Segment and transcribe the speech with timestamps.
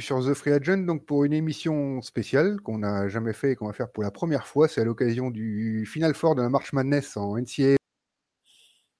[0.00, 3.66] sur The Free Agent, donc pour une émission spéciale qu'on n'a jamais fait et qu'on
[3.66, 4.68] va faire pour la première fois.
[4.68, 7.76] C'est à l'occasion du Final Four de la March Madness en NCAA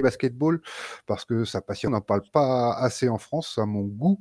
[0.03, 0.61] basketball
[1.07, 4.21] parce que ça passionne, on n'en parle pas assez en France, à mon goût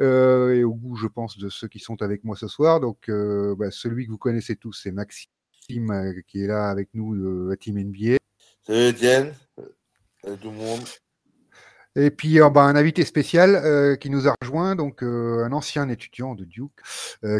[0.00, 2.80] euh, et au goût, je pense, de ceux qui sont avec moi ce soir.
[2.80, 6.88] Donc, euh, bah, celui que vous connaissez tous, c'est Maxime euh, qui est là avec
[6.94, 8.16] nous à Team NBA.
[8.66, 9.32] Salut salut
[10.40, 10.80] tout le monde.
[11.96, 15.52] Et puis euh, bah, un invité spécial euh, qui nous a rejoint, donc euh, un
[15.52, 16.70] ancien étudiant de Duke,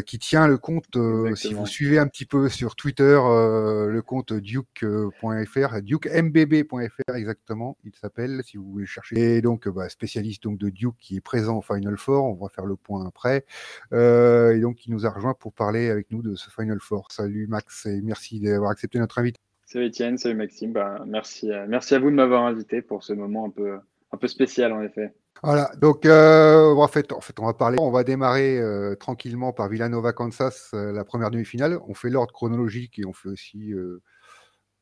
[0.05, 0.97] qui tient le compte,
[1.35, 8.41] si vous suivez un petit peu sur Twitter, le compte duke.fr, dukembb.fr exactement, il s'appelle,
[8.43, 9.37] si vous voulez chercher.
[9.37, 12.49] Et donc bah, spécialiste donc de Duke qui est présent au Final Four, on va
[12.49, 13.45] faire le point après.
[13.91, 17.11] et donc qui nous a rejoint pour parler avec nous de ce Final Four.
[17.11, 19.41] Salut Max et merci d'avoir accepté notre invitation.
[19.65, 23.45] Salut Étienne, salut Maxime, bah, merci, merci à vous de m'avoir invité pour ce moment
[23.45, 23.79] un peu
[24.11, 25.13] un peu spécial en effet.
[25.43, 30.13] Voilà, donc euh, en, fait, on va parler, on va démarrer euh, tranquillement par Villanova,
[30.13, 31.79] Kansas, euh, la première demi-finale.
[31.87, 33.73] On fait l'ordre chronologique et on fait aussi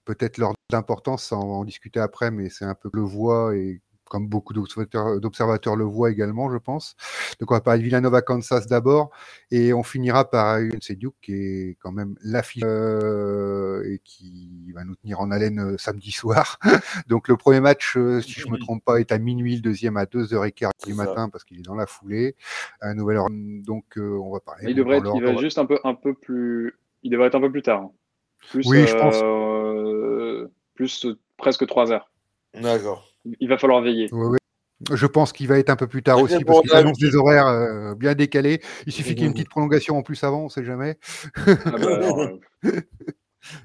[0.04, 3.82] peut-être l'ordre d'importance, on va en discuter après, mais c'est un peu le voix et
[4.10, 6.96] comme beaucoup d'observateurs le voient également, je pense.
[7.40, 9.12] Donc on va parler de Villanova, Kansas d'abord,
[9.52, 14.84] et on finira par une Duke qui est quand même l'affiche euh, et qui va
[14.84, 16.60] nous tenir en haleine euh, samedi soir.
[17.08, 19.62] Donc le premier match, euh, si je ne me trompe pas, est à minuit, le
[19.62, 22.36] deuxième à 2h15 du matin parce qu'il est dans la foulée.
[22.82, 23.28] À nouvelle heure.
[23.30, 24.66] Donc on va parler.
[24.70, 27.42] Il devrait être, il va juste un peu, un peu plus, il devrait être un
[27.42, 27.82] peu plus tard.
[27.82, 27.92] Hein.
[28.66, 30.50] oui, je pense.
[30.73, 31.08] plus
[31.38, 32.12] presque 3 heures.
[32.60, 34.09] D'accord il va falloir veiller.
[34.92, 37.48] Je pense qu'il va être un peu plus tard aussi parce qu'il annonce des horaires
[37.48, 38.61] euh, bien décalés.
[38.86, 40.98] Il suffit qu'il y ait une petite prolongation en plus avant, on ne sait jamais.
[41.36, 42.31] Ah bah,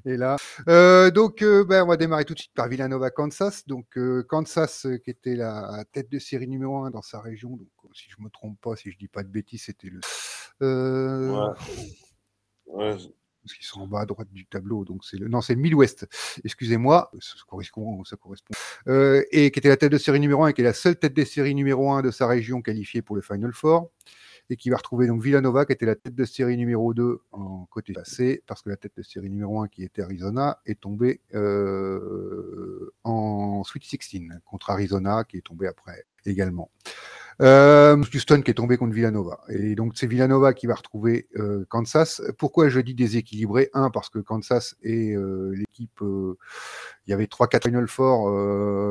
[0.06, 0.36] Et là,
[0.68, 3.66] euh, donc, euh, ben, on va démarrer tout de suite par Villanova, Kansas.
[3.66, 7.50] Donc, Kansas, qui était la tête de série numéro 1 dans sa région.
[7.50, 9.90] Donc, si je ne me trompe pas, si je ne dis pas de bêtises, c'était
[9.90, 10.00] le.
[12.66, 12.96] Ouais
[13.44, 14.84] parce qu'ils sont en bas à droite du tableau.
[14.84, 16.06] Donc c'est le, non, c'est le Midwest.
[16.44, 18.54] Excusez-moi, ça correspond, ça correspond.
[18.88, 20.96] Euh, et qui était la tête de série numéro 1 et qui est la seule
[20.96, 23.90] tête de série numéro 1 de sa région qualifiée pour le Final Four.
[24.50, 27.64] Et qui va retrouver donc Villanova, qui était la tête de série numéro 2 en
[27.70, 31.22] côté passé, parce que la tête de série numéro 1, qui était Arizona, est tombée
[31.34, 36.70] euh, en Sweet 16 contre Arizona, qui est tombée après également.
[37.42, 39.40] Euh, Houston qui est tombé contre Villanova.
[39.48, 42.22] Et donc c'est Villanova qui va retrouver euh, Kansas.
[42.38, 43.70] Pourquoi je dis déséquilibré?
[43.74, 46.00] Un, parce que Kansas est euh, l'équipe...
[46.02, 46.36] Euh,
[47.06, 48.30] il y avait 3-4 Final Four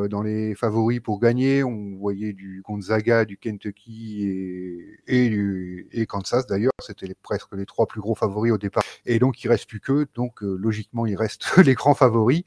[0.07, 1.63] dans les favoris pour gagner.
[1.63, 4.23] On voyait du Gonzaga, du Kentucky
[5.07, 6.73] et, et, et Kansas d'ailleurs.
[6.79, 8.83] C'était presque les trois plus gros favoris au départ.
[9.07, 10.05] Et donc il reste plus que.
[10.13, 12.43] Donc logiquement il reste les grands favoris.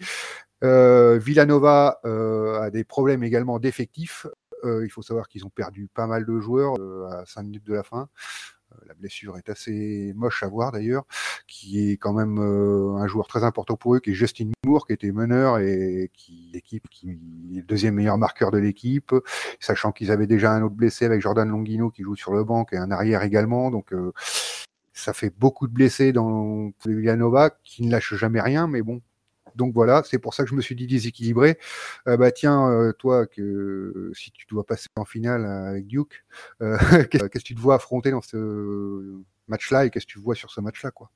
[0.62, 4.28] Villanova a des problèmes également d'effectifs.
[4.66, 7.66] Euh, il faut savoir qu'ils ont perdu pas mal de joueurs euh, à 5 minutes
[7.66, 8.08] de la fin.
[8.72, 11.04] Euh, la blessure est assez moche à voir d'ailleurs,
[11.46, 14.92] qui est quand même un joueur très important pour eux, qui est Justin Moore, qui
[14.92, 16.52] était meneur et qui
[16.90, 17.18] qui est
[17.54, 19.14] le deuxième meilleur marqueur de l'équipe,
[19.60, 22.66] sachant qu'ils avaient déjà un autre blessé avec Jordan Longino qui joue sur le banc
[22.72, 23.70] et un arrière également.
[23.70, 23.94] Donc
[24.92, 29.00] ça fait beaucoup de blessés dans Villanova qui ne lâchent jamais rien, mais bon,
[29.56, 31.58] donc voilà, c'est pour ça que je me suis dit déséquilibré.
[32.06, 36.24] Euh, bah tiens, euh, toi, que si tu dois passer en finale avec Duke,
[36.62, 36.76] euh,
[37.10, 39.16] qu'est-ce que tu te vois affronter dans ce
[39.48, 41.10] match-là et qu'est-ce que tu vois sur ce match-là, quoi?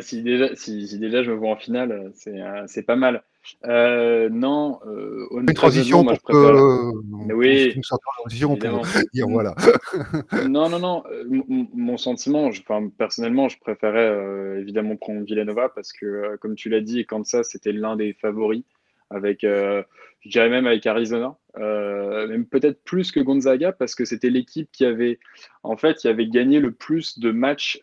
[0.00, 3.24] Si, déjà, si, déjà je me vois en finale, c'est pas mal.
[3.66, 8.82] Euh, non, euh, une transition moi, pour je que oui, une transition pour
[9.12, 9.54] dire voilà.
[10.48, 11.04] non, non, non.
[11.10, 11.42] Euh,
[11.74, 16.68] mon sentiment, je, enfin, personnellement, je préférais euh, évidemment prendre Villanova parce que, comme tu
[16.68, 18.62] l'as dit, Kansas c'était l'un des favoris
[19.10, 19.84] avec, je
[20.26, 25.18] dirais même avec Arizona, même peut-être plus que Gonzaga parce que c'était l'équipe qui avait,
[25.62, 27.80] en fait, qui avait gagné le plus de matchs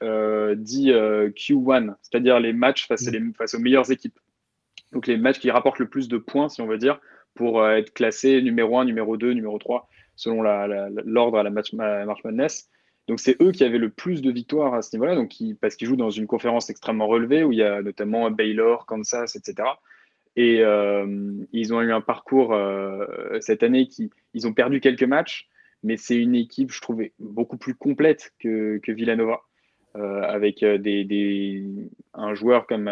[0.55, 3.33] dits Q1, c'est-à-dire les matchs face, mm.
[3.33, 4.19] face aux meilleures équipes
[4.95, 6.99] donc les matchs qui rapportent le plus de points, si on veut dire,
[7.35, 11.73] pour euh, être classé numéro 1, numéro 2, numéro 3, selon l'ordre à la match,
[11.73, 12.69] March Madness.
[13.09, 15.21] Donc c'est eux qui avaient le plus de victoires à ce niveau-là,
[15.59, 19.35] parce qu'ils jouent dans une conférence extrêmement relevée où il y a notamment Baylor, Kansas,
[19.35, 19.67] etc.
[20.37, 23.05] Et euh, ils ont eu un parcours euh,
[23.41, 25.49] cette année qui ils ont perdu quelques matchs,
[25.83, 29.41] mais c'est une équipe, je trouvais, beaucoup plus complète que, que Villanova,
[29.93, 31.63] avec des,
[32.13, 32.87] un joueur comme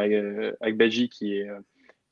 [0.62, 1.50] Agbaji qui est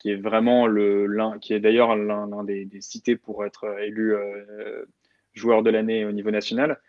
[0.02, 1.06] qui est vraiment le
[1.40, 4.84] qui est d'ailleurs l'un des, cités pour être élu euh,
[5.32, 6.80] joueur de l'année au niveau national.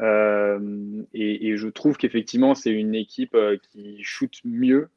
[0.00, 4.90] Euh, et, je trouve qu'effectivement, c'est une équipe euh, qui shoot mieux,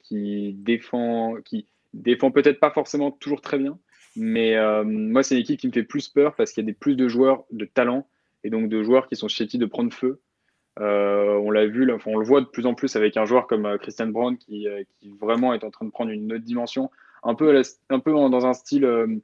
[0.00, 3.78] qui défend, qui défend peut-être pas forcément toujours très bien,
[4.16, 6.78] mais moi, c'est une équipe qui me fait plus peur parce qu'il y a des
[6.78, 8.08] plus de joueurs de talent
[8.42, 10.22] et donc de joueurs qui sont susceptibles de prendre feu.
[10.78, 14.08] On l'a vu, on le voit de plus en plus avec un joueur comme Christian
[14.08, 14.66] Brown qui,
[15.00, 16.90] qui, vraiment est en train de prendre une autre dimension,
[17.22, 17.52] un peu,
[18.06, 19.20] dans un style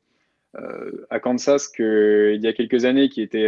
[1.11, 3.47] à Kansas qu'il y a quelques années qui était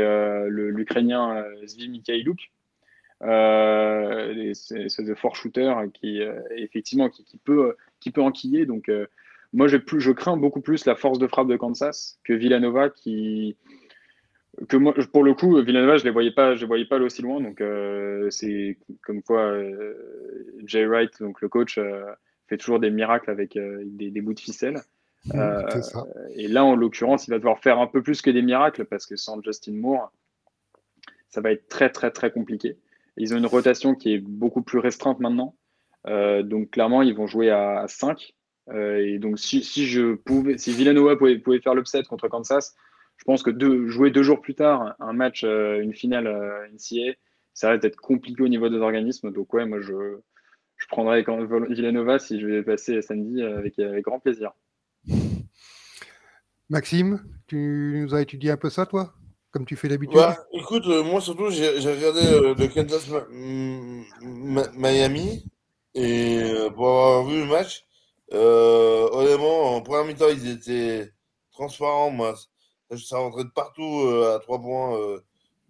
[0.49, 2.51] l'Ukrainien Zvi Mikhailuk,
[3.23, 8.67] euh, de fort shooter qui euh, effectivement qui, peut qui peut enquiller.
[8.67, 9.07] Donc euh,
[9.53, 13.57] moi je, je crains beaucoup plus la force de frappe de Kansas que Villanova qui
[14.69, 17.05] que moi pour le coup Villanova je les voyais pas je les voyais pas aller
[17.05, 19.55] aussi loin donc euh, c'est comme quoi
[20.65, 21.79] Jay Wright donc le coach
[22.49, 24.81] fait toujours des miracles avec des, des, bouts de ficelle.
[26.35, 29.05] et là, en l'occurrence, il va devoir faire un peu plus que des miracles parce
[29.05, 30.13] que sans Justin Moore,
[31.29, 32.77] ça va être très, très, très compliqué.
[33.17, 35.57] Ils ont une rotation qui est beaucoup plus restreinte maintenant.
[36.07, 38.35] Euh, donc clairement, ils vont jouer à 5.
[38.69, 42.75] Euh, et donc si, je pouvais, si Villanova pouvait, pouvait faire l'upset contre Kansas,
[43.17, 43.51] je pense que
[43.89, 46.27] jouer deux jours plus tard un match, euh, une finale
[46.73, 47.13] NCA,
[47.55, 49.33] ça risque d'être compliqué au niveau des organismes.
[49.33, 50.19] Donc ouais, moi je,
[50.77, 51.25] je prendrais
[51.69, 54.53] Villanova si je vais passer samedi avec, avec grand plaisir.
[56.69, 59.15] Maxime, tu nous as étudié un peu ça, toi
[59.57, 60.17] comme tu fais d'habitude?
[60.17, 63.09] Bah, Écoute, euh, moi surtout, j'ai regardé euh, le Kansas
[64.77, 65.49] Miami
[65.95, 67.87] et euh, pour avoir vu le match,
[68.31, 71.11] honnêtement, en première mi-temps, ils étaient
[71.53, 72.11] transparents.
[72.11, 72.35] Moi,
[72.97, 75.21] ça rentrait de partout à trois points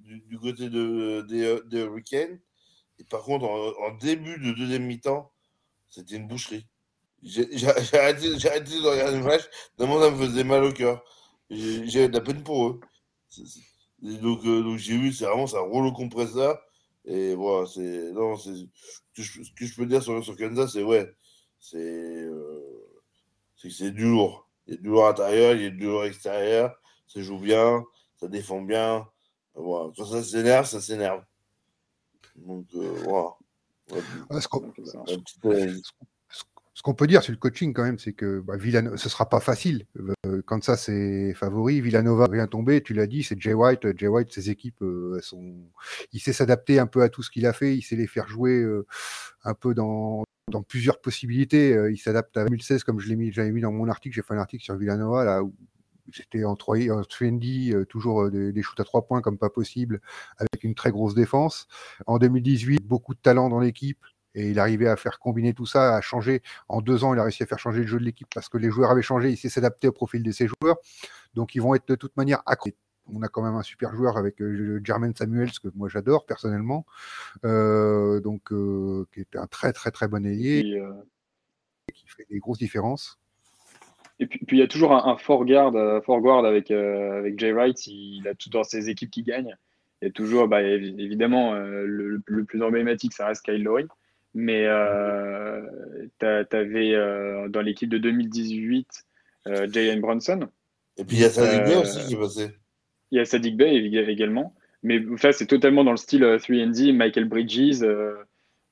[0.00, 2.38] du, côté de, des, des Hurricanes.
[2.98, 5.30] Et par contre, en, début de deuxième mi-temps,
[5.88, 6.66] c'était une boucherie.
[7.22, 9.42] J'ai arrêté, arrêté, de regarder le match,
[9.76, 11.02] tellement ça me faisait mal au cœur.
[11.50, 12.80] J'ai de la peine pour eux
[14.02, 16.58] donc, euh, donc j'ai vu, c'est vraiment ça roule au compresseur.
[17.04, 18.12] Et voilà, c'est.
[18.12, 18.52] Non, c'est.
[19.14, 21.10] Ce que je peux dire sur, sur Kansas, c'est ouais.
[21.58, 21.78] C'est.
[21.78, 22.60] Euh,
[23.56, 24.06] c'est que c'est du.
[24.66, 26.76] Il y a du lourd intérieur, il y a du lourd extérieur.
[27.06, 27.84] Ça joue bien,
[28.20, 29.06] ça défend bien.
[29.54, 29.92] Voilà.
[29.96, 31.22] Quand ça s'énerve, ça s'énerve.
[32.36, 33.30] Donc, euh, voilà.
[33.90, 34.40] Ouais,
[36.76, 39.26] ce qu'on peut dire sur le coaching quand même, c'est que bah, Villanova, ce sera
[39.30, 39.86] pas facile.
[40.26, 43.96] Euh, quand ça c'est favori, Villanova vient tomber, tu l'as dit, c'est Jay White.
[43.96, 45.54] Jay White, ses équipes, euh, sont...
[46.12, 48.28] il sait s'adapter un peu à tout ce qu'il a fait, il sait les faire
[48.28, 48.86] jouer euh,
[49.42, 51.70] un peu dans, dans plusieurs possibilités.
[51.90, 54.34] il s'adapte à 2016, comme je l'ai mis, j'avais mis dans mon article, j'ai fait
[54.34, 55.54] un article sur Villanova là où
[56.12, 57.02] c'était en 3 en
[57.88, 60.00] toujours des, des, shoots à trois points comme pas possible,
[60.38, 61.68] avec une très grosse défense.
[62.06, 64.04] En 2018, beaucoup de talent dans l'équipe,
[64.36, 66.42] et il arrivait à faire combiner tout ça, à changer.
[66.68, 68.58] En deux ans, il a réussi à faire changer le jeu de l'équipe parce que
[68.58, 69.30] les joueurs avaient changé.
[69.30, 70.76] Il s'est s'adapter au profil de ses joueurs.
[71.34, 72.76] Donc, ils vont être de toute manière accrochés.
[73.08, 76.84] On a quand même un super joueur avec euh, Jermaine Samuels, que moi j'adore personnellement.
[77.44, 80.82] Euh, donc, euh, qui est un très, très, très bon ailier.
[81.94, 83.18] qui fait des grosses différences.
[84.18, 87.86] Et puis, il y a toujours un, fort garde, fort guard avec, avec Jay Wright.
[87.86, 89.56] Il a tout dans ses équipes qui gagnent.
[90.00, 93.86] Il y a toujours, bah, évidemment, le, plus emblématique, ça reste Kyle Lowry.
[94.36, 95.62] Mais euh,
[96.20, 98.86] tu avais euh, dans l'équipe de 2018
[99.46, 100.48] euh, Jalen Bronson.
[100.98, 102.50] Et puis il y a Sadik Bay aussi qui est passé.
[103.10, 104.54] Il y a Sadik Bay également.
[104.82, 107.82] Mais ça, c'est totalement dans le style 3D, Michael Bridges,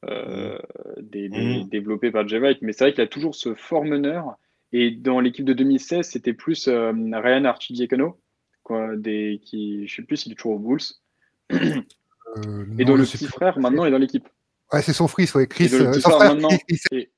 [0.03, 0.59] mm.
[1.01, 1.69] des, mm.
[1.71, 2.59] développé par Jay White.
[2.61, 4.37] Mais c'est vrai qu'il a toujours ce fort meneur.
[4.77, 8.21] Et dans l'équipe de 2016, c'était plus Ryan Archidiacono,
[8.63, 10.81] quoi, des, qui, je ne sais plus s'il est toujours aux Bulls.
[11.51, 14.29] et dont le petit frère, maintenant, est dans l'équipe.
[14.73, 15.47] Ouais, c'est son fils, ouais.
[15.47, 15.71] Chris.
[15.73, 17.11] Euh, son frère, maintenant, et,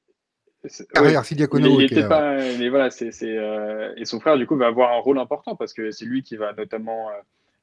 [0.93, 4.67] carrière, ouais, il était pas, mais voilà, c'est, euh, et son frère du coup va
[4.67, 7.09] avoir un rôle important parce que c'est lui qui va notamment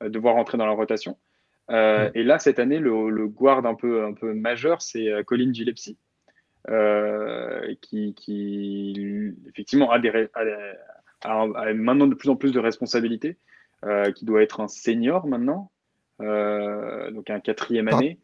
[0.02, 1.18] euh, devoir rentrer dans la rotation.
[1.70, 5.24] Euh, Et là cette année, le, le, guard un peu un peu majeur, c'est euh,
[5.24, 5.98] Colin Gillespie,
[7.82, 10.10] qui, qui, effectivement a, des,
[11.24, 13.38] a, a, maintenant de plus en plus de responsabilités,
[14.16, 15.72] qui doit être un senior maintenant,
[16.20, 18.20] donc un quatrième année.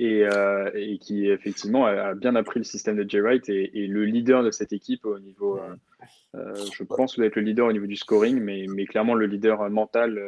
[0.00, 4.42] Euh, et, qui effectivement a, bien appris le système de Jay Wright et, le leader
[4.42, 5.74] de cette équipe au niveau, euh,
[6.34, 9.68] euh, je pense être le leader au niveau du scoring, mais, mais clairement le leader
[9.70, 10.20] mental.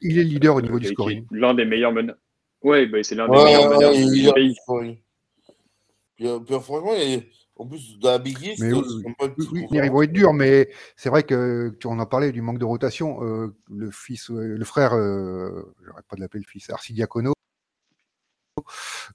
[0.00, 1.26] il est le leader au niveau du scoring.
[1.32, 2.16] L'un des meilleurs meneurs.
[2.62, 4.56] Ouais, bah, c'est l'un des meilleurs meneurs du pays.
[6.60, 6.92] Franchement,
[7.56, 11.24] en plus de la Big East, mais, oui, ils vont être durs, mais c'est vrai
[11.24, 13.20] que tu en as parlé du manque de rotation.
[13.20, 17.32] le fils, le frère, j'arrête pas de l'appeler le fils, Arcidiacono,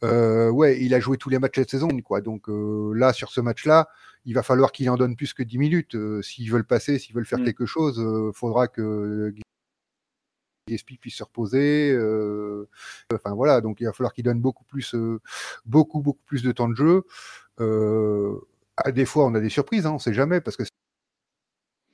[0.03, 2.21] euh, ouais, il a joué tous les matchs cette saison, quoi.
[2.21, 3.89] Donc euh, là, sur ce match-là,
[4.25, 5.95] il va falloir qu'il en donne plus que 10 minutes.
[5.95, 7.45] Euh, s'ils veulent passer, s'ils veulent faire mm.
[7.45, 9.33] quelque chose, il faudra que
[10.67, 11.93] Gillespie puisse se reposer.
[13.13, 14.95] enfin voilà, donc il va falloir qu'il donne beaucoup plus,
[15.65, 17.03] beaucoup beaucoup plus de temps de jeu.
[18.77, 20.63] à des fois, on a des surprises, hein, on ne sait jamais parce que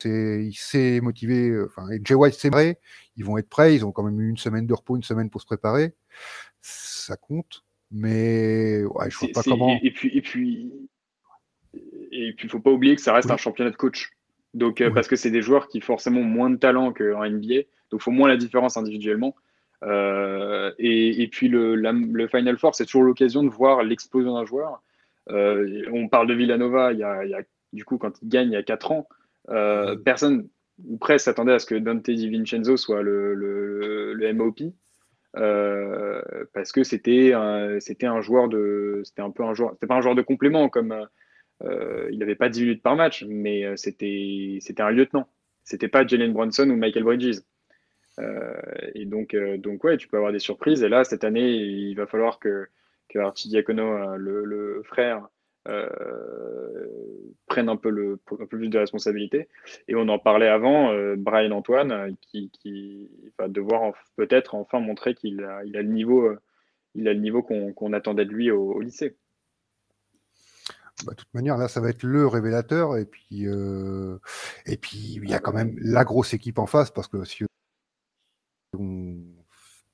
[0.06, 1.60] il s'est motivé.
[1.66, 2.80] Enfin, et Jay White, c'est vrai,
[3.18, 3.76] ils vont être prêts.
[3.76, 5.94] Ils ont quand même eu une semaine de repos, une semaine pour se préparer.
[6.62, 7.64] Ça compte.
[7.92, 9.80] Mais ouais, je vois pas comment.
[9.82, 10.72] Et, puis, et puis,
[12.12, 14.12] et puis, faut pas oublier que ça reste un championnat de coach.
[14.54, 18.02] Donc, parce que c'est des joueurs qui forcément ont moins de talent qu'en NBA, donc
[18.02, 19.36] faut moins la différence individuellement.
[19.84, 24.82] Euh, et, puis le, Final Four, c'est toujours l'occasion de voir l'explosion d'un joueur.
[25.30, 28.54] Euh, on parle de Villanova, il y, a, il du coup, quand il gagne il
[28.54, 29.08] y a 4 ans,
[29.50, 30.48] euh, personne
[30.86, 34.62] ou presque s'attendait à ce que Dante DiVincenzo soit le, MOP.
[36.54, 37.34] parce que c'était
[37.80, 40.70] c'était un joueur de c'était un peu un joueur c'était pas un joueur de complément
[40.70, 40.96] comme
[41.64, 45.28] il n'avait pas 10 minutes par match mais c'était c'était un lieutenant
[45.64, 47.40] c'était pas Jalen Brunson ou Michael Bridges
[48.94, 50.84] et donc, euh, donc, ouais, tu peux avoir des surprises.
[50.84, 52.68] Et là, cette année, il va falloir que,
[53.10, 55.28] que euh, le, le frère,
[57.48, 59.48] prenne un peu, le, un peu plus de responsabilité.
[59.88, 62.52] Et on en parlait avant, Brian Antoine, qui,
[63.38, 66.34] va devoir peut-être enfin montrer qu'il a, il a le niveau,
[66.96, 69.16] il a le niveau qu'on attendait de lui au, lycée.
[71.06, 72.98] Bah, de toute manière, là, ça va être le révélateur.
[72.98, 73.46] Et puis,
[74.66, 77.44] et puis, il y a quand même la grosse équipe en face, parce que si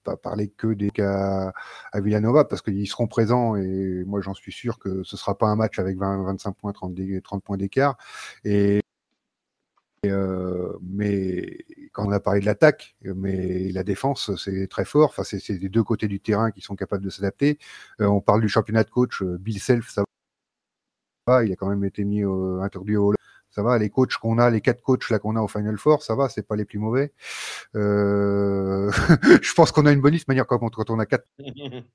[0.05, 1.51] pas parler que des cas
[1.91, 5.47] à Villanova parce qu'ils seront présents et moi j'en suis sûr que ce sera pas
[5.47, 6.93] un match avec 20, 25 points, 30,
[7.24, 7.97] 30 points d'écart.
[8.45, 8.81] Et,
[10.05, 15.09] euh, mais quand on a parlé de l'attaque, mais la défense c'est très fort.
[15.09, 17.57] Enfin, c'est des deux côtés du terrain qui sont capables de s'adapter.
[18.01, 20.03] Euh, on parle du championnat de coach, euh, Bill Self, ça
[21.27, 21.43] va.
[21.45, 23.14] Il a quand même été mis au, au
[23.55, 23.77] ça va.
[23.77, 26.27] Les coachs qu'on a, les quatre coachs là qu'on a au Final Four, ça va,
[26.27, 27.13] c'est pas les plus mauvais.
[27.75, 28.91] Euh...
[29.41, 31.27] je pense qu'on a une bonne liste, manière quand, quand on a quatre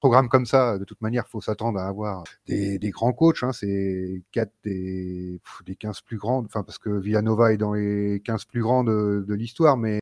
[0.00, 3.42] programmes comme ça, de toute manière, faut s'attendre à avoir des, des grands coachs.
[3.42, 8.20] Hein, c'est quatre des, des 15 plus grandes, enfin parce que Villanova est dans les
[8.24, 10.00] 15 plus grands de, de l'histoire, mais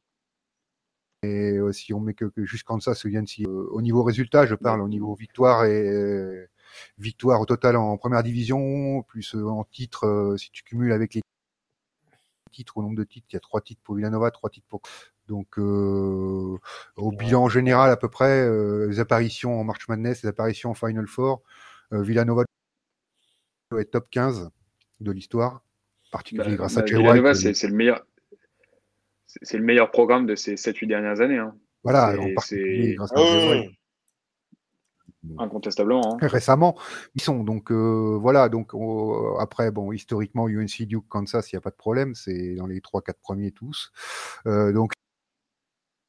[1.24, 4.02] et euh, si on met que, que juste ça, se viennent si euh, au niveau
[4.02, 6.48] résultat, je parle au niveau victoire et
[6.98, 11.14] victoire au total en première division, plus euh, en titre, euh, si tu cumules avec
[11.14, 11.22] les
[12.52, 14.82] titres, au nombre de titres, il y a trois titres pour Villanova, trois titres pour.
[15.28, 16.58] Donc, euh,
[16.96, 18.46] au bilan général, à peu près,
[18.88, 21.42] les apparitions en March Madness, les apparitions en Final Four,
[21.92, 22.44] Villanova
[23.70, 24.50] doit être top 15
[25.00, 25.64] de l'histoire,
[26.10, 28.04] particulièrement bah, grâce à bah, Villanova, c'est le meilleur.
[29.26, 31.38] C'est le meilleur programme de ces 7-8 dernières années.
[31.38, 31.56] Hein.
[31.84, 33.62] Voilà, en particulier grâce à ah
[35.38, 36.14] Incontestablement.
[36.14, 36.26] Hein.
[36.26, 36.76] Récemment,
[37.14, 38.48] ils sont donc euh, voilà.
[38.48, 38.72] Donc
[39.38, 42.14] après, bon, historiquement, UNC Duke, Kansas, il n'y a pas de problème.
[42.14, 43.92] C'est dans les 3-4 premiers tous.
[44.46, 44.92] Euh, donc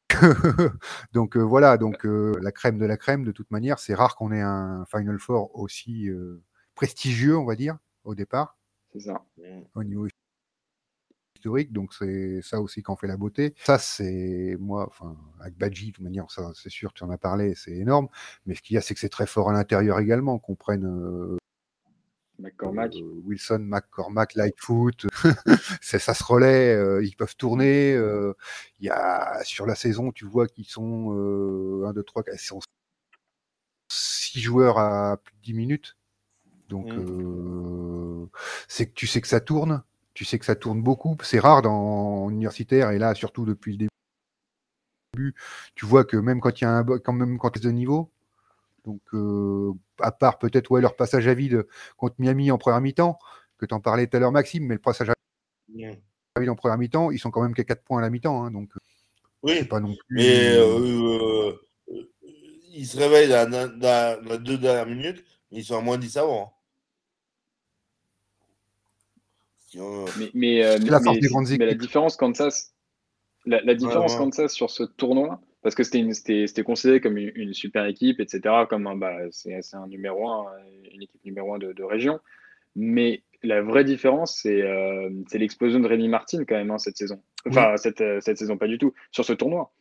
[1.13, 4.31] donc euh, voilà, donc la crème de la crème, de toute manière, c'est rare qu'on
[4.31, 6.09] ait un Final Four aussi
[6.75, 8.57] prestigieux, on va dire, au départ.
[8.93, 9.25] C'est ça.
[9.75, 10.07] Au niveau
[11.71, 13.53] donc c'est ça aussi qu'en fait la beauté.
[13.57, 17.17] Ça, c'est moi, enfin, avec Badji, de toute manière, ça, c'est sûr, tu en as
[17.17, 18.07] parlé, c'est énorme.
[18.45, 20.85] Mais ce qu'il y a, c'est que c'est très fort à l'intérieur également, qu'on prenne.
[20.85, 21.37] Euh,
[22.39, 22.95] McCormack.
[22.95, 25.05] Euh, Wilson, McCormack, Lightfoot,
[25.81, 27.93] ça se relaie, euh, ils peuvent tourner.
[28.79, 31.11] Il y a sur la saison, tu vois qu'ils sont
[31.85, 32.59] 1, 2, 3, 4, sont
[33.89, 35.97] 6 joueurs à plus de 10 minutes.
[36.69, 38.29] Donc, mmh.
[38.67, 39.83] c'est que tu sais que ça tourne
[40.13, 41.17] tu sais que ça tourne beaucoup.
[41.23, 43.87] C'est rare dans universitaire et là, surtout depuis le
[45.15, 45.35] début,
[45.75, 48.11] tu vois que même quand il y a un quand même quand de niveau,
[48.85, 51.65] donc euh, à part peut-être ouais, leur passage à vide
[51.97, 53.17] contre Miami en première mi-temps,
[53.57, 55.13] que tu en parlais tout à l'heure Maxime, mais le passage à
[56.39, 58.43] vide en première mi-temps, ils sont quand même qu'à 4 points à la mi-temps.
[58.43, 58.71] Hein, donc
[59.43, 60.17] oui, pas non plus...
[60.17, 61.51] mais euh,
[61.89, 62.09] euh,
[62.73, 66.43] ils se réveillent dans, la deux dernières minutes, mais ils sont à moins 10 avant.
[66.43, 66.49] Hein.
[69.75, 72.73] Mais, mais, euh, la, la différence Kansas,
[73.45, 78.19] la, la différence Kansas sur ce tournoi, parce que c'était considéré comme une, super équipe,
[78.19, 80.45] etc., comme un, bah, c'est un numéro un,
[80.93, 82.19] une équipe numéro un de, de région.
[82.75, 87.21] Mais la vraie différence, c'est euh, l'explosion de Rémi Martin quand même hein, cette saison.
[87.47, 89.71] Enfin, cette, euh, cette, saison, pas du tout, sur ce tournoi.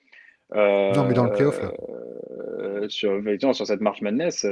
[0.54, 1.60] Euh, non, mais dans le playoff.
[1.60, 3.20] Euh, sur,
[3.54, 4.46] sur cette March Madness,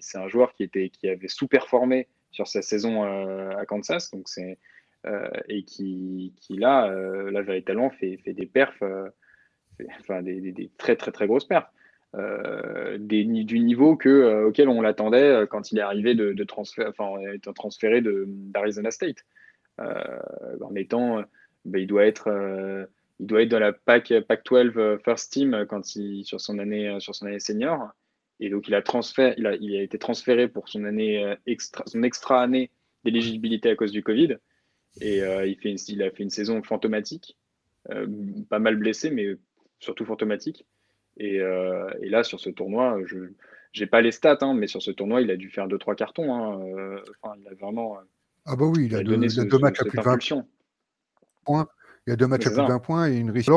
[0.00, 4.10] c'est un joueur qui, était, qui avait sous-performé sur sa saison euh, à Kansas.
[4.10, 4.58] Donc c'est
[5.06, 8.82] euh, et qui, qui là, euh, là véritablement fait, fait des perfs,
[10.00, 11.70] enfin des, très très très grosses perfs.
[12.14, 16.46] des, du niveau que, auquel on l'attendait quand il est arrivé de, de
[16.88, 19.24] enfin, étant transféré d'Arizona State.
[19.78, 21.22] en étant,
[21.64, 22.28] ben, il doit être,
[23.20, 26.98] il doit être dans la PAC, PAC 12 First Team quand il, sur son année,
[26.98, 27.92] sur son année senior.
[28.40, 31.34] Et donc, il a, transféré, il a, il a été transféré pour son, année euh,
[31.46, 32.70] extra, son extra année
[33.04, 34.36] d'éligibilité à cause du Covid.
[35.00, 37.36] Et il, fait il a fait une saison fantomatique,
[38.50, 39.36] pas mal blessé, mais
[39.78, 40.66] surtout fantomatique.
[41.18, 43.28] Et, et, là, sur ce tournoi, je
[43.78, 46.34] n'ai pas les stats, hein, mais sur ce tournoi, il a dû faire 2-3 cartons.
[46.34, 47.00] Hein.
[47.22, 47.98] Enfin, il a vraiment.
[48.44, 50.18] Ah, bah oui, il a, donné deux, matchs à plus de 20
[51.44, 51.68] points.
[52.08, 53.50] Il y a deux matchs à plus de 20 points et une riche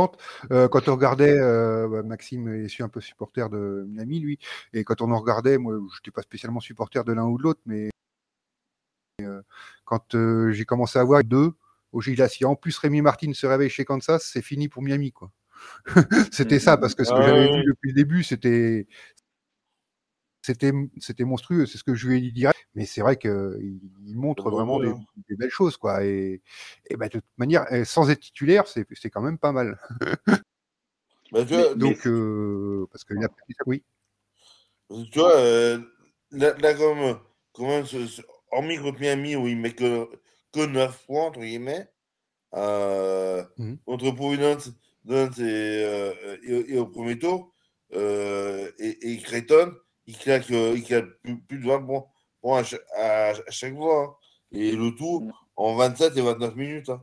[0.52, 4.40] euh, quand on regardait, euh, bah, Maxime est un peu supporter de Miami, lui,
[4.74, 7.44] et quand on en regardait, moi, je n'étais pas spécialement supporter de l'un ou de
[7.44, 7.92] l'autre, mais
[9.22, 9.42] euh,
[9.86, 10.18] quand
[10.52, 11.54] j'ai commencé à voir deux,
[11.94, 15.14] au Gila, si en plus Rémi Martin se réveille chez Kansas, c'est fini pour Miami,
[15.14, 15.32] quoi.
[16.34, 18.86] c'était ça, parce que ce que ah j'avais vu depuis le début, c'était
[20.42, 22.60] c'était c'était monstrueux, c'est ce que je lui ai dit direct.
[22.76, 24.92] Mais c'est vrai qu'il il montre vraiment des,
[25.30, 26.04] des, belles choses, quoi.
[26.04, 26.42] Et,
[26.90, 29.80] et bah, de toute manière, sans être titulaire, c'est quand même pas mal.
[31.32, 33.14] Bah, tu vois, donc, euh, parce que
[33.66, 33.84] oui.
[34.90, 35.80] Tu vois, euh,
[36.32, 37.18] là, là, comme,
[37.54, 37.86] comme
[38.52, 40.10] hormis contre Miami où il met que,
[40.52, 41.88] que 9 points, entre guillemets,
[42.54, 43.76] euh, mmh.
[43.86, 44.72] contre Providence
[45.10, 47.54] et, euh, et, et, au premier tour,
[47.94, 49.74] euh, et, et Creighton,
[50.12, 51.06] il claque, euh, il claque
[51.48, 51.82] plus, de 20
[52.42, 52.64] points,
[52.98, 54.04] à, chaque fois.
[54.04, 54.16] Hein.
[54.52, 56.90] Et le tout en 27 et 29 minutes.
[56.90, 57.02] Hein.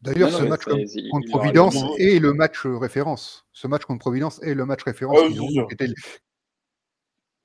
[0.00, 3.46] D'ailleurs, ce match contre Providence est le match référence.
[3.52, 5.28] Ce match contre Providence est le match référence ah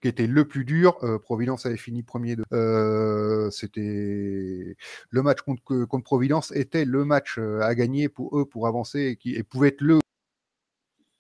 [0.01, 0.97] qui, était, le plus dur.
[1.03, 2.35] Euh, Providence avait fini premier.
[2.35, 2.43] De...
[2.53, 4.75] Euh, c'était
[5.09, 9.15] le match contre, contre, Providence était le match à gagner pour eux pour avancer et
[9.15, 9.99] qui et pouvait être le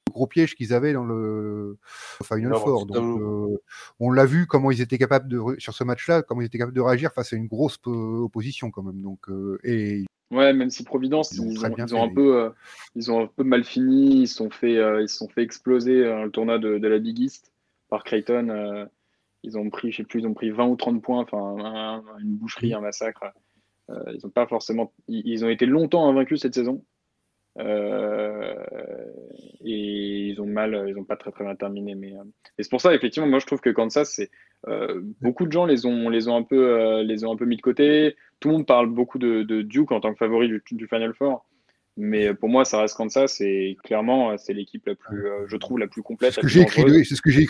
[0.09, 1.77] gros piège qu'ils avaient dans le
[2.23, 2.85] Final Four.
[2.85, 3.57] Donc, euh,
[3.99, 6.75] on l'a vu comment ils étaient capables de sur ce match-là, comment ils étaient capables
[6.75, 9.01] de réagir face à une grosse opposition quand même.
[9.01, 12.49] Donc, euh, et Ouais, même si Providence, ils, ont, un peu, euh,
[12.93, 16.59] ils ont un peu mal fini, ils sont fait, ils sont fait exploser le tournoi
[16.59, 17.51] de, la Big East
[17.89, 18.87] par Creighton.
[19.41, 22.35] ils ont pris, je sais plus, ils ont pris 20 ou 30 points, enfin une
[22.35, 23.23] boucherie, un massacre.
[23.89, 26.83] ils ont pas forcément, ils, ont été longtemps invaincus cette saison.
[27.59, 28.55] Euh,
[29.65, 31.95] et ils ont mal, ils ont pas très très bien terminé.
[31.95, 32.23] Mais euh,
[32.57, 34.29] et c'est pour ça, effectivement, moi je trouve que Kansas, c'est
[34.67, 37.57] euh, beaucoup de gens les ont, les ont un peu, les ont un peu mis
[37.57, 38.15] de côté.
[38.39, 41.45] Tout le monde parle beaucoup de, Duke en tant que favori du, du, Final Four.
[41.97, 45.87] Mais pour moi, ça reste Kansas et clairement, c'est l'équipe la plus, je trouve, la
[45.87, 46.33] plus complète.
[46.33, 47.47] C'est ce que j'ai écrit, c'est ce que j'ai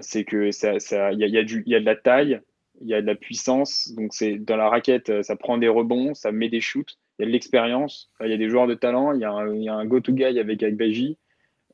[0.00, 2.40] C'est que ça, ça, y, a, y, a du, y a de la taille,
[2.80, 3.92] il y a de la puissance.
[3.96, 7.24] Donc c'est dans la raquette, ça prend des rebonds, ça met des shoots il y
[7.24, 10.38] a de l'expérience, il y a des joueurs de talent, il y a un, go-to-guy
[10.38, 11.18] avec Agbaji.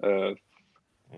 [0.03, 0.35] Euh,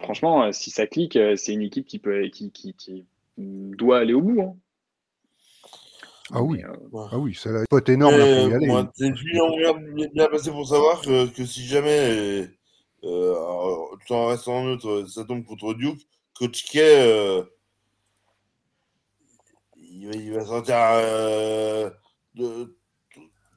[0.03, 4.14] franchement, euh, si ça clique, euh, c'est une équipe qui, peut, qui, qui, doit aller
[4.14, 4.40] au bout.
[4.40, 4.57] Hein.
[6.33, 8.66] Ah oui, ah oui, ça va être énorme pour y aller.
[8.66, 12.49] Moi, c'est bien, bien passé pour savoir que, que si jamais,
[13.03, 16.01] tout en restant neutre, ça tombe contre Duke,
[16.35, 17.44] Coach Kay,
[20.12, 20.77] il, il, va sortir
[22.35, 22.77] de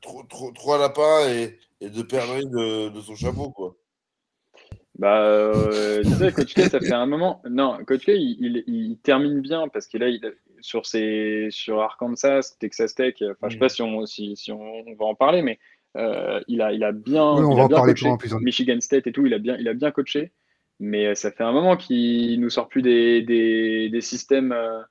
[0.02, 3.76] trop, trop, trop à lapin et, et de perdre de, de, son chapeau, quoi.
[4.98, 7.42] Bah, euh, tu sais, Coach K, ça fait un moment.
[7.50, 10.20] Non, Coach K, il, il, termine bien parce que là, il,
[10.60, 14.84] sur, ses, sur Arkansas, Texas Tech, enfin, je sais pas si on, si, si on,
[15.00, 15.58] va en parler, mais
[15.96, 18.10] euh, il, a, il a bien, oui, on il va a bien coaché.
[18.42, 20.34] Michigan State et tout, il a bien, il a bien coaché.
[20.82, 24.80] Mais euh, ça fait un moment qu'il nous sort plus des, des, des systèmes euh,
[24.80, 24.84] euh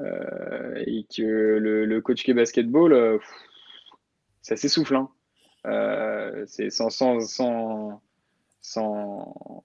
[0.00, 3.18] et que le, le coach K basketball, euh,
[4.42, 4.96] ça s'essouffle.
[4.96, 5.08] Hein.
[5.66, 8.02] Euh, c'est sans, sans, sans,
[8.62, 9.60] sans,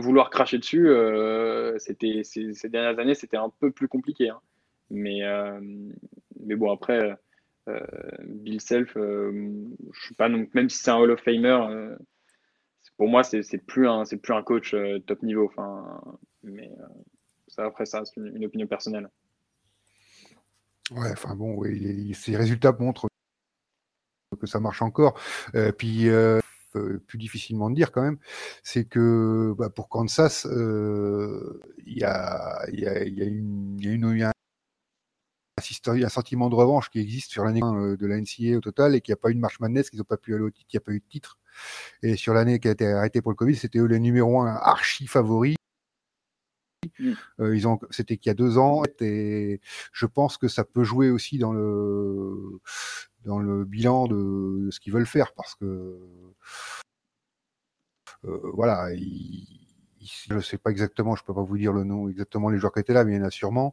[0.00, 0.88] vouloir cracher dessus.
[0.88, 4.30] Euh, c'était ces, dernières années, c'était un peu plus compliqué.
[4.30, 4.40] Hein.
[4.90, 5.60] Mais, euh,
[6.40, 7.16] mais bon, après,
[7.68, 7.80] euh,
[8.24, 9.52] Bill Self, euh,
[9.92, 11.96] je suis pas non, même si c'est un Hall of Famer, euh,
[12.96, 14.74] pour moi, c'est plus un, c'est plus un coach
[15.06, 15.50] top niveau.
[16.42, 16.70] Mais
[17.66, 19.08] après, ça reste une, opinion personnelle.
[20.90, 21.62] Ouais, enfin bon,
[22.14, 23.08] ces résultats montrent
[24.40, 25.18] que ça marche encore.
[25.54, 26.40] Euh, puis euh,
[27.06, 28.18] plus difficilement de dire quand même,
[28.62, 32.84] c'est que bah, pour Kansas, euh, il y, a, y,
[33.24, 34.30] une,
[35.86, 39.12] un sentiment de revanche qui existe sur l'année de la NCA au total et qu'il
[39.12, 40.76] n'y a pas eu de marche madness, qu'ils n'ont pas pu aller au titre, il
[40.76, 41.38] n'y a pas eu de titre.
[42.02, 44.54] Et sur l'année qui a été arrêtée pour le Covid, c'était eux les numéro un
[44.54, 45.56] archi favoris.
[47.40, 49.60] Euh, ils ont, c'était qu'il y a deux ans, et
[49.92, 52.60] je pense que ça peut jouer aussi dans le
[53.24, 55.98] dans le bilan de, de ce qu'ils veulent faire, parce que
[58.24, 59.46] euh, voilà, il,
[60.00, 62.72] je ne sais pas exactement, je peux pas vous dire le nom exactement les joueurs
[62.72, 63.72] qui étaient là, mais il y en a sûrement.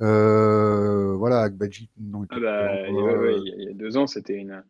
[0.00, 1.42] Euh, voilà.
[1.44, 4.62] Ah bah, il y a deux ans, c'était une.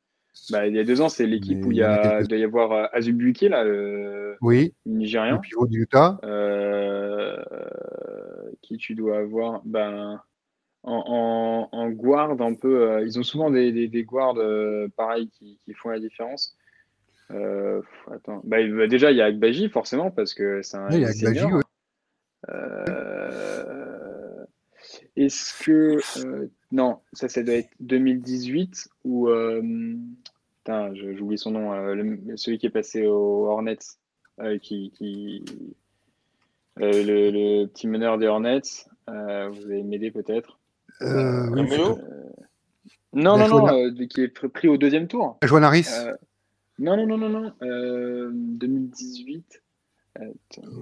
[0.51, 2.73] Bah, il y a deux ans, c'est l'équipe où il, y a, doit y avoir
[2.73, 5.37] euh, Azubuike, là, le, oui, Nigérian.
[5.37, 6.19] Le pivot du Utah.
[6.25, 7.37] Euh,
[8.63, 9.63] qui tu dois avoir?
[9.65, 10.21] Ben,
[10.83, 12.91] en, en, guard un peu.
[12.91, 16.57] Euh, ils ont souvent des, des, des guards euh, pareils qui, qui, font la différence.
[17.29, 18.41] Attends.
[18.45, 21.53] Bah, bah, déjà, il y a Agbaji, forcément, parce que c'est un oui, senior.
[21.53, 21.63] Ouais.
[25.17, 25.99] Est-ce que.
[26.73, 29.29] Non, ça, ça doit être 2018 ou.
[30.59, 31.73] putain, j'oublie son nom.
[31.73, 33.79] Le, celui qui est passé au Hornets.
[34.63, 34.91] qui.
[34.91, 35.45] qui
[36.77, 38.63] le, le, petit meneur des Hornets.
[39.07, 40.61] vous allez m'aider peut-être.
[41.03, 41.95] Euh, oui, euh,
[43.13, 45.39] non, non, non, euh, qui est pris au deuxième tour.
[45.43, 45.89] Joan Harris
[46.79, 47.53] Non, non, non, non, non.
[48.33, 49.63] 2018.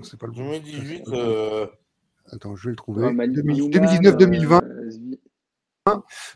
[0.03, 1.09] C'est pas le 2018.
[2.31, 3.03] Attends, je vais le trouver.
[3.03, 4.61] 2019-2020.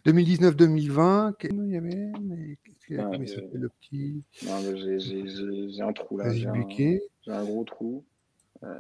[0.07, 2.57] 2019-2020, il y avait mais...
[2.99, 6.33] ah, le petit J'ai un trou là.
[6.33, 6.55] J'ai un,
[7.35, 8.05] un, gros trou.
[8.63, 8.77] Euh...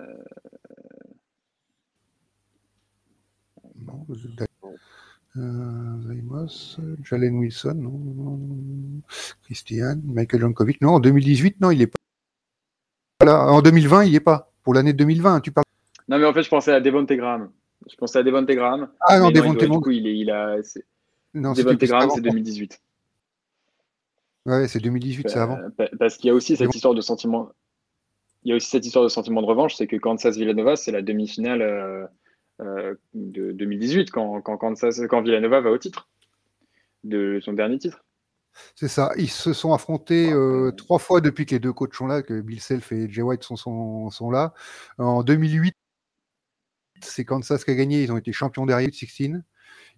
[3.84, 4.06] Non,
[5.38, 8.38] euh, Jalen Wilson, non, non,
[9.44, 11.98] Christian, Michael Jankovic, non, en 2018, non, il n'est pas.
[13.20, 14.52] Voilà, en 2020, il n'est pas.
[14.62, 15.64] Pour l'année 2020, tu parles.
[16.08, 17.50] Non, mais en fait, je pensais à Devonte Graham.
[17.90, 18.90] Je pensais à Devonte Graham.
[19.00, 19.72] Ah non, Devonte Graham.
[19.72, 20.56] Du coup, il, est, il a.
[21.34, 22.80] Non, Graham, c'est 2018.
[24.44, 25.58] Ouais, c'est 2018, c'est avant.
[25.58, 27.50] Euh, parce qu'il y a aussi cette histoire de sentiment.
[28.44, 30.90] Il y a aussi cette histoire de sentiment de revanche, c'est que Kansas Villanova, c'est
[30.90, 31.62] la demi-finale.
[31.62, 32.06] Euh,
[32.62, 36.08] euh, de 2018 quand, quand, quand Villanova va au titre,
[37.02, 38.04] de son dernier titre.
[38.74, 39.10] C'est ça.
[39.16, 42.40] Ils se sont affrontés euh, trois fois depuis que les deux coachs sont là, que
[42.40, 44.52] Bill Self et Jay White sont, sont, sont là.
[44.98, 45.74] En 2008,
[47.04, 48.02] c'est Kansas qui a gagné.
[48.02, 49.42] Ils ont été champions derrière 16.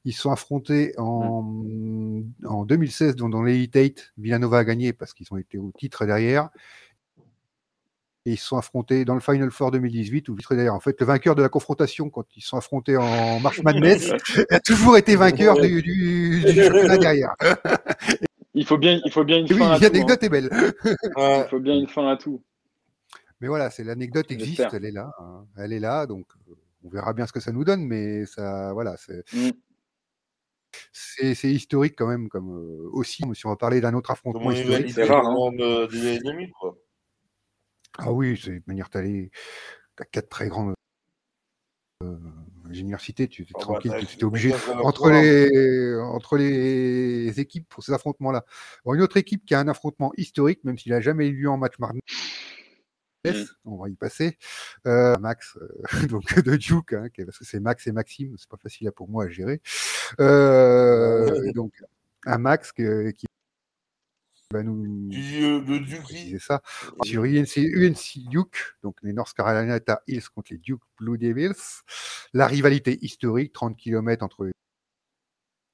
[0.06, 2.24] Ils se sont affrontés en, mm.
[2.46, 4.12] en 2016 dans, dans l'Elite 8.
[4.18, 6.50] Villanova a gagné parce qu'ils ont été au titre derrière
[8.26, 11.06] et ils se sont affrontés dans le Final Four 2018 ou d'ailleurs en fait le
[11.06, 14.12] vainqueur de la confrontation quand ils se sont affrontés en March Madness
[14.50, 17.34] a toujours été vainqueur du, du, du championnat derrière.
[18.54, 19.74] il faut bien, il faut bien une oui, fin.
[19.74, 20.26] Oui, l'anecdote hein.
[20.26, 20.50] est belle.
[20.84, 22.42] il faut bien une fin à tout.
[23.40, 25.44] Mais voilà, c'est l'anecdote existe, elle est là, hein.
[25.58, 26.54] elle est là, donc euh,
[26.84, 29.24] on verra bien ce que ça nous donne, mais ça, voilà, c'est.
[29.32, 29.50] Mm.
[30.92, 34.90] C'est historique quand même, comme euh, aussi, si on va parler d'un autre affrontement historique.
[34.90, 35.24] C'est rare.
[35.24, 35.52] Hein.
[35.52, 36.76] De, quoi.
[37.98, 39.30] Ah oui, c'est de manière talée.
[39.96, 40.74] Tu as quatre très grandes
[42.02, 42.16] euh,
[42.70, 47.92] universités, tu es oh, tranquille, tu es obligé entre les, entre les équipes pour ces
[47.92, 48.44] affrontements-là.
[48.84, 51.50] Bon, une autre équipe qui a un affrontement historique, même s'il n'a jamais eu lieu
[51.50, 52.00] en match mardi.
[53.24, 53.44] Mmh.
[53.64, 54.38] On va y passer.
[54.86, 58.58] Euh, Max, euh, donc de Duke, hein, parce que c'est Max et Maxime, c'est pas
[58.58, 59.60] facile pour moi à gérer.
[60.20, 61.72] Euh, donc
[62.26, 62.84] un Max qui
[64.52, 66.60] va nous c'est ça.
[67.02, 71.82] Sur UNC, UNC, Duke, donc les North Carolina Tar Heels contre les Duke Blue Devils.
[72.32, 74.52] La rivalité historique, 30 km entre les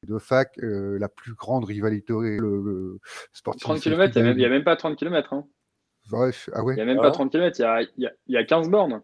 [0.07, 3.01] deux facs, euh, la plus grande rivalité le, le
[3.33, 3.63] sportif.
[3.63, 5.33] 30 km, il n'y a, même pas 30 km.
[5.35, 5.47] Hein.
[6.11, 6.75] Bref, ah ouais.
[6.75, 8.37] Il n'y a même pas 30 km, il y a, il y a, il y
[8.37, 9.03] a 15 bornes.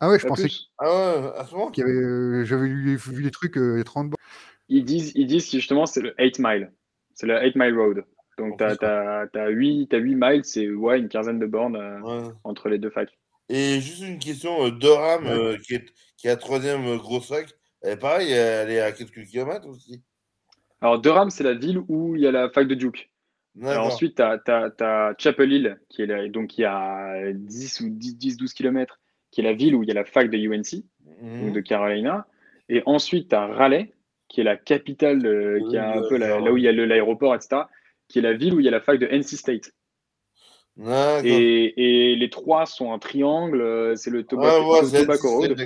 [0.00, 0.48] Ah ouais, je pensais.
[0.78, 4.10] Ah ouais, à ce moment qu'il y avait, euh, J'avais vu des trucs, euh, 30
[4.10, 4.16] bornes.
[4.68, 6.72] Ils disent, ils disent justement c'est le 8 mile.
[7.14, 8.04] C'est le 8 mile road.
[8.38, 12.78] Donc, tu as, 8, 8 miles, c'est ouais, une quinzaine de bornes euh, entre les
[12.78, 13.18] deux facs.
[13.48, 17.48] Et juste une question, euh, Durham, euh, qui, est, qui est la troisième grosse fac,
[17.82, 20.02] elle est pareil, elle est à quelques kilomètres aussi
[20.80, 23.10] Alors, Durham, c'est la ville où il y a la fac de Duke.
[23.62, 28.52] Ensuite, tu as, Chapel Hill, qui est là, donc qui a 10 ou 10, 12
[28.52, 30.84] km, qui est la ville où il y a la fac de UNC,
[31.22, 31.60] donc de.
[31.60, 32.26] Carolina.
[32.68, 33.92] Et ensuite, tu as Raleigh,
[34.28, 35.20] qui est la capitale,
[35.68, 37.62] qui est un peu là où il y a l'aéroport, etc
[38.08, 39.72] qui est la ville où il y a la fac de NC State.
[41.24, 45.60] Et, et, les trois sont un triangle, euh, c'est le Tobacco, Road.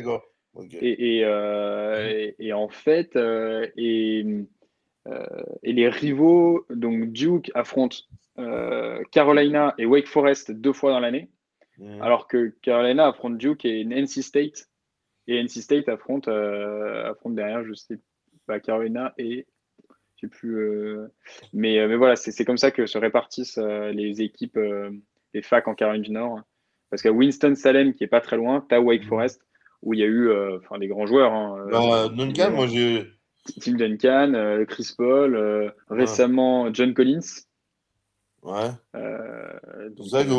[0.81, 3.67] Et, euh, et, en fait, euh,
[5.63, 7.97] et, les rivaux, donc Duke affrontent
[9.11, 11.29] Carolina et Wake Forest deux fois dans l'année,
[11.79, 12.03] mmh.
[12.03, 14.69] alors que Carolina affronte Duke et NC State.
[15.29, 17.99] Et NC State affronte, affronte derrière, je sais
[18.47, 19.47] pas, Carolina et
[20.29, 20.57] plus.
[20.57, 21.09] Euh,
[21.53, 24.59] mais, euh, mais voilà, c'est comme ça que se répartissent euh, les équipes,
[25.35, 26.41] les facs en Caroline du Nord.
[26.91, 29.43] Parce qu'à Winston-Salem, qui est pas très loin, tu as Wake Forest,
[29.83, 31.33] où il y a eu enfin des grands joueurs.
[31.33, 33.07] Hein, bah, Duncan, moi j'ai.
[33.61, 37.45] Tim Duncan, Chris Paul, récemment John Collins.
[38.43, 38.71] Ouais.
[38.93, 40.31] c'est ça que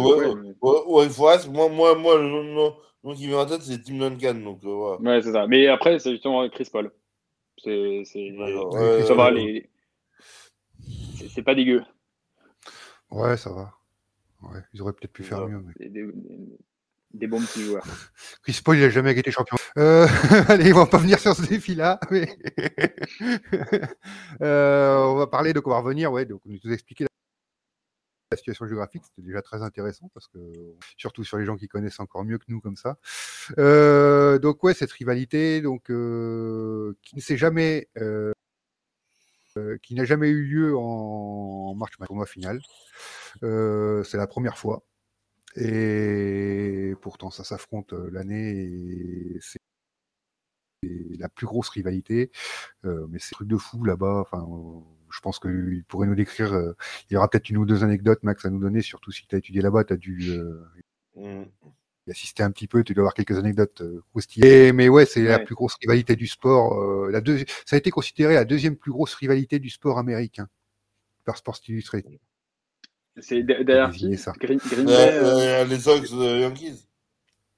[0.61, 2.75] Wake Forest, moi, moi, moi, le nom,
[3.15, 4.35] qui vient en tête, c'est Tim Duncan.
[4.35, 5.47] Donc, ouais, c'est ça.
[5.47, 6.91] Mais après, c'est justement Chris Paul.
[7.57, 9.69] C'est, ça va, les,
[11.29, 11.83] c'est pas dégueu.
[13.09, 13.73] Ouais, ça va.
[14.41, 15.63] Ouais, ils auraient peut-être pu faire mieux.
[17.13, 17.85] Des bons petits joueurs.
[18.43, 19.57] Chris Paul, il n'a jamais été champion.
[19.77, 20.07] Euh,
[20.47, 21.99] allez, on va pas venir sur ce défi-là.
[22.11, 22.37] Mais...
[24.41, 27.05] euh, on va parler, donc on va revenir, ouais, donc nous expliquer
[28.33, 30.39] la situation géographique, c'était déjà très intéressant parce que
[30.97, 32.97] surtout sur les gens qui connaissent encore mieux que nous comme ça.
[33.59, 38.33] Euh, donc ouais, cette rivalité, donc euh, qui ne s'est jamais, euh,
[39.57, 42.59] euh qui n'a jamais eu lieu en marche tournoi final.
[43.43, 44.83] Euh, c'est la première fois.
[45.55, 49.59] Et pourtant, ça s'affronte l'année et c'est
[51.19, 52.31] la plus grosse rivalité.
[52.85, 54.21] Euh, mais c'est un truc de fou là-bas.
[54.21, 54.45] Enfin,
[55.11, 56.53] je pense qu'il pourrait nous décrire.
[56.53, 56.73] Euh,
[57.09, 59.35] il y aura peut-être une ou deux anecdotes, Max, à nous donner, surtout si tu
[59.35, 60.63] as étudié là-bas, tu as dû euh,
[61.15, 61.43] Mm.
[62.07, 64.73] y assister un petit peu, tu dois avoir quelques anecdotes croustillantes.
[64.73, 67.09] Mais ouais, c'est la plus grosse rivalité du sport.
[67.09, 67.45] la deux...
[67.65, 70.49] Ça a été considéré la deuxième plus grosse rivalité du sport américain
[71.23, 72.19] par Sports Illustrated.
[73.19, 74.09] C'est de- derrière qui.
[74.39, 76.87] Green, Green Euh, Bay, euh, euh, les Sox euh, Yankees.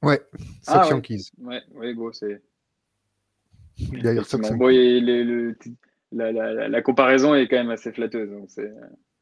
[0.02, 0.22] Ouais,
[0.68, 0.90] Ah, Sox ouais.
[0.92, 1.32] Yankees.
[1.40, 2.42] Ouais, ouais, gros, c'est.
[4.04, 4.44] D'ailleurs, Sox.
[4.48, 4.60] Yankees.
[4.60, 5.58] Bon, et le- le-
[6.12, 8.30] la, la- la- la comparaison est quand même assez flatteuse.
[8.30, 8.72] Donc c'est,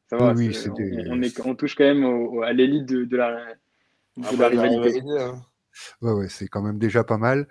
[0.08, 2.42] ça va, Oui, oui, c'est- c'était- on, on est- on touche quand même au- au-
[2.42, 3.30] à l'élite de, de la,
[4.16, 5.42] de Ah la bah, rivalité, hein.
[6.02, 7.48] Ouais, ouais, c'est quand même déjà pas mal.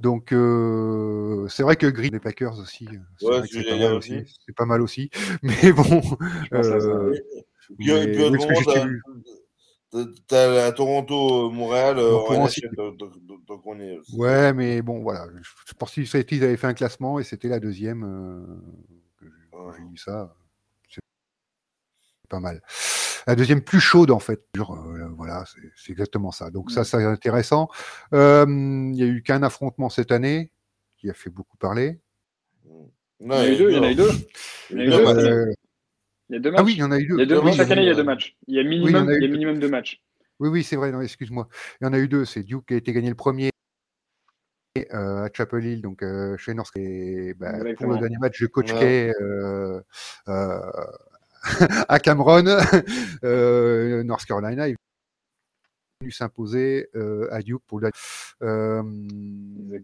[0.00, 3.40] Donc, euh, c'est vrai que Green des Packers aussi, euh, c'est Ouais,
[3.88, 4.36] pas, aussi.
[4.46, 5.10] C'est pas mal aussi.
[5.42, 5.82] Mais bon,
[6.50, 7.14] à euh,
[7.78, 8.04] mais à
[10.26, 11.98] t'as- la Toronto, Montréal,
[13.26, 13.98] donc- donc- on est.
[14.16, 15.26] Ouais, mais bon, voilà.
[15.66, 16.00] Je pense que
[16.36, 18.04] ils avaient fait un classement et c'était la deuxième.
[18.04, 18.44] euh,
[19.18, 20.34] que j'ai- lu ça.
[20.88, 21.00] C'est
[22.28, 22.62] pas mal.
[23.26, 24.42] La deuxième plus chaude, en fait.
[24.56, 25.44] Euh, voilà,
[25.76, 26.50] c'est exactement ça.
[26.50, 26.84] Donc, ça, Mm.
[26.84, 27.68] c'est intéressant.
[28.14, 30.52] Euh, Il n'y a eu qu'un affrontement cette année
[30.96, 32.00] qui a fait beaucoup parler.
[33.20, 34.10] Il y en a eu deux, il y en a eu deux.
[34.70, 35.04] Il y en a eu deux deux.
[35.04, 35.24] matchs.
[35.24, 35.52] Euh,
[36.30, 36.64] Il y a deux ah matchs.
[36.66, 37.14] oui, il y en a eu deux.
[37.16, 38.36] Il y a deux matchs, Chaque année, il y a oui, deux matchs.
[38.46, 39.32] Il y a il y minimum, en a eu il y a deux.
[39.32, 40.00] minimum deux matchs.
[40.38, 41.48] Oui, oui, c'est vrai, non, excuse-moi.
[41.80, 42.24] Il y en a eu deux.
[42.24, 43.50] C'est Duke qui a été gagné le premier
[44.94, 46.74] euh, à Chapel Hill, donc euh, chez North.
[46.76, 49.12] Et, bah, pour le dernier match de Coach Ouais.
[49.12, 49.80] K euh,
[50.28, 50.60] euh,
[51.88, 52.44] à Cameron,
[53.24, 54.76] euh, North Carolina est
[56.00, 57.90] venu s'imposer euh, à Duke pour le
[58.42, 58.82] euh,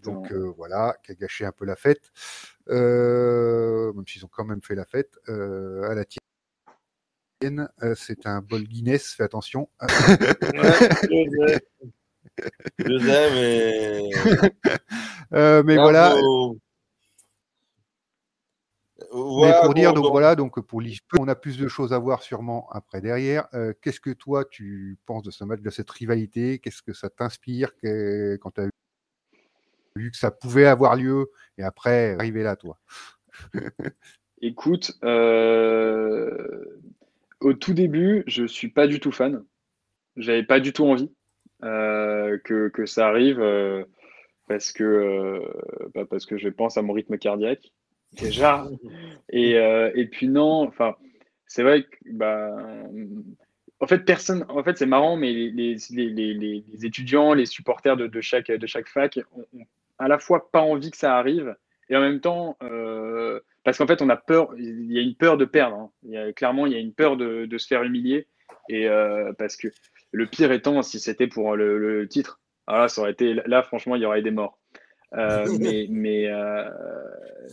[0.02, 2.10] donc voilà, qui a gâché un peu la fête,
[2.68, 7.68] même s'ils ont quand même fait la fête à la tienne.
[7.94, 9.68] c'est un bol Guinness, fais attention.
[9.80, 9.88] Ouais,
[11.02, 11.66] je sais.
[12.78, 14.10] Je sais, mais.
[15.32, 16.16] Euh, mais Là, voilà,
[19.40, 22.22] Mais pour dire, donc voilà, donc pour l'ISP, on a plus de choses à voir
[22.22, 23.46] sûrement après derrière.
[23.54, 26.58] Euh, Qu'est-ce que toi tu penses de ce match, de cette rivalité?
[26.58, 27.72] Qu'est-ce que ça t'inspire?
[27.82, 28.68] Quand tu as
[29.96, 32.78] vu que ça pouvait avoir lieu et après arriver là, toi?
[34.42, 36.80] Écoute, euh,
[37.40, 39.44] au tout début, je suis pas du tout fan.
[40.16, 41.10] J'avais pas du tout envie
[41.62, 43.84] euh, que, que ça arrive euh,
[44.46, 47.72] parce que euh, bah, parce que je pense à mon rythme cardiaque
[48.12, 48.66] déjà.
[49.30, 50.96] Et, euh, et puis non, enfin,
[51.46, 52.56] c'est vrai que bah,
[53.80, 55.76] en fait personne, en fait c'est marrant, mais les, les,
[56.10, 59.44] les, les, étudiants, les supporters de, de chaque de chaque fac ont,
[59.98, 61.54] à la fois pas envie que ça arrive
[61.88, 65.14] et en même temps euh, parce qu'en fait on a peur, il y a une
[65.14, 65.76] peur de perdre.
[65.76, 65.90] hein.
[66.04, 68.26] Il y a, clairement il y a une peur de, se faire humilier
[68.68, 69.68] et euh, parce que
[70.12, 73.62] le pire étant si c'était pour le, le titre, alors là ça aurait été là
[73.62, 74.58] franchement il y aurait des morts.
[75.16, 76.68] Euh, mais mais euh,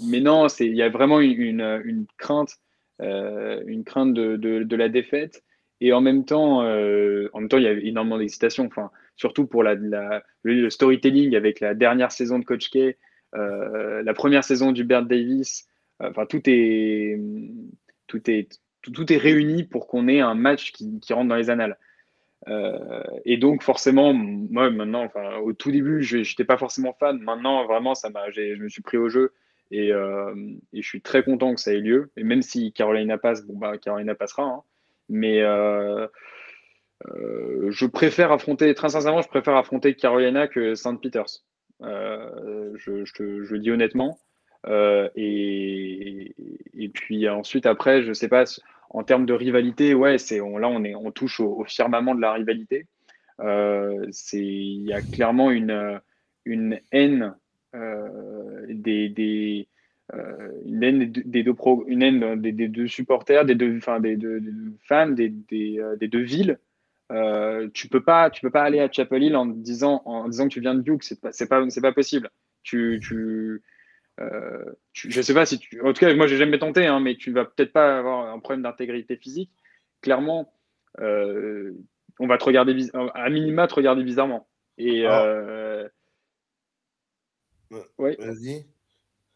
[0.06, 2.58] mais non, il y a vraiment une, une, une crainte,
[3.02, 5.44] euh, une crainte de, de, de, la défaite
[5.82, 8.66] et en même temps, en même temps il y a énormément d'excitation.
[8.66, 12.98] Enfin, surtout pour la, la, le storytelling avec la dernière saison de Coach K,
[13.34, 15.68] la première saison d'Hubert Davis.
[16.00, 17.20] Enfin, tout est
[18.08, 21.36] tout est tout, tout est réuni pour qu'on ait un match qui, qui rentre dans
[21.36, 21.78] les annales.
[22.48, 27.20] Euh, et donc forcément, moi maintenant, enfin au tout début, je n'étais pas forcément fan.
[27.20, 29.34] Maintenant, vraiment, ça je me suis pris au jeu
[29.72, 30.34] et, euh,
[30.74, 32.12] et, je suis très content que ça ait lieu.
[32.18, 34.44] Et même si Carolina passe, bon bah Carolina passera.
[34.44, 34.64] Hein.
[35.10, 36.08] Mais euh,
[37.70, 41.44] je préfère affronter, très sincèrement, je préfère affronter Carolina que Saint Peters.
[41.82, 44.20] Je, je, le dis honnêtement.
[45.16, 46.34] et,
[46.94, 48.46] puis ensuite après, je sais pas
[48.94, 52.88] en termes de rivalité, ouais, c'est là on touche au, firmament de la rivalité.
[53.40, 57.36] Euh, il y a clairement une haine
[57.76, 59.68] euh, des,
[60.14, 60.50] euh,
[62.68, 64.42] deux supporters, des deux enfin des deux,
[66.08, 66.60] deux villes.
[67.12, 70.60] Euh, tu peux pas tu peux pas aller à Chapel Hill en disant que tu
[70.62, 72.30] viens de Duke, c'est pas pas possible.
[74.20, 75.82] Euh, tu, je sais pas si tu.
[75.82, 78.40] En tout cas, moi, j'ai jamais tenté, hein, mais tu vas peut-être pas avoir un
[78.40, 79.52] problème d'intégrité physique.
[80.02, 80.54] Clairement,
[81.00, 81.72] euh,
[82.20, 84.48] on va te regarder, à minima, te regarder bizarrement.
[84.78, 85.06] Et.
[85.06, 85.24] Ah.
[85.26, 85.90] Euh,
[87.98, 88.16] ouais.
[88.20, 88.66] Vas-y.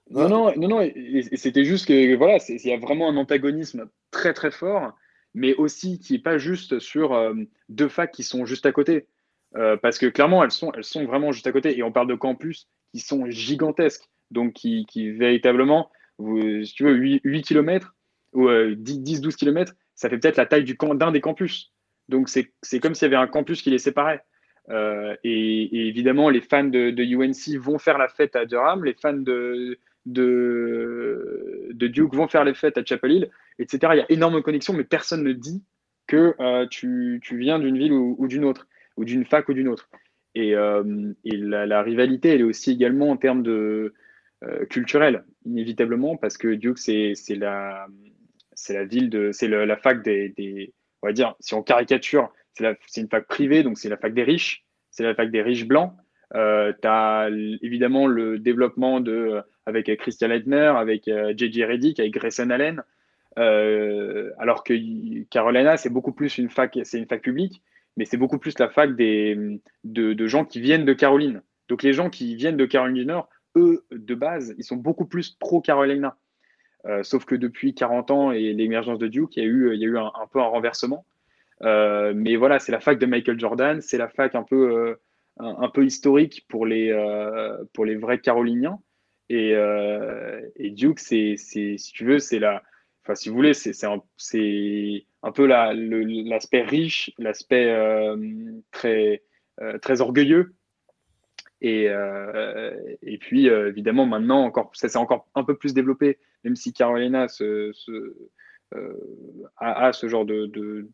[0.09, 0.91] Non, non, non, non,
[1.33, 4.95] c'était juste que voilà, il y a vraiment un antagonisme très très fort,
[5.33, 7.35] mais aussi qui n'est pas juste sur
[7.67, 9.07] deux facs qui sont juste à côté.
[9.51, 11.77] Parce que clairement, elles sont, elles sont vraiment juste à côté.
[11.77, 17.41] Et on parle de campus qui sont gigantesques, donc qui, véritablement, si tu veux, 8,
[17.43, 17.95] km
[18.33, 21.71] ou 10-12 km, ça fait peut-être la taille d'un des campus.
[22.09, 24.23] Donc c'est comme s'il y avait un campus qui les séparait.
[24.69, 29.13] Euh, et, évidemment, les fans de, UNC vont faire la fête à Durham, les fans
[29.13, 33.93] de, Duke vont faire les fêtes à Chapel Hill, etc.
[33.93, 35.63] Il y a énormément de connexions, mais personne ne dit
[36.05, 39.89] que euh, tu, viens d'une ville ou, d'une autre, ou d'une fac ou d'une autre.
[40.35, 43.93] Et, euh, la, rivalité, elle est aussi également en termes de
[44.69, 47.87] culturel, inévitablement, parce que Duke, c'est la,
[48.69, 53.09] la ville de, c'est la fac des on va dire, si on caricature, c'est une
[53.09, 55.93] fac privée, donc c'est la fac des riches, c'est la fac des riches blancs.
[56.35, 57.29] Euh, tu as
[57.61, 62.83] évidemment le développement de, avec Christian Leitner, avec JJ euh, Reddick, avec Grayson Allen,
[63.37, 64.73] euh, alors que
[65.29, 67.61] Carolina, c'est beaucoup plus une fac, c'est une fac publique,
[67.95, 71.41] mais c'est beaucoup plus la fac des, de, gens qui viennent de Caroline.
[71.69, 73.29] Donc les gens qui viennent de Caroline du Nord,
[73.91, 76.17] de base, ils sont beaucoup plus pro-Carolina.
[76.85, 80.11] Euh, sauf que depuis 40 ans et l'émergence de Duke, il y a eu, un,
[80.31, 81.05] peu un renversement.
[81.63, 84.95] Euh, mais voilà, c'est la fac de Michael Jordan, c'est la fac un peu,
[85.41, 86.91] euh, historique pour les,
[87.73, 88.79] vrais Caroliniens.
[89.29, 89.53] Et,
[90.71, 92.63] Duke, c'est, si tu veux, c'est la,
[93.03, 94.01] enfin, si vous voulez, c'est un,
[95.31, 97.75] peu l'aspect riche, l'aspect
[98.71, 100.53] très orgueilleux
[101.61, 106.19] et, euh, et puis, euh, évidemment, maintenant, encore, ça s'est encore un peu plus développé,
[106.43, 107.73] même si Carolina euh,
[109.57, 110.87] a, ce genre de,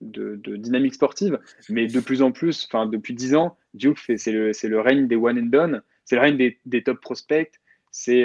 [0.00, 1.38] dynamique sportive.
[1.68, 5.46] Mais de plus en plus, depuis 10 ans, Duke, c'est le, règne des one and
[5.46, 7.60] done, c'est le règne des, des top prospects.
[7.90, 8.24] C'est.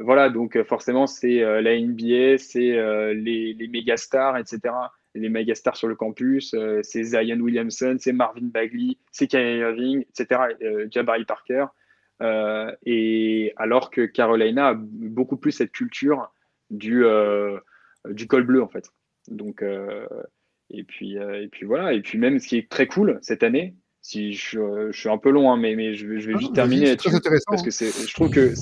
[0.00, 4.72] voilà, donc forcément, c'est la NBA, c'est les, les méga stars, etc
[5.14, 9.58] les méga stars sur le campus, euh, c'est Zion Williamson, c'est Marvin Bagley, c'est Kyrie
[9.58, 11.66] Irving, etc., euh, Jabari Parker.
[12.22, 16.32] Euh, et alors que Carolina a beaucoup plus cette culture
[16.70, 17.04] du,
[18.08, 18.90] du col bleu, en fait.
[19.28, 19.62] Donc,
[20.70, 21.92] et, puis, et puis voilà.
[21.92, 25.30] Et puis même, ce qui est très cool cette année, si je, suis un peu
[25.30, 27.10] long, hein, mais, mais je, vais juste ah, terminer là-dessus.
[27.46, 28.54] Parce que je trouve que.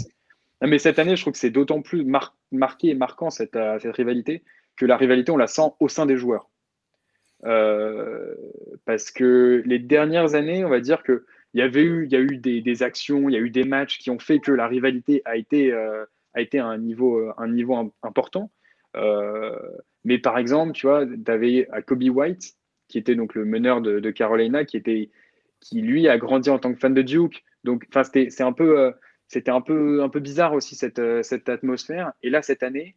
[0.62, 2.05] mais cette année, je trouve que c'est d'autant plus
[2.51, 4.43] marqué et marquant cette, cette rivalité
[4.83, 6.51] que la rivalité, on la sent au sein des joueurs.
[7.45, 8.35] Euh,
[8.85, 11.21] parce que les dernières années, on va dire qu'il
[11.55, 13.99] y avait eu, il y a eu des, actions, il y a eu des matchs
[13.99, 17.47] qui ont fait que la rivalité a été, euh, a été à un niveau, un
[17.47, 18.51] niveau important.
[18.97, 19.57] Euh,
[20.05, 22.57] mais par exemple, tu vois, tu avais à Kobe White,
[22.88, 25.11] qui était donc le meneur de, Carolina, qui était,
[25.61, 27.45] qui lui a grandi en tant que fan de Duke.
[27.62, 28.92] Donc, c'était, un peu,
[29.29, 32.12] c'était un peu, un peu bizarre aussi cette, cette atmosphère.
[32.25, 32.97] Et là, cette année,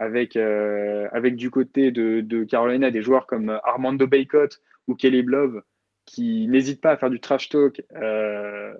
[0.00, 5.22] avec, euh, avec du côté de, de, Carolina des joueurs comme Armando Baycott ou Kelly
[5.22, 5.62] Blove
[6.06, 8.72] qui n'hésitent pas à faire du trash talk euh,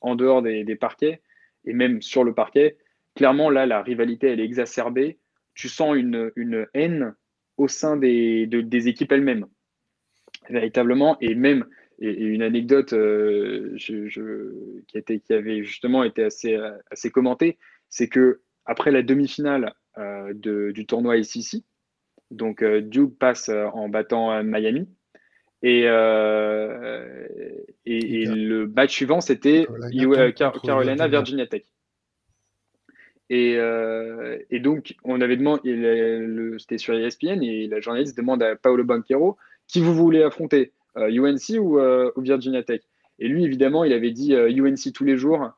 [0.00, 1.20] en dehors des, des, parquets
[1.64, 2.78] et même sur le parquet.
[3.16, 5.18] Clairement, là, la rivalité, elle est exacerbée.
[5.54, 7.16] Tu sens une, une haine
[7.56, 9.46] au sein des, des équipes elles-mêmes,
[10.48, 11.18] véritablement.
[11.20, 11.66] Et même,
[11.98, 16.56] et, une anecdote euh, qui, était, qui avait justement été assez,
[16.92, 21.64] assez commentée, c'est que après la demi-finale euh, du tournoi ICC.
[22.30, 24.88] Donc euh, Duke passe euh, en battant Miami.
[25.62, 25.80] Et,
[27.84, 29.66] et, le match suivant, c'était
[30.36, 31.62] Carolina, Virginia Tech.
[33.28, 33.58] Et,
[34.50, 39.36] et, donc, on avait demandé, c'était sur ESPN, et la journaliste demande à Paolo Banquero
[39.66, 42.82] qui vous voulez affronter, UNC ou, ou, Virginia Tech?
[43.18, 45.50] Et lui, évidemment, il avait dit UNC tous les jours.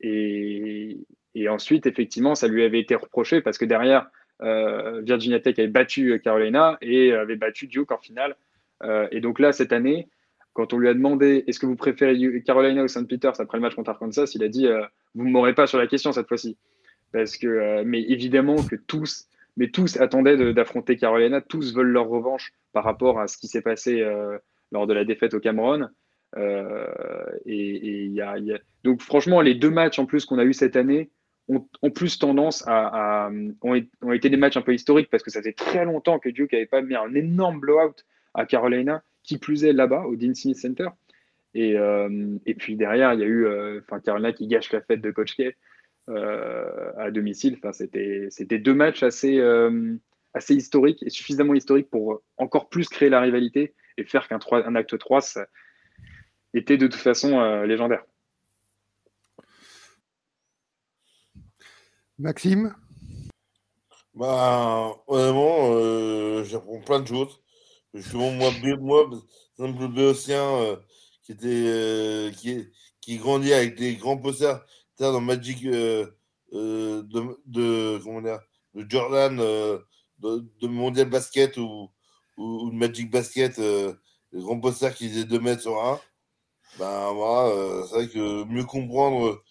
[0.00, 0.98] et,
[1.34, 4.08] et ensuite, effectivement, ça lui avait été reproché parce que derrière,
[4.42, 8.36] euh, Virginia Tech avait battu euh, Carolina et avait battu Duke en finale.
[8.82, 10.08] Euh, et donc là, cette année,
[10.52, 13.08] quand on lui a demandé est-ce que vous préférez Carolina ou St.
[13.08, 14.68] Peter's après le match contre Arkansas, il a dit
[15.14, 16.56] vous ne m'aurez pas sur la question cette fois-ci.
[17.12, 22.52] Parce que, mais évidemment que tous, mais tous attendaient d'affronter Carolina, tous veulent leur revanche
[22.72, 24.04] par rapport à ce qui s'est passé
[24.70, 25.90] lors de la défaite au Cameroun.
[26.36, 28.36] et, y a,
[28.84, 31.10] Donc franchement, les deux matchs en plus qu'on a eu cette année,
[31.48, 33.30] ont, plus tendance à,
[33.62, 36.52] ont, été des matchs un peu historiques parce que ça fait très longtemps que Duke
[36.52, 40.56] n'avait pas mis un énorme blowout à Carolina, qui plus est là-bas au Dean Smith
[40.56, 40.88] Center.
[41.54, 45.10] Et, euh, puis derrière, il y a eu euh, Carolina qui gâche la fête de
[45.10, 45.54] Coach K
[46.08, 47.58] euh, à domicile.
[47.72, 49.40] C'était, c'était deux matchs assez,
[50.34, 54.74] assez historique et suffisamment historique pour encore plus créer la rivalité et faire qu'un un
[54.74, 55.46] acte 3 ça
[56.52, 58.04] était de toute façon légendaire.
[62.18, 62.74] Maxime?
[64.14, 67.40] Bah, honnêtement, euh, j'apprends plein de choses.
[67.92, 69.10] Justement, moi, moi
[69.56, 70.76] simple béotien euh,
[71.22, 72.68] qui était euh, qui,
[73.00, 74.64] qui grandit avec des grands posters
[74.98, 76.06] dans Magic euh,
[76.52, 78.40] de, de, comment dire,
[78.74, 81.90] de Jordan, de, Mondial Basket ou,
[82.36, 86.00] ou, de Magic Basket, les grands posters qui faisaient 2 mètres sur 1.
[86.78, 89.42] Ben voilà, c'est vrai que mieux comprendre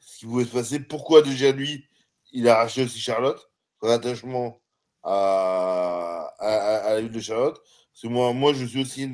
[0.00, 1.84] ce qui pouvait se passer, pourquoi déjà lui,
[2.32, 4.60] il a racheté aussi Charlotte, son attachement
[5.02, 7.60] à, à, à, la ville de Charlotte.
[7.92, 9.12] Parce que moi, moi je suis aussi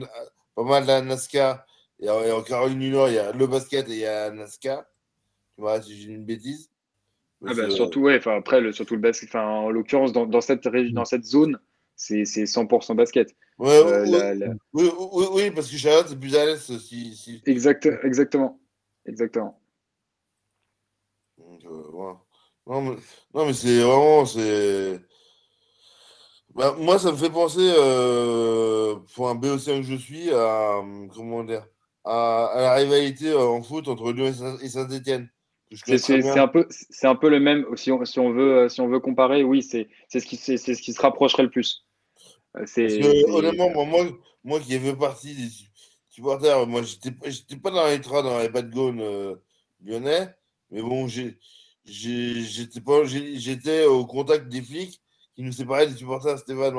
[0.54, 1.64] pas mal la NASCAR
[2.00, 4.84] et en, Caroline du Nord, il y a le basket et il y a NASCAR.
[5.54, 6.70] Tu vois, si j'ai une bêtise.
[7.44, 9.34] Ah bah, surtout, ouais, après, le, surtout le basket.
[9.34, 11.58] en l'occurrence, dans, dans, cette, dans cette zone,
[11.96, 13.34] c'est 100% basket.
[13.58, 16.78] Ouais, euh, oui, oui, oui, parce que Charlotte, c'est plus à l'aise.
[16.78, 17.42] Si, si...
[17.46, 18.60] Exact, exactement.
[19.06, 19.60] Exactement.
[21.38, 22.18] Donc, euh, voilà.
[22.68, 22.96] Non, mais,
[23.34, 24.26] non, mais c'est vraiment.
[24.26, 25.00] c'est
[26.54, 30.82] bah, moi, ça me fait penser, euh, pour un Béotien que je suis, à,
[31.14, 31.64] comment dire,
[32.04, 35.28] à, la rivalité euh, en foot entre Lyon et Saint-Etienne.
[35.72, 36.66] C'est un, peu,
[37.02, 39.62] un peu le même, si on, si on, veut, euh, si on veut comparer, oui,
[39.62, 41.86] c'est ce, qui, ce qui se rapprocherait le plus.
[42.54, 44.06] Que, honnêtement, moi,
[44.42, 45.48] moi, qui ai fait partie des
[46.08, 49.36] supporters, moi, j'étais pas dans les trains, dans les bad euh,
[49.84, 50.28] lyonnais,
[50.70, 51.06] mais bon,
[51.88, 55.00] j'étais au contact des flics
[55.34, 56.74] qui nous séparait des supporters Stéphane.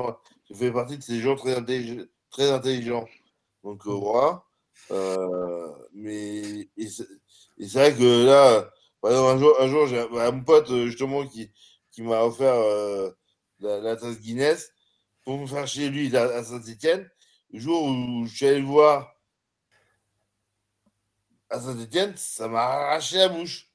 [0.50, 1.56] Je fais partie de ces gens très,
[2.30, 3.08] très intelligents.
[3.64, 4.44] Donc euh, voilà.
[4.92, 8.70] Euh, mais c'est vrai que là,
[9.04, 11.52] un jour, un jour j'ai un, pote justement qui,
[11.92, 13.12] qui m'a offert euh,
[13.60, 14.72] la, tasse Guinness
[15.24, 17.10] pour me faire chez lui à, Saint-Etienne.
[17.52, 19.16] Le jour où je suis allé le voir
[21.50, 23.69] à Saint-Etienne, ça m'a arraché la bouche.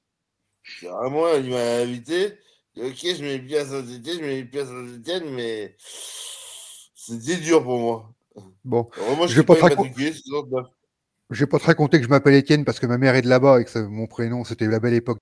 [0.83, 2.39] Vraiment, il m'a invité.
[2.77, 7.79] Ok, je mets pieds à Saint-Etienne, je mets pieds à Saint-Etienne, mais c'était dur pour
[7.79, 8.11] moi.
[8.65, 8.89] Bon,
[9.29, 9.69] je vais pas, pas
[11.31, 13.29] Je vais pas te raconter que je m'appelle Étienne parce que ma mère est de
[13.29, 15.19] là-bas et que mon prénom, c'était la belle époque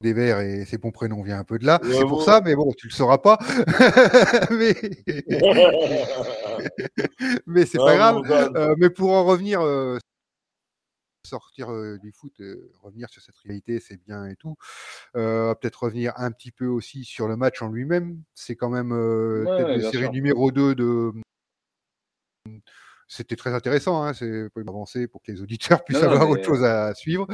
[0.00, 1.78] des Verts et c'est mon prénom vient un peu de là.
[1.82, 3.38] c'est pour ça, mais bon, tu le sauras pas.
[4.50, 4.74] mais
[7.46, 8.22] mais c'est pas grave.
[8.30, 9.98] Euh, mais pour en revenir, euh,
[11.26, 11.68] sortir
[12.00, 12.40] du foot,
[12.82, 14.56] revenir sur cette réalité, c'est bien et tout.
[15.14, 18.22] Peut-être revenir un petit peu aussi sur le match en lui-même.
[18.34, 21.12] C'est quand même ouais, série numéro 2 de.
[22.48, 22.58] Mmh,
[23.08, 26.62] c'était très intéressant, hein, c'est pour avancer pour que les auditeurs puissent avoir autre chose
[26.62, 27.26] à suivre.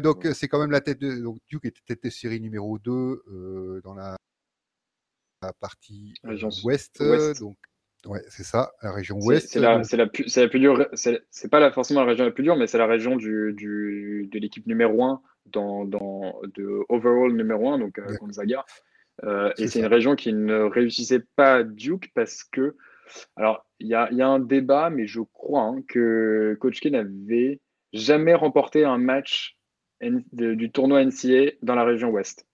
[0.00, 3.80] donc c'est quand même la tête de donc Duke était tête de série numéro 2
[3.84, 4.16] dans la,
[5.60, 6.14] partie
[6.64, 7.02] ouest,
[7.38, 7.56] donc
[8.06, 9.48] Ouais, c'est ça, la région ouest.
[9.50, 10.88] C'est la, la, plus, la plus dure.
[10.94, 14.28] C'est pas la, forcément la région la plus dure, mais c'est la région du, du,
[14.30, 18.64] de l'équipe numéro 1 dans, dans, de overall numéro 1, donc euh, Gonzaga.
[19.24, 22.76] Euh, et c'est une région qui ne réussissait pas Duke parce que.
[23.36, 26.86] Alors, il y a, y a, un débat, mais je crois hein, que Coach K
[26.86, 27.60] n'avait
[27.92, 29.58] jamais remporté un match
[30.00, 32.46] du tournoi NCA dans la région ouest.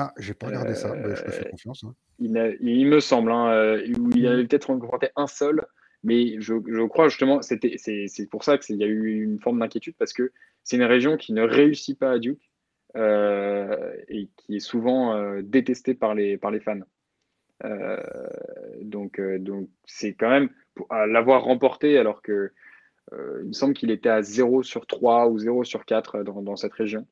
[0.00, 1.82] Ah, j'ai pas regardé ça, je te fais euh, confiance.
[1.82, 1.92] Hein.
[2.20, 3.84] Il, me semble, hein, euh,
[4.14, 5.66] il avait peut-être remporté un seul,
[6.04, 9.58] mais je, je crois justement, c'était, c'est, pour ça qu'il y a eu une forme
[9.58, 10.30] d'inquiétude parce que
[10.62, 12.48] c'est une région qui ne réussit pas à Duke
[12.96, 16.78] euh, et qui est souvent détestée par les, par les fans.
[18.80, 20.48] donc, donc c'est quand même
[20.90, 22.52] à l'avoir remporté alors que
[23.10, 26.54] il me semble qu'il était à 0 sur 3 ou 0 sur 4 dans, dans
[26.54, 27.04] cette région.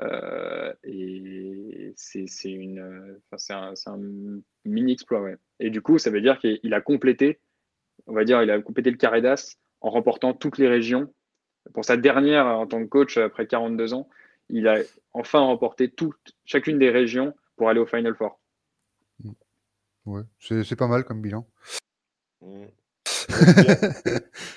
[0.00, 3.98] Euh, et c'est une, c'est un, un,
[4.64, 5.20] mini exploit.
[5.20, 5.36] Ouais.
[5.60, 7.40] Et du coup, ça veut dire qu'il a complété,
[8.06, 11.12] on va dire, il a complété le carré d'as en remportant toutes les régions.
[11.74, 14.08] Pour sa dernière en tant que coach après 42 ans,
[14.48, 14.78] il a
[15.12, 18.40] enfin remporté toutes, chacune des régions pour aller au Final Four.
[19.22, 19.32] Mmh.
[20.06, 21.46] Ouais, c'est pas mal comme bilan.
[22.40, 22.66] Mmh.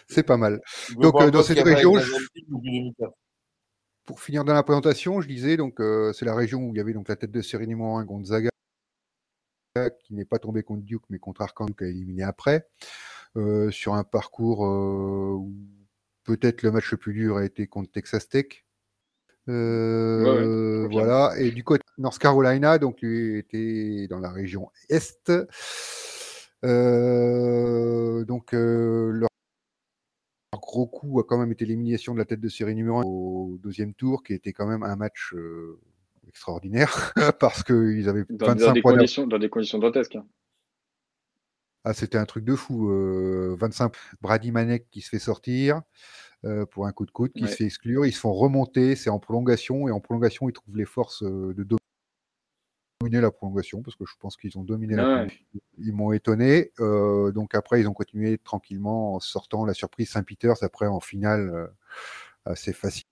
[0.07, 0.61] c'est pas mal.
[0.97, 1.93] Donc, euh, dans cette région,
[4.05, 6.81] pour finir dans la présentation, je disais donc euh, c'est la région où il y
[6.81, 8.49] avait donc la tête de série numéro 1 Gonzaga
[9.99, 12.67] qui n'est pas tombé contre Duke mais contre Arkansas qui a éliminé après
[13.37, 15.55] euh, sur un parcours euh, où
[16.23, 18.65] peut-être le match le plus dur a été contre Texas Tech.
[19.45, 25.31] voilà et du côté North Carolina donc il était dans la région est.
[28.27, 29.30] donc leur
[30.57, 33.57] gros coup a quand même été l'élimination de la tête de série numéro 1 au
[33.61, 35.79] deuxième tour, qui était quand même un match euh,
[36.27, 40.15] extraordinaire parce qu'ils avaient Dans, 25 dans des points conditions, dans des conditions dantesques.
[40.17, 40.25] hein.
[41.83, 42.91] Ah, c'était un truc de fou.
[42.91, 45.81] euh, 25 Brady Manek qui se fait sortir
[46.45, 47.49] euh, pour un coup de coude, qui Ouais.
[47.49, 48.05] se fait exclure.
[48.05, 49.87] Ils se font remonter, c'est en prolongation.
[49.87, 51.63] Et en prolongation, ils trouvent les forces euh, de
[53.01, 55.09] dominer la prolongation parce que je pense qu'ils ont dominé la Ouais.
[55.09, 55.45] prolongation.
[55.79, 56.71] Ils m'ont étonné.
[56.79, 61.49] euh, donc après, ils ont continué tranquillement en sortant la surprise Saint-Peters après en finale
[61.49, 61.67] euh,
[62.45, 63.07] assez facilement.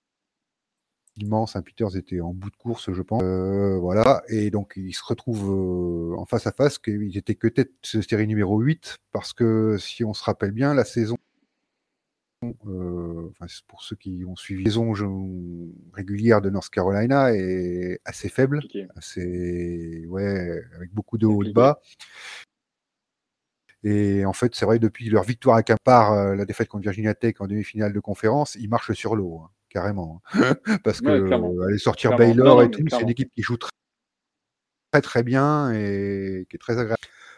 [1.47, 3.21] Saint-Peters était en bout de course, je pense.
[3.23, 4.23] Euh, voilà.
[4.29, 8.25] Et donc, ils se retrouvent euh, en face à face, qu'ils étaient que tête série
[8.25, 11.17] numéro 8, parce que si on se rappelle bien, la saison,
[12.67, 15.05] euh, enfin, pour ceux qui ont suivi la saison je-
[15.93, 18.61] régulière de North Carolina est assez faible,
[18.95, 21.79] assez, ouais, avec beaucoup de hauts et de bas.
[23.83, 27.13] Et en fait, c'est vrai, depuis leur victoire à Capar, euh, la défaite contre Virginia
[27.13, 30.21] Tech en demi-finale de conférence, ils marchent sur l'eau, hein, carrément.
[30.33, 30.55] hein.
[30.83, 32.33] Parce que Ouais, aller sortir Clairement.
[32.33, 33.69] Baylor Non, non, et mais tout, c'est une équipe qui joue très
[34.91, 36.97] très, très bien et qui est très agréable.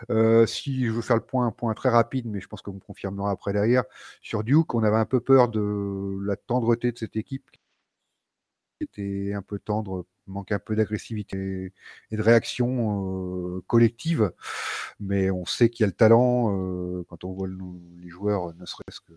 [0.10, 2.76] Euh, si je veux faire le point, un point très rapide, mais je pense vous
[2.78, 3.84] me confirmerez après derrière,
[4.22, 9.34] sur Duke, on avait un peu peur de la tendreté de cette équipe qui était
[9.34, 11.74] un peu tendre, manque un peu d'agressivité
[12.12, 14.32] et de réaction euh, collective,
[15.00, 17.58] mais on sait qu'il y a le talent euh, quand on voit le-
[18.02, 19.14] les joueurs, ne serait-ce que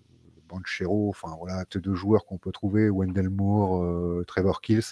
[0.48, 4.82] Banchero, enfin voilà, deux joueurs qu'on peut trouver, Wendell Moore, euh, Trevor Kills,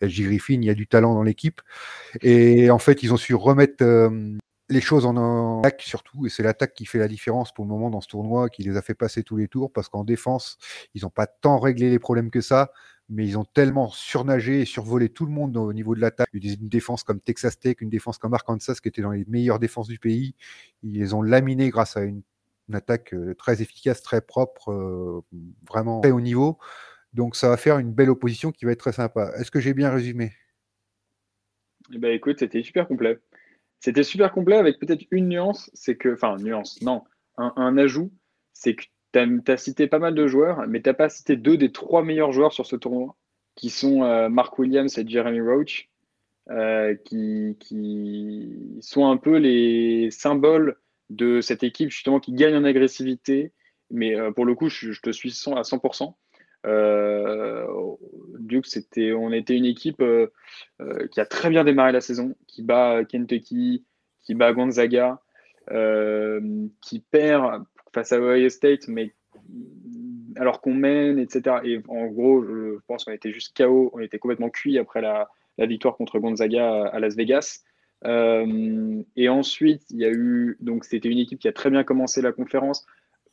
[0.00, 1.60] LG Griffin, il y a du talent dans l'équipe.
[2.22, 4.38] Et en fait, ils ont su remettre euh,
[4.72, 7.90] les choses en attaque surtout, et c'est l'attaque qui fait la différence pour le moment
[7.90, 10.58] dans ce tournoi, qui les a fait passer tous les tours, parce qu'en défense,
[10.94, 12.72] ils n'ont pas tant réglé les problèmes que ça,
[13.08, 16.28] mais ils ont tellement surnagé et survolé tout le monde au niveau de l'attaque.
[16.32, 19.88] Une défense comme Texas Tech, une défense comme Arkansas, qui était dans les meilleures défenses
[19.88, 20.34] du pays,
[20.82, 22.22] ils les ont laminés grâce à une,
[22.68, 25.20] une attaque euh, très efficace, très propre, euh,
[25.68, 26.58] vraiment très haut niveau.
[27.12, 29.32] Donc ça va faire une belle opposition qui va être très sympa.
[29.36, 30.32] Est-ce que j'ai bien résumé?
[31.92, 33.18] Eh ben, écoute, c'était super complet.
[33.82, 37.02] C'était super complet avec peut-être une nuance, c'est que, enfin, nuance, non,
[37.36, 38.12] un, ajout,
[38.52, 41.56] c'est que tu as, cité pas mal de joueurs, mais tu n'as pas cité deux
[41.56, 43.16] des trois meilleurs joueurs sur ce tournoi,
[43.56, 45.90] qui sont euh, Mark Williams et Jeremy Roach,
[46.50, 47.56] euh, qui,
[48.80, 50.76] sont un peu les symboles
[51.10, 53.52] de cette équipe, justement, qui gagne en agressivité.
[53.90, 56.14] Mais euh, pour le coup, je, te suis 100 à 100%.
[56.66, 57.66] Euh,
[58.42, 60.28] Duke, c'était, on était une équipe euh,
[60.80, 63.84] euh, qui a très bien démarré la saison, qui bat Kentucky,
[64.22, 65.20] qui bat Gonzaga,
[65.70, 69.14] euh, qui perd face à Ohio State, mais
[70.36, 71.56] alors qu'on mène, etc.
[71.64, 75.28] Et en gros, je pense qu'on était juste KO, on était complètement cuit après la,
[75.58, 77.62] victoire contre Gonzaga à Las Vegas.
[78.04, 82.20] Et ensuite, il y a eu, donc c'était une équipe qui a très bien commencé
[82.22, 82.86] la conférence.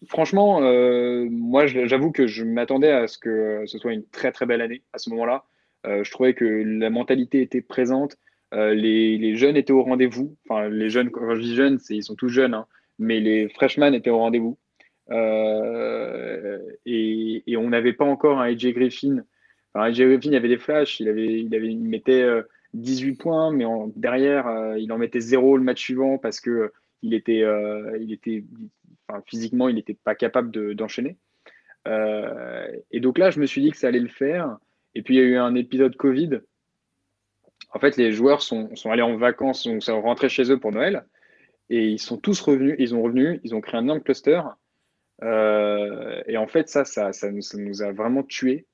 [0.08, 4.46] Franchement, euh, moi, j'avoue que je m'attendais à ce que ce soit une très très
[4.46, 5.44] belle année à ce moment-là.
[5.86, 8.18] Euh, je trouvais que la mentalité était présente,
[8.54, 10.38] euh, les, jeunes étaient au rendez-vous.
[10.48, 12.66] Enfin, les jeunes, quand je dis jeunes, ils sont tous jeunes, hein,
[12.98, 14.58] mais les freshmen étaient au rendez-vous.
[16.86, 19.24] Et, on n'avait pas encore un AJ Griffin.
[19.74, 22.26] Enfin, AJ Griffin, avait des flashs, il, avait, il, mettait
[22.74, 23.66] 18 points, mais
[23.98, 26.72] derrière, il en mettait zéro le match suivant parce que
[27.02, 27.44] il était
[29.26, 31.18] physiquement, il n'était pas capable d'enchaîner.
[31.86, 34.58] De, et donc là, je me suis dit que ça allait le faire.
[34.96, 36.40] Et puis, il y a eu un épisode Covid.
[37.72, 41.06] En fait, les joueurs sont, allés en vacances, sont, sont rentrés chez eux pour Noël.
[41.70, 44.42] Et ils sont tous revenus, ils ont revenu, ils ont créé un énorme cluster.
[45.22, 48.66] Euh, et en fait, ça ça, ça, ça, nous a vraiment tués.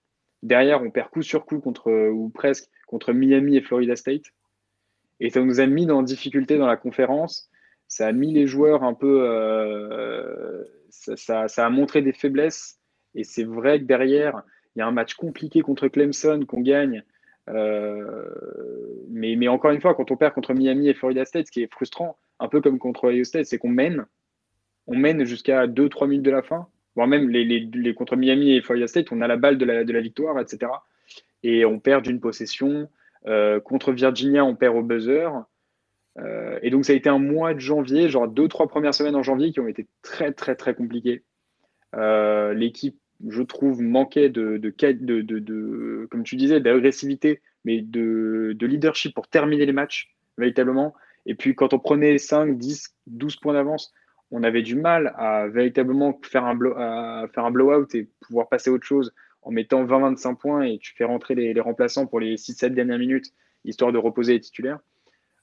[0.44, 4.26] Derrière, on perd coup sur coup contre, ou presque, contre Miami et Florida State.
[5.20, 7.50] Et ça nous a mis en difficulté dans la conférence.
[7.88, 9.28] Ça a mis les joueurs un peu.
[9.30, 12.80] Euh, ça, a montré des faiblesses.
[13.14, 14.44] Et c'est vrai que derrière,
[14.76, 17.04] il y a un match compliqué contre Clemson qu'on gagne.
[17.50, 18.26] Euh,
[19.10, 21.72] mais, encore une fois, quand on perd contre Miami et Florida State, ce qui est
[21.72, 24.06] frustrant, un peu comme contre Ohio State, c'est qu'on mène.
[24.88, 26.68] On mène jusqu'à 2-3 minutes de la fin.
[26.96, 29.94] Voire même les, contre Miami et Florida State, on a la balle de la, de
[29.94, 30.72] la victoire, etc.
[31.44, 32.90] Et on perd d'une possession.
[33.28, 35.30] Euh, contre Virginia, on perd au buzzer.
[36.18, 39.16] Euh, et donc, ça a été un mois de janvier, genre deux, trois premières semaines
[39.16, 41.24] en janvier qui ont été très, très, très compliquées.
[41.96, 42.98] Euh, L'équipe,
[43.28, 49.14] je trouve, manquait de, de, de, de, comme tu disais, d'agressivité, mais de, de leadership
[49.14, 50.94] pour terminer les matchs, véritablement.
[51.26, 53.94] Et puis, quand on prenait 5, 10, 12 points d'avance,
[54.32, 58.70] on avait du mal à véritablement faire un, à faire un blowout et pouvoir passer
[58.70, 62.20] à autre chose en mettant 20-25 points et tu fais rentrer les, les remplaçants pour
[62.20, 63.32] les 6-7 dernières minutes,
[63.64, 64.80] histoire de reposer les titulaires.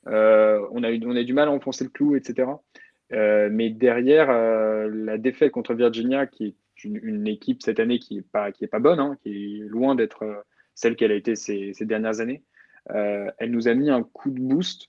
[0.09, 2.49] Euh, on, a eu, on a du mal à enfoncer le clou, etc.
[3.13, 8.17] Euh, mais derrière, euh, la défaite contre Virginia, qui est une, équipe cette année qui
[8.17, 10.45] n'est pas, est pas bonne, hein, qui est loin d'être
[10.75, 12.43] celle qu'elle a été ces, ces dernières années,
[12.89, 14.89] elle nous a mis un coup de boost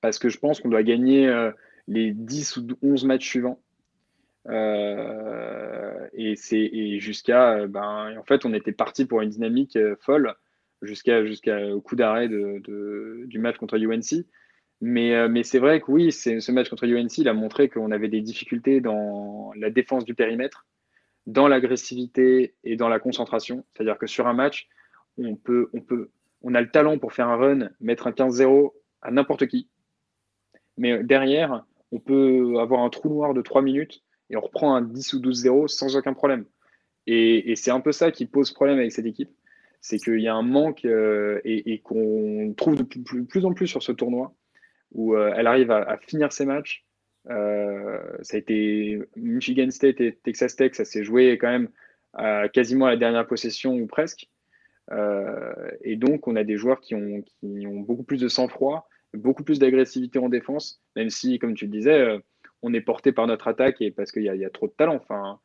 [0.00, 1.50] parce que je pense qu'on doit gagner
[1.88, 3.58] les 10 ou 11 matchs suivants.
[4.48, 10.36] et c'est jusqu'à ben en fait on était parti pour une dynamique folle
[10.86, 14.24] jusqu'à jusqu'au coup d'arrêt de, du match contre UNC
[14.82, 18.08] mais, mais c'est vrai que oui, ce match contre UNC, il a montré qu'on avait
[18.08, 20.66] des difficultés dans la défense du périmètre
[21.26, 23.64] dans l'agressivité et dans la concentration.
[23.72, 24.68] C'est-à-dire que sur un match,
[25.18, 26.10] on, peut, on, peut,
[26.42, 28.72] on a le talent pour faire un run, mettre un 15-0
[29.02, 29.68] à n'importe qui.
[30.76, 34.82] Mais derrière, on peut avoir un trou noir de 3 minutes et on reprend un
[34.82, 36.44] 10 ou 12-0 sans aucun problème.
[37.08, 39.30] Et, c'est un peu ça qui pose problème avec cette équipe.
[39.80, 43.82] C'est qu'il y a un manque euh, et, qu'on trouve de plus, en plus sur
[43.82, 44.34] ce tournoi
[44.92, 46.86] où euh, elle arrive à finir ses matchs
[47.28, 51.68] euh, ça a été Michigan State et Texas Tech, ça s'est joué quand même
[52.12, 54.28] à quasiment à la dernière possession ou presque.
[55.82, 59.42] Et donc, on a des joueurs qui ont, qui ont beaucoup plus de sang-froid, beaucoup
[59.42, 62.20] plus d'agressivité en défense, même si, comme tu le disais,
[62.62, 64.94] on est porté par notre attaque et parce qu'il y, y, a trop de talent.
[64.94, 65.40] Enfin,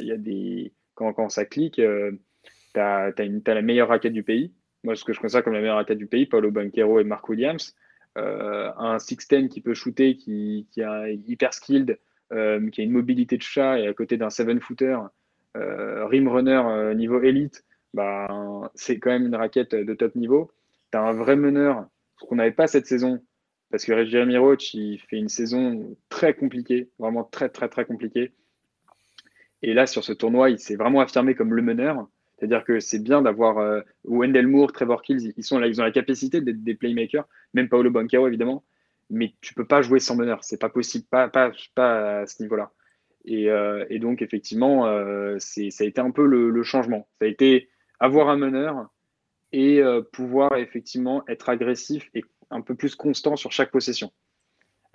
[0.00, 0.72] il y a des...
[0.94, 1.80] quand, quand ça clique,
[2.74, 3.12] tu as,
[3.54, 4.52] la meilleure raquette du pays.
[4.84, 7.28] Moi, ce que je considère comme la meilleure raquette du pays, Paulo Banquero et Mark
[7.28, 7.74] Williams.
[8.18, 11.98] Euh, un 6-10 qui peut shooter, qui, qui est hyper skilled,
[12.32, 14.98] euh, qui a une mobilité de chat et à côté d'un 7-footer,
[15.56, 17.64] euh, rim runner niveau élite,
[17.94, 20.50] bah, c'est quand même une raquette de top niveau.
[20.92, 21.86] Tu as un vrai meneur,
[22.20, 23.22] ce qu'on n'avait pas cette saison,
[23.70, 28.32] parce que Jeremy Roach, il fait une saison très compliquée, vraiment très, très, très compliquée.
[29.62, 32.08] Et là, sur ce tournoi, il s'est vraiment affirmé comme le meneur.
[32.40, 35.84] C'est-à-dire que c'est bien d'avoir euh, Wendell Moore, Trevor Kills, ils, sont là, ils ont
[35.84, 38.64] la capacité d'être des playmakers, même Paolo Banquero évidemment,
[39.10, 42.42] mais tu peux pas jouer sans meneur, c'est pas possible, pas, pas, pas à ce
[42.42, 42.72] niveau-là.
[43.26, 47.06] Et, euh, donc effectivement, euh, ça a été un peu le, changement.
[47.20, 47.68] Ça a été
[47.98, 48.88] avoir un meneur
[49.52, 49.82] et
[50.12, 54.12] pouvoir effectivement être agressif et un peu plus constant sur chaque possession.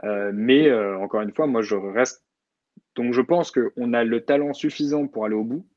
[0.02, 2.24] mais encore une fois, moi je reste.
[2.96, 5.68] Donc je pense qu'on a le talent suffisant pour aller au bout.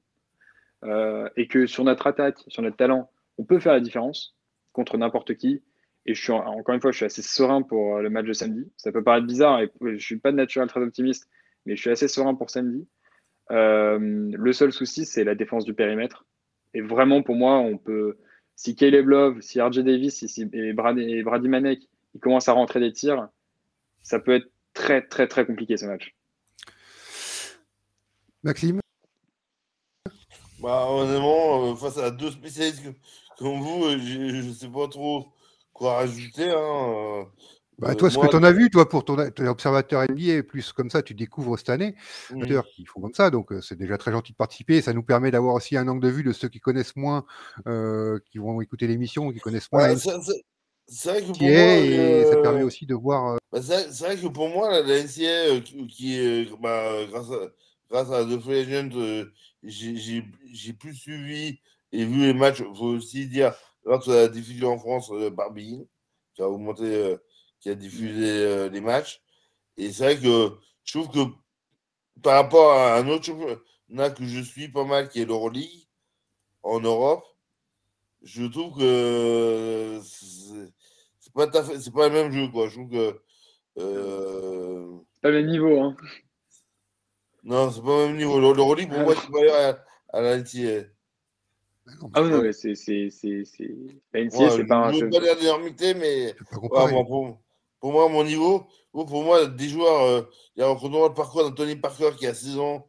[0.84, 4.36] Euh, et que sur notre attaque, sur notre talent, on peut faire la différence
[4.72, 5.62] contre n'importe qui.
[6.06, 8.32] Et je suis encore une fois, je suis assez serein pour euh, le match de
[8.32, 8.70] samedi.
[8.76, 11.28] Ça peut paraître bizarre et je suis pas de naturel très optimiste,
[11.66, 12.86] mais je suis assez serein pour samedi.
[13.50, 13.98] Euh,
[14.32, 16.26] le seul souci, c'est la défense du périmètre.
[16.74, 18.18] Et vraiment, pour moi, on peut.
[18.54, 22.92] Si Caleb Love, si RJ Davis et, et Brady Manek ils commencent à rentrer des
[22.92, 23.28] tirs,
[24.02, 26.14] ça peut être très, très, très compliqué ce match.
[28.42, 28.80] Maxime?
[30.60, 32.82] Bah, honnêtement, euh, face à deux spécialistes
[33.38, 35.26] comme vous, euh, je ne sais pas trop
[35.72, 36.50] quoi rajouter.
[36.50, 37.26] Hein.
[37.78, 40.90] Bah, toi, ce que tu en as vu, toi, pour ton, observateur NBA, plus comme
[40.90, 41.94] ça, tu découvres cette année,
[42.34, 42.60] mmh.
[42.74, 44.82] qui font comme ça, donc c'est déjà très gentil de participer.
[44.82, 47.24] Ça nous permet d'avoir aussi un angle de vue de ceux qui connaissent moins,
[47.64, 49.94] qui vont écouter l'émission, qui connaissent moins.
[49.94, 53.38] c'est vrai que pour moi, et ça permet aussi de voir.
[53.52, 57.48] Bah, c'est vrai que pour moi, la, NCA, qui, est bah, grâce, à,
[57.90, 59.24] grâce à The Free Agent,
[59.62, 61.58] j'ai plus suivi
[61.92, 65.30] et vu les matchs, il faut aussi dire, grâce à la diffusion en France euh,
[65.30, 65.86] par qui
[66.38, 67.16] a augmenté, euh,
[67.60, 69.22] qui a diffusé euh, les matchs.
[69.76, 70.52] Et c'est vrai que
[70.84, 71.32] je trouve que
[72.22, 75.86] par rapport à un autre championnat que je suis pas mal, qui est l'Euroleague,
[76.62, 77.24] en Europe,
[78.22, 82.68] je trouve que c'est pas, c'est pas le même jeu, quoi.
[82.68, 83.20] Je trouve que.
[83.78, 84.98] Euh...
[85.22, 85.96] Pas le même niveau, hein.
[87.48, 88.38] Non, c'est pas le même niveau.
[88.52, 89.78] L'Euroleague, pour moi, c'est pas
[90.12, 90.86] à, la NCA.
[92.12, 92.74] Ah oui, non, c'est.
[94.12, 94.98] La NCA, c'est pas un jeu.
[94.98, 96.34] Je ne pas dire mais.
[96.52, 96.68] pour,
[97.80, 100.02] pour, moi, mon niveau, pour moi, des joueurs.
[100.02, 100.22] Euh,
[100.56, 102.86] il y a un le parcours d'Anthony Parker qui, a 6 ans,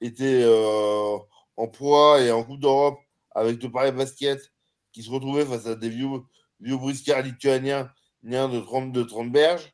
[0.00, 1.16] était euh,
[1.56, 2.98] en poids et en Coupe d'Europe
[3.32, 4.40] avec le Paris Basket,
[4.90, 6.08] qui se retrouvait face à des vieux,
[6.58, 7.88] vieux briscards lituaniens,
[8.24, 9.72] de 30, de 30 berges.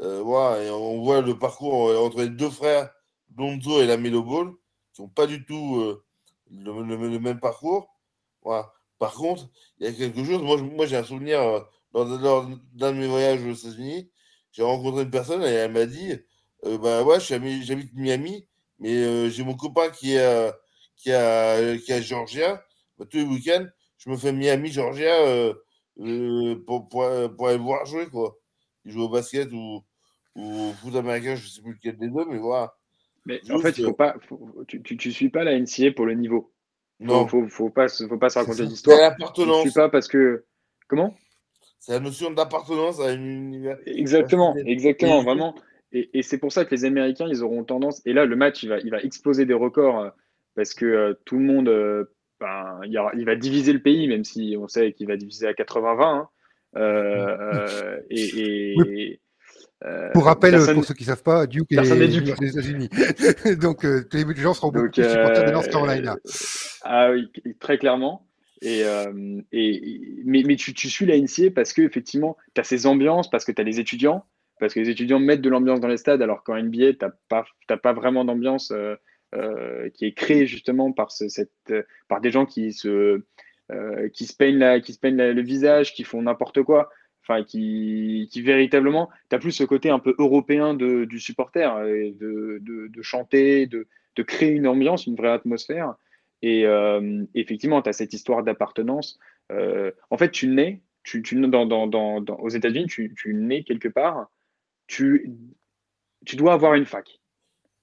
[0.00, 2.90] Euh, voilà, et on voit le parcours entre les deux frères
[3.36, 4.52] Lonzo et la Melo Ball,
[4.92, 6.04] qui n'ont pas du tout euh,
[6.50, 7.88] le, même parcours.
[8.42, 8.72] Voilà.
[8.98, 10.42] Par contre, il y a quelque chose.
[10.42, 11.60] Moi, j'ai un souvenir euh,
[11.92, 14.10] lors, d'un de mes voyages aux États-Unis.
[14.52, 16.12] J'ai rencontré une personne et elle m'a dit
[16.64, 18.46] euh, Bah j'habite Miami,
[18.78, 20.52] mais j'ai mon copain qui est,
[20.96, 22.64] qui a, qui Georgia.
[22.98, 23.66] Bah, tous les week-ends,
[23.98, 25.12] je me fais Miami, Georgia
[26.66, 28.06] pour, pour, pour, aller voir jouer.
[28.06, 28.36] Quoi.
[28.84, 29.82] Il joue au basket ou,
[30.36, 32.76] ou au foot américain, je ne sais plus lequel des deux, mais voilà.
[33.26, 34.16] Mais en fait, il faut pas,
[34.68, 36.52] tu, tu, suis pas la NCA pour le niveau.
[37.00, 37.26] Non.
[37.26, 38.96] Faut, faut, pas, faut pas se raconter d'histoire.
[38.96, 39.64] C'est l'appartenance.
[39.64, 40.44] Je suis pas parce que.
[40.88, 41.14] Comment?
[41.80, 43.78] C'est la notion d'appartenance à une univers.
[43.86, 45.54] Exactement, exactement, vraiment.
[45.92, 48.02] Et, et c'est pour ça que les Américains, ils auront tendance.
[48.06, 50.10] Et là, le match, il va, il va exploser des records euh,
[50.54, 52.04] parce que euh, tout le monde euh,
[52.40, 56.02] ben, il, va diviser le pays, même si on sait qu'il va diviser à 80-20.
[56.02, 56.28] Hein.
[56.76, 59.20] Euh, et,
[60.12, 62.88] pour rappel, pour ceux qui ne savent pas, Duke est, des États-Unis.
[63.60, 66.16] Donc, les gens seront beaucoup plus supporters de North Carolina.
[66.82, 68.26] Ah oui, très clairement.
[68.62, 68.82] Et,
[69.52, 73.28] et, mais, mais tu, tu, suis la NCA parce que effectivement, tu as ces ambiances,
[73.28, 74.24] parce que tu as les étudiants,
[74.60, 77.10] parce que les étudiants mettent de l'ambiance dans les stades, alors qu'en NBA, tu n'as
[77.28, 77.44] pas,
[77.76, 78.94] pas vraiment d'ambiance euh,
[79.34, 81.74] euh, qui est créée justement par, ce, cette,
[82.08, 83.22] par des gens qui se,
[83.72, 86.90] euh, qui se peignent, la, qui se peignent le visage, qui font n'importe quoi.
[87.26, 92.58] Enfin, qui, véritablement, tu as plus ce côté un peu européen de, du supporter, de,
[92.60, 95.94] de, de chanter, de, de, créer une ambiance, une vraie atmosphère.
[96.42, 96.66] Et
[97.34, 99.18] effectivement, tu as cette histoire d'appartenance.
[99.50, 103.88] en fait, tu nais, tu, tu dans, dans, dans, aux États-Unis, tu, tu nais quelque
[103.88, 104.28] part
[104.86, 105.30] tu,
[106.24, 107.20] tu dois avoir une fac.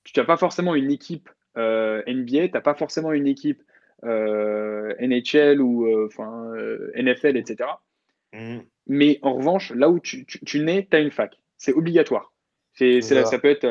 [0.04, 3.62] Tu n'as pas forcément une équipe euh, NBA, tu n'as pas forcément une équipe
[4.04, 6.52] euh, NHL ou euh, enfin,
[6.96, 7.70] NFL, etc.
[8.34, 8.60] Mmh.
[8.88, 11.38] Mais en revanche, là où tu, tu, nais, tu as une fac.
[11.58, 12.34] C'est obligatoire.
[12.74, 13.26] C'est, ça.
[13.26, 13.68] ça peut être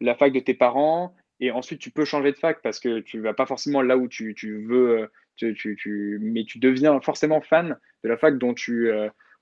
[0.00, 3.20] la fac de tes parents, et ensuite tu peux changer de fac parce que tu
[3.20, 7.76] vas pas forcément là où tu, tu veux, tu, tu, mais tu deviens forcément fan
[8.02, 8.90] de la fac dont tu,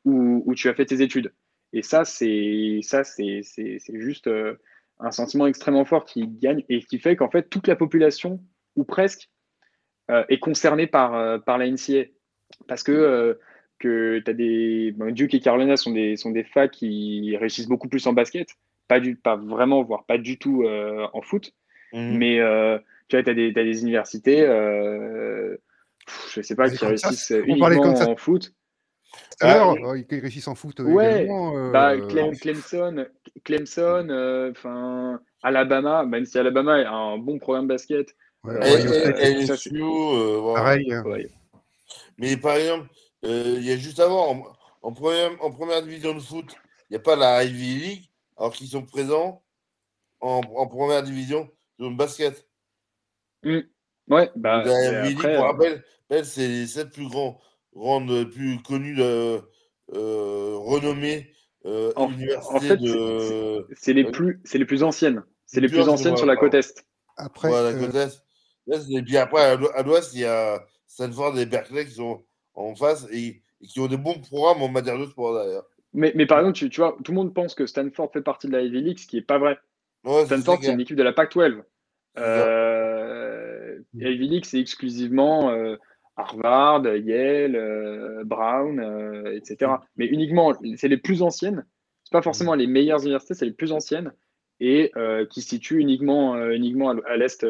[0.05, 1.33] où, où, tu as fait tes études.
[1.73, 3.43] Et ça, c'est ça, c'est
[3.93, 4.55] juste euh,
[4.99, 8.41] un sentiment extrêmement fort qui gagne et qui fait qu'en fait toute la population
[8.77, 9.29] ou presque
[10.11, 12.05] euh, est concernée par euh, par la NCA
[12.69, 13.39] parce que
[13.79, 17.89] que tu as des Duke et Carolina sont des sont des facs qui réussissent beaucoup
[17.89, 18.49] plus en basket,
[18.89, 21.53] pas du pas vraiment voire pas du tout en foot,
[21.93, 22.17] mmh.
[22.17, 22.37] mais
[23.09, 24.47] tu vois, tu as, as, des universités,
[26.33, 28.53] je sais pas, qui réussissent uniquement en foot.
[29.41, 30.81] Ah, euh, ils réussissent en foot.
[30.81, 31.95] Ouais, euh, bah,
[32.41, 33.07] Clemson,
[33.45, 38.15] Clemson euh, enfin Alabama, même si Alabama a un bon programme basket.
[40.55, 41.29] pareil.
[42.19, 42.89] Mais par exemple,
[43.27, 46.55] il y a juste avant, en, première, en première division de foot,
[46.89, 49.43] il n'y a pas la Ivy League, alors qu'ils sont présents
[50.21, 51.49] en, en, première division
[51.79, 52.47] de basket.
[53.43, 53.61] Mmh.
[54.09, 55.85] Ouais, bah, la Ivy League, pour rappel,
[56.25, 57.41] c'est les sept plus grands
[57.77, 59.39] rendre plus connu, euh,
[59.91, 61.33] renommée
[61.67, 62.09] euh, en,
[62.61, 63.67] fait, de.
[63.77, 65.23] C'est les plus, c'est les plus anciennes.
[65.47, 66.85] C'est les plus anciennes sur la côte est.
[67.17, 68.23] Après, la côte est.
[68.91, 72.25] Et puis après, à l'ouest, il y a Stanford et Berkeley qui sont
[72.57, 75.67] en face et, qui ont des bons programmes en matière de sport d'ailleurs.
[75.95, 78.49] Mais, mais, par exemple, tu, tu, vois, tout le monde pense que Stanford fait partie
[78.49, 79.59] de la Ivy League, ce qui n'est pas vrai.
[80.05, 81.63] Stanford, c'est une équipe de la Pac-12.
[82.19, 85.77] Euh, Ivy League, c'est exclusivement euh,
[86.17, 89.73] Harvard, Yale, euh, Brown, euh, etc.
[89.97, 91.65] Mais uniquement, c'est les plus anciennes.
[92.05, 94.13] C'est pas forcément les meilleures universités, c'est les plus anciennes
[94.61, 94.93] et
[95.29, 97.45] qui se situent uniquement, uniquement à, l'est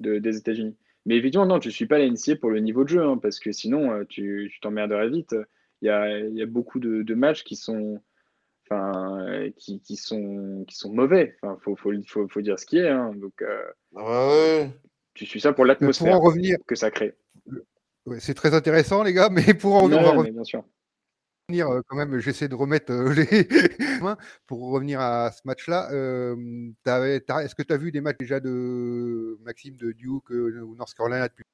[0.00, 0.76] des États-Unis.
[1.06, 2.08] Mais évidemment, non, tu ne suis pas la
[2.40, 5.34] pour le niveau de jeu, hein, parce que sinon, tu t'emmerderais vite.
[5.82, 8.00] Il y a, y a, beaucoup de, matchs qui sont,
[8.64, 11.36] enfin, qui, qui, sont, qui sont mauvais.
[11.42, 12.88] Il faut, faut, faut, faut, dire ce qui est.
[12.88, 13.12] Hein.
[13.16, 13.42] Donc,
[13.92, 14.70] ouais.
[15.14, 16.18] tu suis ça pour l'atmosphère
[16.66, 17.14] que ça crée
[18.18, 20.60] c'est très intéressant, les gars, mais pour en revenir euh,
[21.48, 23.48] quand même, j'essaie de remettre euh, les
[24.46, 25.88] pour revenir à ce match-là.
[25.92, 26.34] Euh,
[26.86, 31.28] est-ce que tu as vu des matchs déjà de Maxime de Duke ou North Carolina
[31.28, 31.44] depuis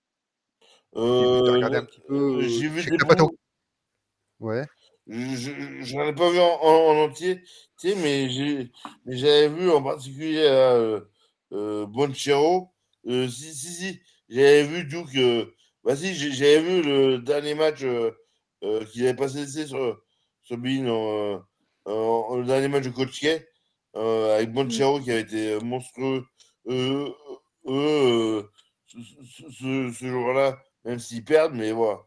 [0.95, 2.41] regardé un petit peu.
[2.43, 2.97] J'ai vu des
[4.41, 4.65] Ouais.
[5.09, 7.43] Je n'en ai pas vu en, entier,
[7.85, 8.29] mais
[9.07, 12.73] j'avais vu en particulier euh, Bonchero.
[13.05, 15.53] si, si, si, j'avais vu Duke
[15.85, 17.85] bah si, j'avais vu le dernier match
[18.63, 20.01] euh, euh, qu'il avait passé sur,
[20.43, 21.39] sur Bean, euh,
[21.87, 23.25] le dernier match de Coach
[23.95, 24.53] avec mm.
[24.53, 26.25] Bonchero qui avait été monstrueux.
[26.69, 28.49] eux,
[28.87, 32.01] ce, ce, jour-là, même s'ils perdent, mais voilà.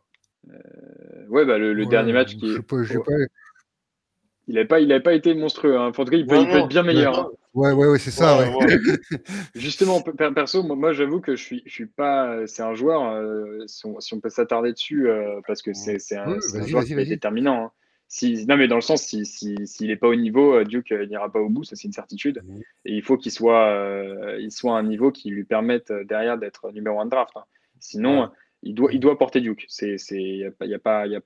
[1.30, 2.62] ouais, bah le, dernier match qui est.
[4.48, 5.78] Il n'avait pas, il pas été monstrueux.
[5.78, 5.92] Hein.
[5.98, 7.20] il peut, il peut être bien meilleur.
[7.20, 7.32] Hein.
[7.56, 8.38] Ouais, ouais, ouais, c'est ça.
[9.56, 12.46] Justement, perso, moi, j'avoue que je suis, je suis pas.
[12.48, 16.38] C'est un joueur, euh, si, on, peut s'attarder dessus, euh, parce que c'est un,
[16.68, 17.66] joueur qui est déterminant.
[17.66, 17.72] Hein.
[18.08, 20.92] Si, non, mais dans le sens, s'il si, si, n'est pas au niveau, euh, Duke
[20.92, 22.44] n'ira pas au bout, ça c'est une certitude.
[22.84, 23.74] Et il faut qu'il soit,
[24.38, 27.34] il soit à un niveau qui lui permette derrière d'être numéro un de draft.
[27.80, 28.30] Sinon,
[28.64, 29.66] il, doit, il doit porter Duke.
[29.82, 31.20] Il n'y a, a, a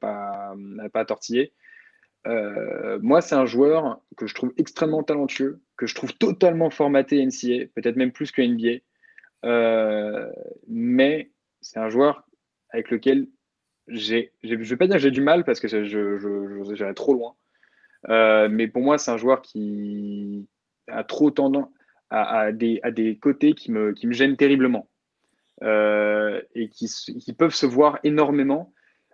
[0.89, 1.53] pas à tortiller.
[2.27, 7.25] Euh, moi, c'est un joueur que je trouve extrêmement talentueux, que je trouve totalement formaté
[7.25, 8.81] NCA, peut-être même plus que NBA.
[9.45, 10.29] Euh,
[10.67, 12.25] mais c'est un joueur
[12.71, 13.27] avec lequel
[13.87, 17.35] je ne vais pas dire que j'ai du mal parce que je, trop loin.
[18.09, 20.47] Euh, mais pour moi, c'est un joueur qui
[20.87, 21.69] a trop tendance
[22.09, 24.89] à, des, côtés qui me, gênent terriblement.
[25.61, 28.73] et qui, peuvent se voir énormément.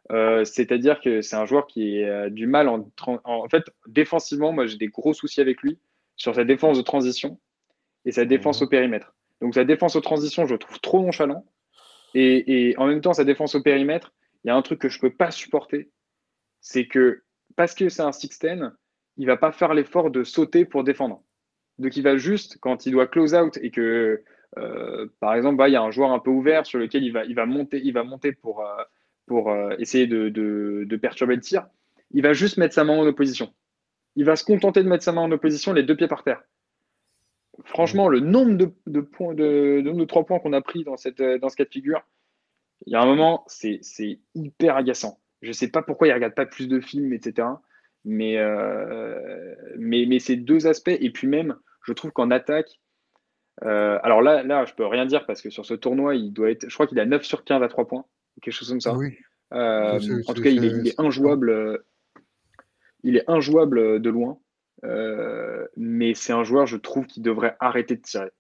[0.09, 2.87] C'est-à-dire que c'est un joueur qui a du mal en,
[3.23, 4.51] en fait défensivement.
[4.51, 5.79] Moi, j'ai des gros soucis avec lui
[6.15, 7.39] sur sa défense de transition
[8.05, 8.65] et sa défense mhm.
[8.65, 9.15] au périmètre.
[9.41, 11.45] Donc sa défense aux transitions, je le trouve trop nonchalant.
[12.13, 14.89] Et, et, en même temps, sa défense au périmètre, il y a un truc que
[14.89, 15.89] je ne peux pas supporter,
[16.61, 17.23] c'est que
[17.55, 18.71] parce que c'est un 6-10,
[19.17, 21.23] il va pas faire l'effort de sauter pour défendre.
[21.77, 24.23] Donc il va juste, quand il doit close out et que,
[24.57, 27.11] euh, par exemple, bah, il y a un joueur un peu ouvert sur lequel il
[27.11, 28.83] va, il va monter, il va monter pour, euh,
[29.26, 31.67] pour euh, essayer de, perturber le tir,
[32.11, 33.53] il va juste mettre sa main en opposition.
[34.15, 36.43] Il va se contenter de mettre sa main en opposition, les deux pieds par terre.
[37.63, 41.55] Franchement, le nombre de, points, de, trois points qu'on a pris dans, cette, dans ce
[41.55, 42.01] cas de figure,
[42.86, 43.80] il y a un moment, c'est
[44.34, 45.19] hyper agaçant.
[45.41, 47.47] Je ne sais pas pourquoi il ne regarde pas plus de films, etc.
[48.03, 52.80] Mais, euh, mais, ces deux aspects, et puis même, je trouve qu'en attaque,
[53.63, 56.51] euh, alors là, là, je peux rien dire parce que sur ce tournoi, il doit
[56.51, 58.05] être, je crois qu'il a 9 sur 15 à 3 points,
[58.41, 58.95] quelque chose comme ça.
[58.95, 59.17] Oui.
[59.53, 61.83] Euh, en tout cas, il est, il est, injouable.
[63.03, 64.39] Il est injouable de loin.
[64.86, 68.31] Euh, mais c'est un joueur, je trouve, qui devrait arrêter de tirer.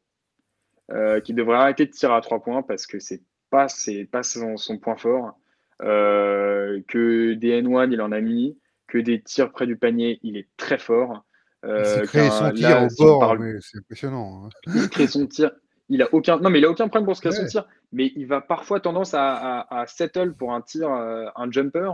[0.91, 3.67] Euh, qui devrait arrêter de tirer à trois points parce que c'est pas,
[4.11, 5.39] pas son, point fort.
[5.81, 8.57] Euh, que des N1, il en a mis.
[8.87, 11.25] Que des tirs près du panier, il est très fort.
[11.63, 14.45] il crée son tir au bord, c'est impressionnant.
[14.45, 14.71] Hein.
[14.75, 15.51] Il crée son tir.
[15.89, 18.11] Il a aucun, non, mais il a aucun problème pour se créer son tir, mais
[18.15, 21.91] il va parfois tendance à, à settle pour un tir, un jumper,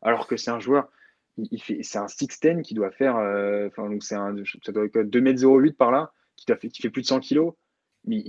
[0.00, 0.88] alors que c'est un joueur
[1.36, 4.34] il, fait, c'est un 6'10 qui doit faire, euh, enfin, donc c'est un,
[4.64, 7.50] ça doit être 2m08 par là, qui, doit, qui fait plus de 100 kg.
[8.06, 8.22] Mais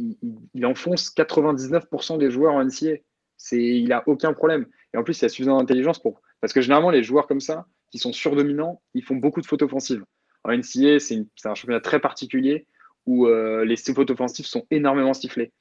[0.54, 2.98] il, enfonce 99% des joueurs en NCA.
[3.38, 4.66] C'est, il a aucun problème.
[4.94, 6.22] Et en plus, il a suffisamment d'intelligence pour.
[6.40, 9.62] Parce que généralement, les joueurs comme ça, qui sont surdominants, ils font beaucoup de fautes
[9.64, 10.06] offensives.
[10.46, 12.68] En NCA, c'est, un championnat très particulier
[13.06, 15.52] où euh, les fautes offensives sont énormément sifflées.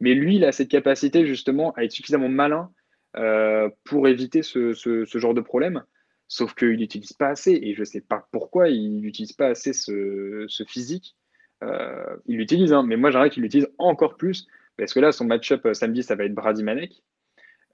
[0.00, 2.70] Mais lui, il a cette capacité justement à être suffisamment malin
[3.16, 5.84] euh, pour éviter ce, ce, ce, genre de problème.
[6.26, 9.72] Sauf qu'il n'utilise pas assez, et je ne sais pas pourquoi il n'utilise pas assez
[9.72, 11.14] ce, physique.
[11.62, 15.26] Euh, il l'utilise, hein, mais moi j'aimerais qu'il l'utilise encore plus, parce que là, son
[15.26, 17.02] match-up samedi, ça va être Brady Manek.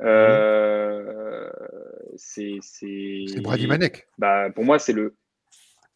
[0.03, 1.51] Euh,
[2.16, 2.61] c'est
[3.41, 4.09] Brady Manek.
[4.18, 5.14] Bah, pour moi, c'est le.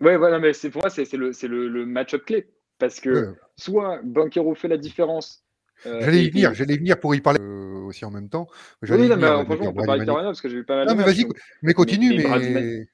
[0.01, 1.33] Ouais, voilà, mais pour moi, c'est le,
[1.69, 2.49] le match-up clé.
[2.85, 5.45] Parce que soit Banquero fait la différence.
[5.85, 8.49] j'allais y venir, j'allais venir pour y parler aussi en même temps.
[8.83, 10.89] Oui, non, mais franchement, on peut parler de parce que j'ai vu pas mal.
[10.89, 11.27] Non, mais vas-y,
[11.63, 12.23] mais continue.
[12.23, 12.87] Mais,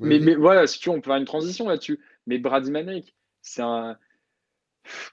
[0.00, 0.18] mais...
[0.20, 2.00] mais, voilà, si tu veux, on peut faire une transition là-dessus.
[2.26, 3.96] Mais Brady Manek, c'est un.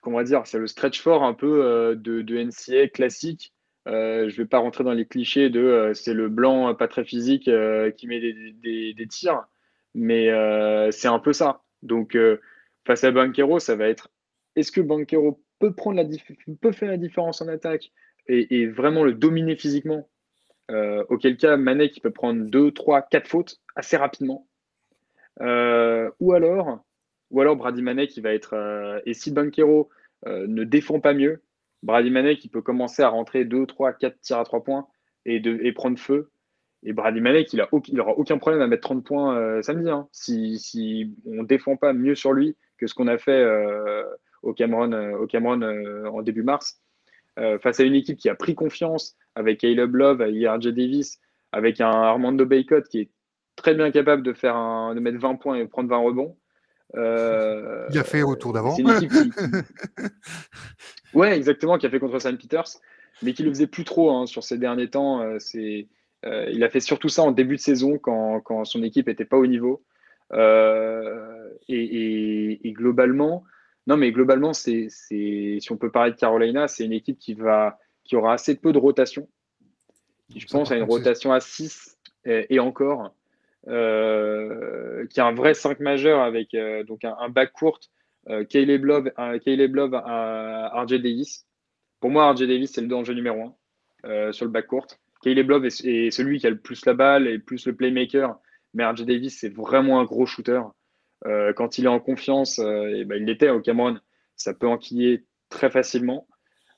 [0.02, 3.54] Comment on va dire C'est le stretch fort un peu euh, de, de, NCA classique.
[3.88, 7.04] Euh, je vais pas rentrer dans les clichés de euh, c'est le blanc pas très
[7.04, 9.46] physique euh, qui met des, des, des tirs,
[9.96, 10.30] mais
[10.92, 11.64] c'est un peu ça.
[11.82, 12.18] Donc,
[12.90, 14.10] face à Banquero, ça va être
[14.56, 16.10] est-ce que Banquero peut, prendre la
[16.60, 17.92] peut faire la différence en attaque
[18.28, 20.10] et, vraiment le dominer physiquement,
[20.72, 24.48] euh, auquel cas Manek il peut prendre 2, 3, 4 fautes assez rapidement.
[25.40, 26.84] Euh, ou alors,
[27.30, 28.56] ou alors Brady Manek qui va être.
[28.56, 29.90] Euh, et si Banquero
[30.26, 31.44] ne défend pas mieux,
[31.84, 34.88] Brady Manek il peut commencer à rentrer 2, 3, 4 tirs à 3 points
[35.26, 36.32] et, de, et prendre feu.
[36.82, 39.92] Et Brady Manek, il, a, il aura aucun problème à mettre 30 points samedi.
[39.92, 43.46] Hein, si, si, on ne défend pas mieux sur lui que ce qu'on a fait
[44.42, 46.82] au Cameroun, au Cameroun en début mars.
[47.40, 51.22] Euh, face à une équipe qui a pris confiance avec Caleb Love, avec RJ Davis,
[51.52, 53.10] avec un Armando Baycott qui est
[53.56, 56.38] très bien capable de, faire un, de mettre 20 points et prendre 20 rebonds.
[56.96, 58.76] Euh, il a fait au tour d'avant.
[61.14, 62.80] ouais, exactement, qui a fait contre Saint Peters,
[63.22, 65.22] mais qui le faisait plus trop hein, sur ces derniers temps.
[65.22, 65.88] Euh, c'est,
[66.24, 69.38] il a fait surtout ça en début de saison quand, quand son équipe n'était pas
[69.38, 69.82] au niveau.
[70.32, 73.44] Et, et, globalement,
[73.88, 77.80] non, mais globalement, c'est, si on peut parler de Carolina, c'est une équipe qui, va,
[78.04, 79.28] qui aura assez peu de rotation.
[80.36, 83.14] Je pense à une rotation à 6 et, encore,
[83.68, 87.80] euh, qui a un vrai 5 majeur avec euh, donc un, back court,
[88.30, 89.12] euh, Caleb Love,
[89.44, 91.48] Caleb Love RJ Davis.
[92.00, 93.56] Pour moi, RJ Davis, c'est le danger numéro
[94.04, 94.88] 1 sur le back court.
[95.22, 98.38] Caleb Love est, celui qui a le plus la balle et plus le playmaker,
[98.74, 100.62] mais RJ Davis, c'est vraiment un gros shooter.
[101.26, 104.02] Euh, quand il est en confiance, euh, ben, il l'était au Cameroun,
[104.36, 106.28] ça peut enquiller très facilement.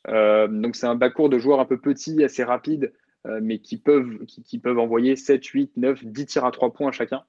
[0.07, 2.93] Euh, donc c'est un bas-court de joueurs un peu petits, assez rapides,
[3.39, 7.23] mais qui peuvent, qui, peuvent envoyer 7, 8, 9, 10 tirs à 3 points chacun.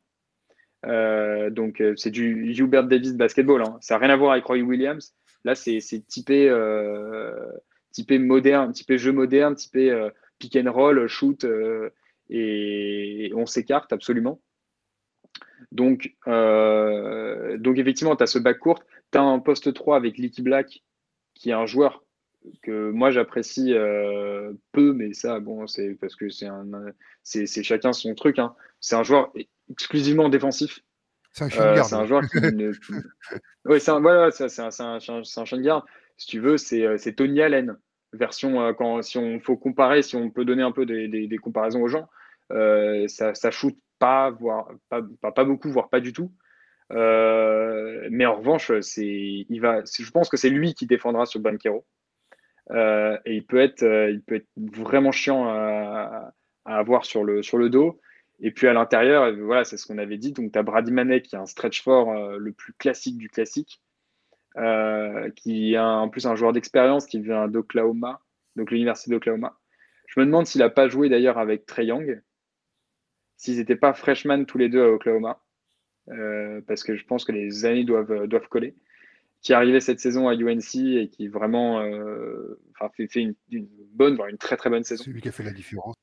[1.50, 3.60] donc c'est du Hubert Davis basketball.
[3.60, 3.76] Hein.
[3.82, 5.14] Ça n'a rien à voir avec Roy Williams.
[5.44, 6.50] Là, c'est typé,
[7.90, 10.08] typé moderne, typé jeu moderne, typé
[10.38, 11.44] pick and roll, shoot,
[12.30, 14.40] et on s'écarte absolument.
[15.70, 18.82] Donc, euh, donc effectivement, tu as ce bac court.
[19.10, 20.82] Tu as un poste 3 avec Licky Black,
[21.34, 22.04] qui est un joueur
[22.62, 23.72] que moi j'apprécie
[24.72, 26.66] peu, mais ça, bon, c'est parce que c'est un,
[27.22, 28.38] c'est chacun son truc.
[28.38, 28.54] Hein.
[28.80, 29.32] C'est un joueur
[29.70, 30.80] exclusivement défensif.
[31.32, 31.88] C'est un chien de garde.
[31.88, 32.72] c'est un joueur qui ne...
[33.64, 35.84] Oui, c'est un, voilà, c'est un, un, un, chien de garde.
[36.16, 37.76] Si tu veux, c'est Tony Allen.
[38.12, 41.38] Version, quand, si on faut comparer, si on peut donner un peu des, des, des
[41.38, 42.08] comparaisons aux gens,
[42.50, 46.32] ça, ça shoot pas, voire pas, beaucoup, voire pas du tout.
[46.90, 51.86] Euh, mais en revanche, il va, je pense que c'est lui qui défendra sur Banquero.
[52.72, 56.32] Euh, et il peut, être, euh, il peut être vraiment chiant à,
[56.64, 58.00] avoir sur le, sur le dos.
[58.40, 60.32] Et puis à l'intérieur, voilà, c'est ce qu'on avait dit.
[60.32, 63.80] Donc tu as Brady Manek qui est un stretch fort le plus classique du classique,
[65.36, 68.20] qui est en plus un joueur d'expérience qui vient d'Oklahoma,
[68.56, 69.56] donc l'université d'Oklahoma.
[70.08, 72.20] Je me demande s'il n'a pas joué d'ailleurs avec Trey Young,
[73.36, 75.40] s'ils n'étaient pas freshman tous les deux à Oklahoma.
[76.08, 78.74] Euh, parce que je pense que les années doivent, euh, doivent coller,
[79.40, 82.58] qui est arrivé cette saison à UNC et qui vraiment euh,
[82.96, 83.34] fait, fait une,
[83.92, 85.04] bonne, voire une très très bonne saison.
[85.04, 85.94] C'est lui qui a fait la différence.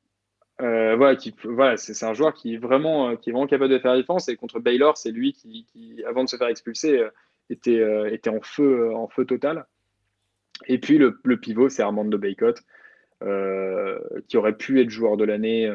[0.57, 3.91] voilà, qui, voilà c'est un joueur qui est, vraiment, qui est vraiment capable de faire
[3.91, 4.29] la différence.
[4.29, 7.05] Et contre Baylor, c'est lui qui, qui, avant de se faire expulser,
[7.49, 9.65] était, était en, feu, en feu total.
[10.67, 12.61] Et puis le, le pivot, c'est Armando Baycott,
[14.27, 15.69] qui aurait pu être joueur de l'année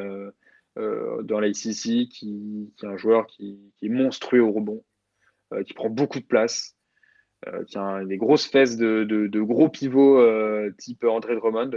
[0.77, 4.83] euh, dans l'ACC, qui, qui, est un joueur qui, est monstrueux au rebond,
[5.53, 6.75] euh, qui prend beaucoup de place,
[7.47, 10.21] euh, qui a des grosses fesses de, gros pivots
[10.77, 11.71] type André Drummond.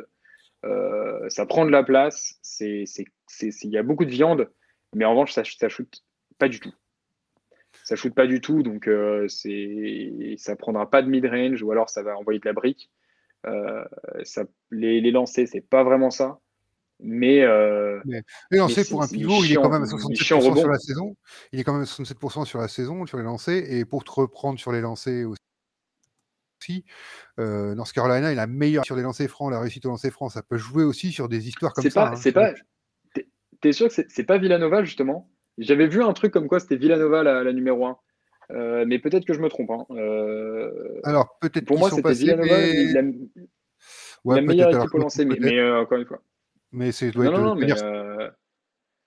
[1.29, 4.51] ça prend de la place, il y a beaucoup de viande,
[4.95, 6.03] mais en revanche, ça, ça shoot
[6.39, 6.75] pas du tout
[7.85, 8.91] ça shoot pas du tout, donc
[9.29, 12.91] ça prendra pas de mid-range ou alors ça va envoyer de la brique.
[14.73, 16.41] les, les lancers, c'est pas vraiment ça.
[17.01, 20.79] Mais, euh, mais, lancé pour un pivot, il est quand même à 67% sur la
[20.79, 21.17] saison.
[21.53, 23.63] Il est quand même à 67% sur la saison, sur les lancers.
[23.71, 26.85] Et pour te reprendre sur les lancers aussi,
[27.39, 30.29] euh, North Carolina est la meilleure sur les lancers francs, la réussite au lancer franc.
[30.29, 32.11] Ça peut jouer aussi sur des histoires comme ça.
[32.11, 32.53] Hein, c'est pas.
[33.61, 35.31] T'es sûr que c'est pas Villanova justement?
[35.59, 37.99] J'avais vu un truc comme quoi c'était Villanova la, numéro 1.
[38.51, 39.71] Euh, mais peut-être que je me trompe.
[39.71, 39.85] Hein.
[39.91, 42.93] Euh, alors peut-être pour moi c'était Villanova mais...
[42.93, 43.03] la,
[44.25, 46.23] la meilleure équipe au lancer, mais, mais euh, encore une fois.
[46.73, 48.29] Mais c'est doit non, non, mais euh...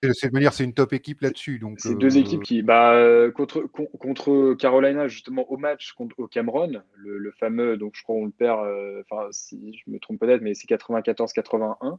[0.02, 1.58] de manière, c'est une top équipe là-dessus.
[1.58, 6.26] Donc c'est deux équipes euh, qui, bah, contre, contre Carolina justement au match contre au
[6.26, 10.20] Cameroun, le, fameux, donc je crois on le perd, euh, enfin si je me trompe
[10.20, 11.98] peut-être, mais c'est 94-81.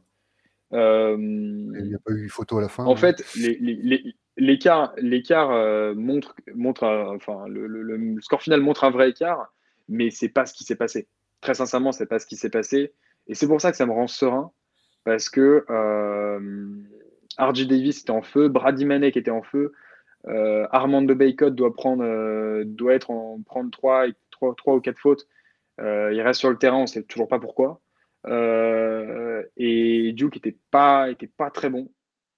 [0.72, 2.84] Euh, Il n'y a pas eu photo à la fin.
[2.84, 2.96] En hein.
[2.96, 3.24] fait,
[4.36, 6.84] l'écart, l'écart montre, montre,
[7.14, 9.54] enfin le, le, score final montre un vrai écart,
[9.88, 11.08] mais c'est pas ce qui s'est passé.
[11.40, 12.92] Très sincèrement, c'est pas ce qui s'est passé,
[13.28, 14.52] et c'est pour ça que ça me rend serein
[15.04, 16.40] parce que euh,
[17.38, 19.72] RJ Davis était en feu, Brady Manek était en feu,
[20.26, 24.98] euh, Armando Baycott doit prendre, euh, doit être en prendre 3, 3, 3 ou 4
[24.98, 25.26] fautes.
[25.78, 27.80] Il reste sur le terrain, on ne sait toujours pas pourquoi.
[28.26, 31.90] et Duke n'était pas, était pas très bon,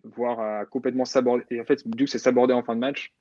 [0.05, 1.45] voire complètement sabordé.
[1.51, 3.15] Et en fait, Duke s'est sabordé en fin de match.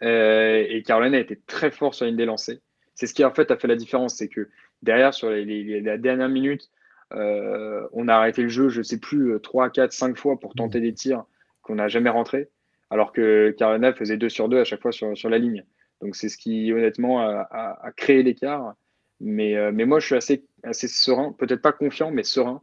[0.00, 2.60] et Carolina a été très fort sur une des lancées.
[2.94, 4.48] C'est ce qui en fait a fait la différence, c'est que
[4.82, 6.70] derrière, sur les, les dernières minutes,
[7.14, 10.54] euh, on a arrêté le jeu, je ne sais plus, 3, 4, 5 fois pour
[10.54, 11.24] tenter des tirs
[11.62, 12.50] qu'on n'a jamais rentrés,
[12.90, 15.64] alors que Carolina faisait 2 sur 2 à chaque fois sur, sur la ligne.
[16.00, 18.74] Donc c'est ce qui honnêtement a, créé l'écart.
[19.20, 22.60] Mais, euh, mais moi je suis assez, assez serein, peut-être pas confiant, mais serein,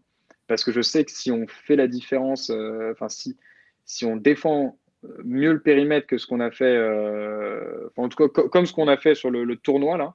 [0.47, 3.37] parce que je sais que si on fait la différence, euh, enfin si,
[3.85, 4.77] si on défend
[5.23, 6.77] mieux le périmètre que ce qu'on a fait,
[7.97, 10.13] en tout cas comme ce qu'on a fait sur le, le tournoi là,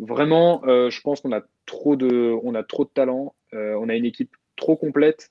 [0.00, 3.34] Vraiment, euh, je pense qu'on a trop de, on a trop de talent.
[3.52, 5.30] Euh, on a une équipe trop complète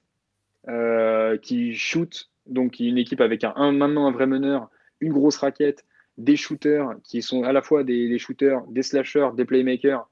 [0.68, 2.30] euh, qui shoot.
[2.46, 5.86] Donc, une équipe avec un, maintenant un vrai meneur, une grosse raquette,
[6.20, 10.08] des shooters qui sont à la fois des, shooters, des slashers, des playmakers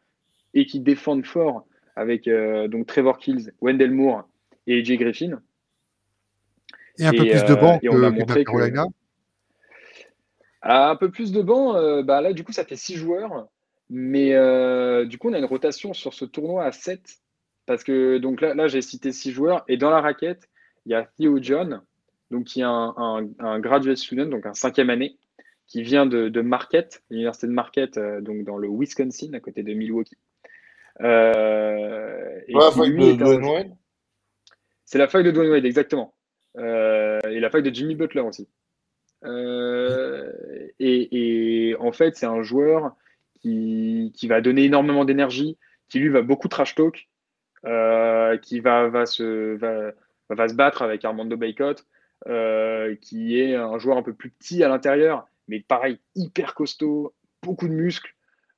[0.56, 2.30] et qui défendent fort avec
[2.70, 4.28] donc Trevor Kills, Wendell Moore
[4.66, 5.42] et AJ Griffin.
[7.00, 8.86] Et un peu plus de banc que, Carolina.
[10.62, 13.50] un peu plus de banc, bah là, du coup, ça fait six joueurs.
[13.90, 17.02] Mais euh, du coup, on a une rotation sur ce tournoi à 7.
[17.66, 19.64] Parce que donc là, là j'ai cité 6 joueurs.
[19.68, 20.50] Et dans la raquette,
[20.86, 21.82] il y a Theo John,
[22.32, 22.94] donc qui est un,
[23.40, 25.18] un, graduate student, donc un cinquième année,
[25.68, 29.64] qui vient de, de Marquette, l'université de Marquette, euh, donc dans le Wisconsin, à côté
[29.64, 30.18] de Milwaukee.
[31.02, 33.76] Euh, la fac de Dwayne Wade
[34.86, 36.14] C'est la fac de Dwayne Wade, exactement.
[36.58, 38.48] et la fac de Jimmy Butler aussi.
[40.80, 42.96] Et, et, en fait, c'est un joueur
[43.40, 45.58] qui, va donner énormément d'énergie,
[45.90, 47.08] qui lui va beaucoup trash talk,
[47.66, 51.86] euh, qui va, va, se, va, se battre avec Armando Baycott,
[52.28, 57.14] euh, qui est un joueur un peu plus petit à l'intérieur, mais pareil, hyper costaud,
[57.44, 58.14] beaucoup de muscles,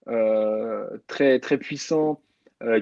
[0.08, 2.22] euh, très, très puissant,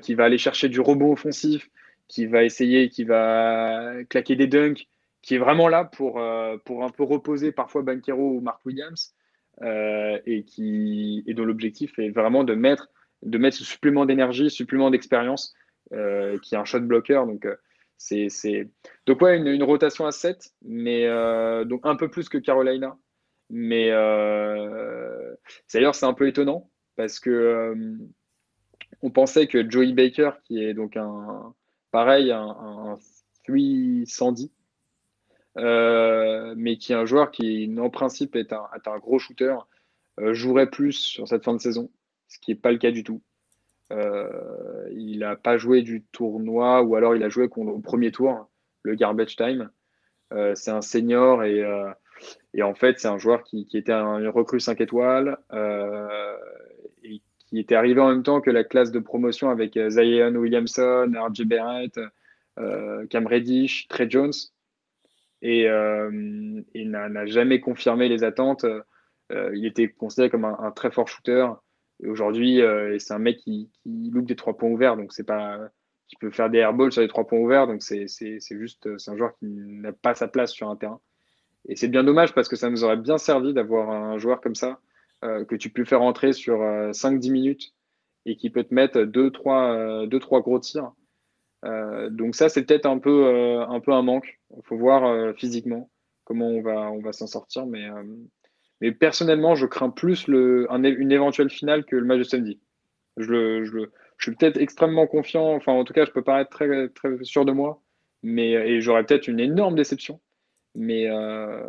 [0.02, 1.70] qui va aller chercher du rebond offensif,
[2.08, 4.88] qui va essayer, qui va claquer des dunks,
[5.22, 6.20] qui est vraiment là pour,
[6.66, 9.14] pour un peu reposer parfois Bankero ou Mark Williams,
[9.64, 12.90] et, qui, et dont l'objectif est vraiment de mettre,
[13.24, 15.56] de mettre ce supplément d'énergie, supplément d'expérience,
[15.90, 17.26] qui est un shot blocker.
[17.26, 17.48] Donc,
[17.98, 18.30] c'est,
[19.08, 21.08] Donc, ouais, une, rotation à 7, mais
[21.66, 22.98] donc un peu plus que Carolina.
[23.50, 25.36] Mais euh,
[25.74, 27.98] d'ailleurs, c'est un peu étonnant parce que euh,
[29.02, 31.54] on pensait que Joey Baker, qui est donc un
[31.92, 32.98] pareil, un, un
[33.46, 34.48] 310, euh,
[35.58, 39.56] mais qui est un joueur qui, en principe, est un, gros shooter,
[40.20, 41.90] euh, jouerait plus sur cette fin de saison,
[42.28, 43.22] ce qui n'est pas le cas du tout.
[43.92, 48.50] Euh, il n'a pas joué du tournoi, ou alors il a joué au premier tour,
[48.84, 49.70] le garbage time.
[50.34, 54.82] Euh, c'est un senior et en fait, c'est un joueur qui, était un recrue 5
[54.82, 56.36] étoiles euh,
[57.04, 60.36] et qui était arrivé en même temps que la classe de promotion avec euh, Zion
[60.36, 62.00] Williamson, RJ Barrett,
[62.60, 64.34] euh, Cam Reddish, Trey Jones.
[65.42, 65.68] Et
[66.74, 68.66] il n'a jamais confirmé les attentes.
[69.32, 71.48] il était considéré comme un, très fort shooter.
[72.02, 72.62] Et aujourd'hui,
[73.00, 74.98] c'est un mec qui, loupe des trois points ouverts.
[74.98, 75.60] Donc, c'est pas
[76.08, 77.68] qui peut faire des airballs sur les trois points ouverts.
[77.68, 78.08] Donc, c'est
[78.52, 81.00] juste, c'est un joueur qui n'a pas sa place sur un terrain.
[81.68, 84.56] Et c'est bien dommage parce que ça nous aurait bien servi d'avoir un joueur comme
[84.56, 84.80] ça
[85.24, 87.74] euh, que tu peux faire rentrer sur 5-10 euh, minutes
[88.26, 90.92] et qui peut te mettre 2-3 deux, trois, gros tirs.
[91.66, 94.40] Euh, donc ça, c'est peut-être un peu, un peu un manque.
[94.56, 95.90] Il faut voir physiquement
[96.24, 97.66] comment on va, on va s'en sortir.
[97.66, 97.88] Mais,
[98.82, 102.60] mais personnellement, je crains plus le, une éventuelle finale que le match de samedi.
[103.18, 103.80] Je, je,
[104.18, 105.56] je suis peut-être extrêmement confiant.
[105.56, 107.82] Enfin, en tout cas, je peux paraître très, très sûr de moi.
[108.24, 110.20] Mais, et j'aurais peut-être une énorme déception.
[110.76, 111.64] Mais, euh,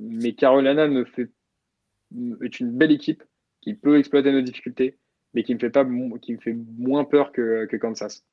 [0.00, 1.30] mais Carolina me fait,
[2.42, 3.24] est une belle équipe
[3.60, 4.98] qui peut exploiter nos difficultés,
[5.34, 5.84] mais qui me fait, pas,
[6.22, 8.24] qui me fait moins peur que, que Kansas.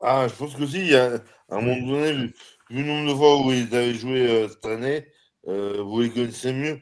[0.00, 1.20] Ah, je pense que si, à
[1.50, 2.34] un moment donné, vu,
[2.70, 5.06] le nombre de fois où ils avaient joué euh, cette année,
[5.48, 6.78] euh, vous les connaissez mieux.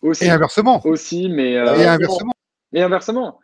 [0.00, 0.84] Aussi, et inversement.
[0.84, 1.52] Aussi, mais.
[1.52, 2.34] et inversement.
[2.72, 3.40] Et inversement.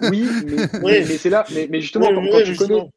[0.00, 1.44] Oui, mais, mais, c'est là.
[1.52, 2.90] Mais, mais justement, quand, tu connais,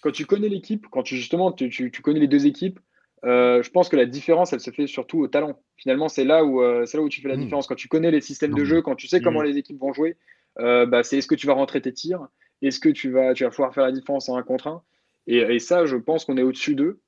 [0.00, 2.80] quand, tu connais, l'équipe, quand tu justement tu, tu, connais les deux équipes,
[3.24, 5.58] euh, je pense que la différence, elle se fait surtout au talent.
[5.76, 7.42] Finalement, c'est là où euh, c'est là où tu fais la hmm.
[7.42, 7.66] différence.
[7.66, 9.46] Quand tu connais les systèmes de jeu, quand tu sais comment hmm.
[9.46, 10.16] les équipes vont jouer,
[10.58, 12.26] euh, bah, c'est est-ce que tu vas rentrer tes tirs,
[12.62, 14.82] est-ce que tu vas, tu vas pouvoir faire la différence en un contre un?
[15.26, 17.00] Et, ça, je pense qu'on est au-dessus d'eux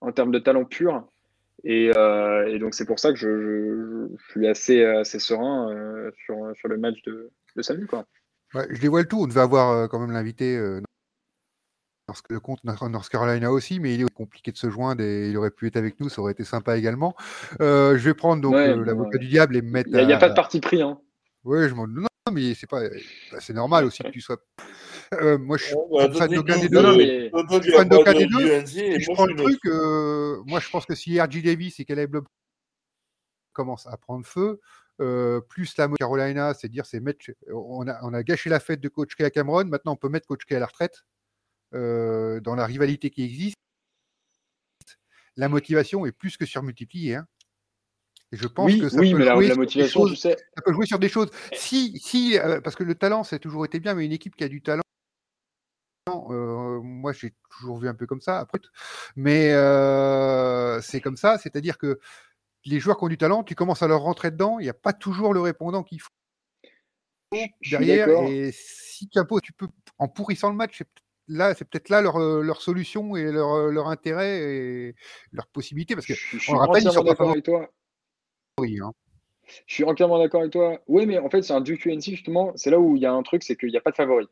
[0.00, 1.06] en termes de talent pur.
[1.64, 1.90] Et,
[2.60, 7.30] donc c'est pour ça que je, suis assez, assez serein sur, sur, le match de,
[7.56, 7.86] de samedi.
[7.86, 8.06] Quoi.
[8.54, 9.20] je dévoile tout.
[9.20, 10.80] On devait avoir quand même l'invité
[12.28, 15.50] le compte North Carolina aussi, mais il est compliqué de se joindre et il aurait
[15.50, 17.14] pu être avec nous, ça aurait été sympa également.
[17.60, 19.90] Euh, je vais prendre donc euh, l'avocat du diable et me mettre.
[19.92, 20.82] Il n'y a, pas de parti pris.
[20.82, 20.98] Hein.
[21.44, 21.86] Oui, je m'en.
[21.86, 22.82] Non, mais c'est pas.
[23.32, 24.38] Bah, c'est normal aussi que tu sois.
[25.14, 26.96] Euh, moi, je suis bah, fan d'aucun des deux.
[26.96, 27.30] Mais...
[27.32, 28.46] Je suis fan d'aucun des deux.
[28.50, 29.58] Et je prends le truc.
[30.46, 31.42] moi, je pense que si R.J.
[31.42, 32.26] Davis et Caleb Blob
[33.54, 34.60] commencent à prendre feu,
[35.48, 37.24] plus la Carolina, c'est dire c'est mettre.
[37.50, 39.64] On a, on a gâché la fête de Coach K à Cameron.
[39.64, 41.04] Maintenant, on peut mettre Coach K à la retraite.
[41.74, 43.56] Euh, dans la rivalité qui existe,
[45.36, 47.16] la motivation est plus que surmultipliée.
[47.16, 47.26] Hein.
[48.32, 50.34] Et je pense que ça peut jouer la, motivation, choses, ça
[50.64, 51.30] peut jouer sur des choses.
[51.52, 54.36] Si, si, euh, parce que le talent, ça a toujours été bien, mais une équipe
[54.36, 54.82] qui a du talent,
[56.30, 58.38] euh, moi j'ai toujours vu un peu comme ça.
[58.38, 58.60] Après,
[59.16, 59.48] mais
[60.82, 61.98] c'est comme ça, c'est-à-dire que
[62.64, 64.74] les joueurs qui ont du talent, tu commences à leur rentrer dedans, il n'y a
[64.74, 66.10] pas toujours le répondant qu'il faut
[67.70, 68.08] derrière.
[68.28, 69.68] Et si tu, tu peux,
[69.98, 70.88] en pourrissant le match, c'est
[71.28, 74.94] là, c'est peut-être là leur, euh, leur, solution et leur, euh, leur, intérêt et
[75.32, 75.94] leur possibilité.
[75.94, 77.68] Parce que, je, suis entièrement d'accord avec toi.
[78.58, 78.92] Oui, hein.
[79.66, 80.78] Je suis entièrement d'accord avec toi.
[80.88, 82.52] Oui, mais en fait, c'est un Duke UNC, justement.
[82.56, 84.26] C'est là où il y a un truc, c'est qu'il n'y a pas de favori.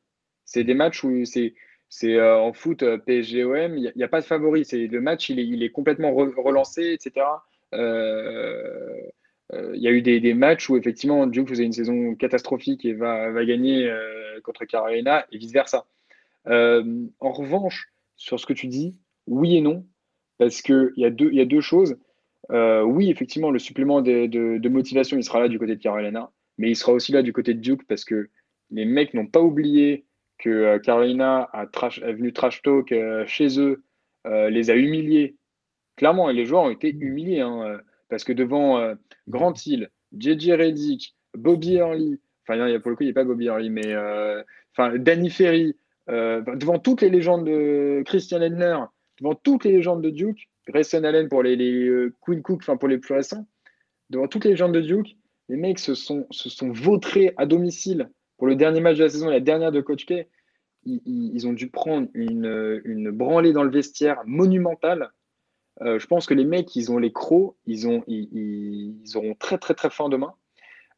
[0.44, 1.54] C'est des matchs où c'est.
[1.88, 4.64] C'est euh, en foot PSGOM, il n'y a, pas de favori.
[4.64, 7.26] C'est le match, il est, complètement relancé, etc.
[7.72, 7.80] il
[9.52, 13.90] y a eu des, matchs où effectivement Duke faisait une saison catastrophique et va, gagner
[14.42, 15.86] contre Carolina et vice versa.
[16.48, 19.86] Euh, en revanche, sur ce que tu dis, oui et non,
[20.38, 21.96] parce qu'il y, a deux, y a deux choses.
[22.50, 26.70] Euh, oui, effectivement, le supplément de, motivation, il sera là du côté de Carolina, mais
[26.70, 28.30] il sera aussi là du côté de Duke parce que
[28.70, 30.05] les mecs n'ont pas oublié
[30.38, 32.94] que euh, Carolina a, trash, venu trash talk
[33.26, 33.82] chez eux,
[34.24, 35.36] les a humiliés.
[35.96, 38.94] Clairement, les joueurs ont été humiliés hein, parce que devant
[39.28, 39.88] Grant Hill,
[40.18, 43.94] JJ Reddick, Bobby Early, enfin, pour le coup, il n'y a pas Bobby Early, mais
[44.72, 45.76] enfin, Danny Ferry,
[46.08, 48.78] euh, devant toutes les légendes de Christian Ledner,
[49.20, 52.76] devant toutes les légendes de Duke, Grayson Allen pour les, les euh, Queen Cook, enfin
[52.76, 53.46] pour les plus récents,
[54.10, 55.16] devant toutes les légendes de Duke,
[55.48, 59.10] les mecs se sont, se sont vautrés à domicile pour le dernier match de la
[59.10, 60.26] saison, la dernière de Coach K.
[60.84, 65.10] ils, ont dû prendre une, branlée dans le vestiaire monumentale.
[65.82, 69.58] Euh, je pense que les mecs, ils ont les crocs, ils, ont, ils, auront très
[69.58, 70.34] très très faim demain.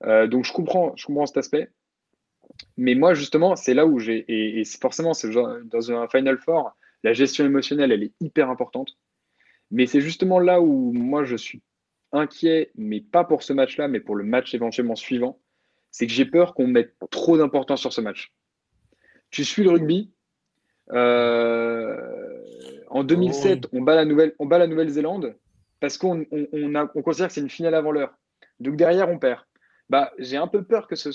[0.05, 1.71] Euh, donc je comprends, je comprends cet aspect.
[2.77, 4.25] Mais moi, justement, c'est là où j'ai.
[4.29, 8.97] Et, forcément, c'est dans un Final Four, la gestion émotionnelle, elle est hyper importante.
[9.71, 11.63] Mais c'est justement là où moi, je suis
[12.13, 15.39] inquiet, mais pas pour ce match-là, mais pour le match éventuellement suivant.
[15.91, 18.33] C'est que j'ai peur qu'on mette trop d'importance sur ce match.
[19.31, 20.13] Tu suis le rugby.
[20.93, 22.43] Euh,
[22.89, 25.37] en 2007, on bat la Nouvelle, on bat la Nouvelle-Zélande
[25.81, 28.15] parce qu'on on, considère que c'est une finale avant l'heure.
[28.61, 29.41] Donc derrière, on perd.
[29.89, 31.11] Bah, j'ai un peu peur que ce,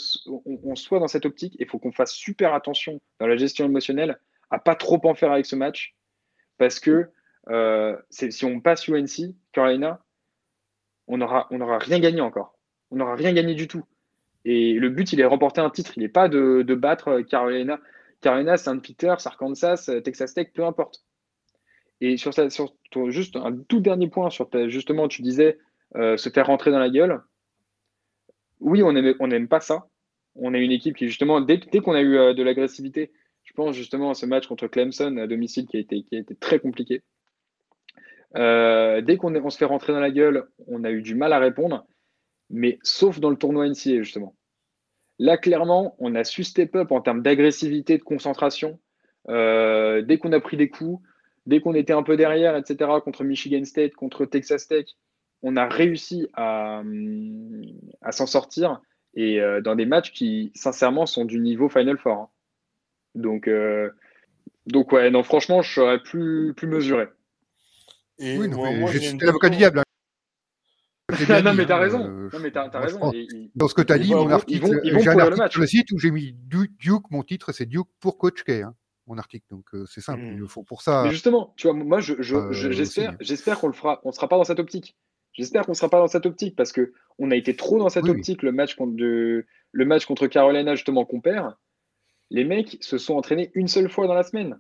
[0.46, 1.56] on, soit dans cette optique.
[1.60, 4.20] Il faut qu'on fasse super attention dans la gestion émotionnelle
[4.50, 5.96] à pas trop en faire avec ce match
[6.58, 7.10] parce que
[7.50, 10.04] euh, si on passe UNC, Carolina,
[11.08, 12.58] on n'aura on aura rien gagné encore.
[12.92, 13.84] On n'aura rien gagné du tout.
[14.46, 15.94] Et le but, il est de remporter un titre.
[15.96, 17.80] Il n'est pas de, battre Carolina.
[18.22, 21.04] Carolina, Saint-Peter, Arkansas, Texas Tech, peu importe.
[22.02, 22.74] Et sur, ça, sur
[23.08, 24.30] juste un tout dernier point,
[24.68, 25.58] justement, tu disais
[25.96, 27.22] euh, se faire rentrer dans la gueule.
[28.60, 29.88] Oui, on n'aime aime pas ça.
[30.36, 33.12] On a une équipe qui, justement, dès, qu'on a eu euh, de l'agressivité,
[33.44, 36.04] je pense justement à ce match contre Clemson à domicile qui a été,
[36.40, 37.04] très compliqué.
[38.36, 41.34] Euh, dès qu'on on se fait rentrer dans la gueule, on a eu du mal
[41.34, 41.86] à répondre,
[42.54, 44.36] mais sauf dans le tournoi NCA, justement.
[45.20, 48.80] Là, clairement, on a su step up en termes d'agressivité, de concentration.
[49.28, 51.04] Euh, dès qu'on a pris des coups,
[51.48, 54.86] dès qu'on était un peu derrière, etc., contre Michigan State, contre Texas Tech,
[55.42, 56.84] on a réussi à,
[58.12, 58.82] s'en sortir
[59.16, 62.14] et euh, dans des matchs qui, sincèrement, sont du niveau Final Four.
[62.14, 62.30] Hein.
[63.16, 63.90] Donc, euh,
[64.68, 67.08] donc ouais, non, franchement, je serais plus, plus mesuré.
[68.20, 68.70] Et oui, moi,
[69.22, 69.83] l'avocat du diable.
[71.30, 72.06] Hein non, mais t'as raison.
[72.06, 73.12] Euh, non, mais t'as, raison.
[73.56, 76.00] dans ce que tu as dit, mon article, j'ai un article sur le site où
[76.00, 78.76] j'ai mis Duke, mon titre, c'est Duke pour Coach K, hein,
[79.08, 79.46] mon article.
[79.50, 81.04] Donc euh, c'est simple, il le faut pour ça.
[81.04, 84.28] Mais justement, tu vois, moi, je, je, euh, j'espère, j'espère qu'on le fera, on sera
[84.28, 84.96] pas dans cette optique.
[85.34, 88.08] J'espère qu'on sera pas dans cette optique parce que on a été trop dans cette
[88.08, 91.56] optique le match contre de, le match contre Carolina justement qu'on perd.
[92.30, 94.60] Les mecs se sont entraînés une seule fois dans la semaine,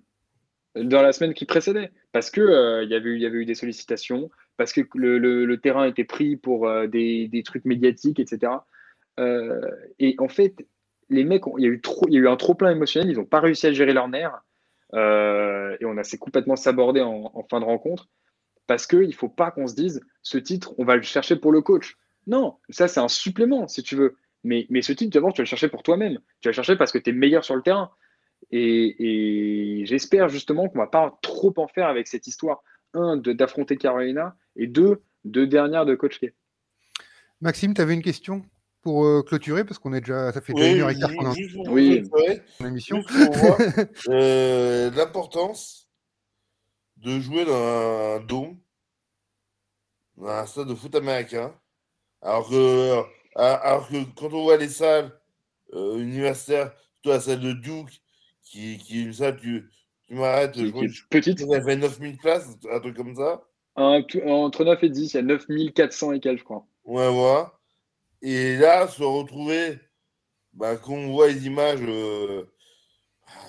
[0.76, 3.46] dans la semaine qui précédait, parce que il y avait eu, il y avait eu
[3.46, 8.52] des sollicitations, parce que le, terrain était pris pour euh, des, trucs médiatiques, etc.
[9.20, 9.70] Euh,
[10.00, 10.66] et en fait,
[11.10, 13.74] les mecs, il y, a eu un trop plein émotionnel, ils n'ont pas réussi à
[13.74, 14.40] gérer leurs nerfs.
[14.94, 18.10] Euh, et on a s'est complètement sabordé en, fin de rencontre
[18.68, 21.52] parce qu'il ne faut pas qu'on se dise ce titre, on va le chercher pour
[21.52, 21.98] le coach.
[22.28, 24.18] Non, ça c'est un supplément si tu veux.
[24.44, 26.20] Mais, mais ce titre, d'abord, tu vas le chercher pour toi-même.
[26.42, 27.92] Tu vas le chercher parce que tu es meilleur sur le terrain.
[28.52, 32.62] Et, et j'espère justement qu'on ne va pas trop en faire avec cette histoire
[32.94, 36.34] un, d'affronter Carolina, et deux, deux dernières de Coach K.
[37.42, 38.46] Maxime, tu avais une question
[38.82, 41.34] pour euh, clôturer, parce qu'on est déjà, ça fait deux heures et quart qu'on a
[41.70, 42.04] oui.
[42.60, 43.02] émission.
[44.10, 45.88] Euh, l'importance
[46.98, 48.58] de jouer dans un dôme,
[50.18, 51.54] dans un stade de foot américain,
[52.22, 53.02] alors que,
[53.36, 55.12] alors que quand on voit les salles
[55.74, 58.02] euh, universitaires, surtout la salle de Duke,
[58.42, 59.70] qui, qui est une salle, tu,
[60.08, 60.58] tu m'arrêtes.
[60.58, 61.40] Je petite.
[61.40, 63.42] Il y avait 9000 places, un truc comme ça.
[63.76, 66.66] Entre 9 et 10, il y a 9400 et quelques, je crois.
[66.86, 67.54] Ouais, voilà.
[68.22, 69.80] Et là, se retrouver,
[70.54, 72.46] bah, quand on voit les images, euh,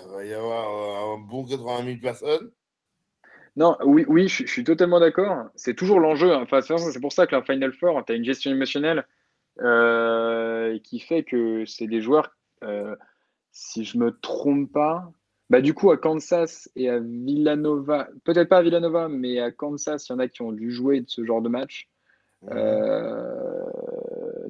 [0.05, 2.51] il va y avoir un bon 80 000 personnes.
[3.57, 5.47] Non, oui, oui, je, suis totalement d'accord.
[5.55, 6.33] C'est toujours l'enjeu.
[6.33, 6.43] Hein.
[6.43, 9.07] Enfin, c'est pour ça que la Final Four, tu as une gestion émotionnelle
[9.61, 12.97] euh, qui fait que c'est des joueurs, euh,
[13.53, 15.13] si je me trompe pas,
[15.55, 20.09] bah, du coup, à Kansas et à Villanova, peut-être pas à Villanova, mais à Kansas,
[20.09, 21.89] il y en a qui ont dû jouer de ce genre de match.
[22.51, 23.64] Euh,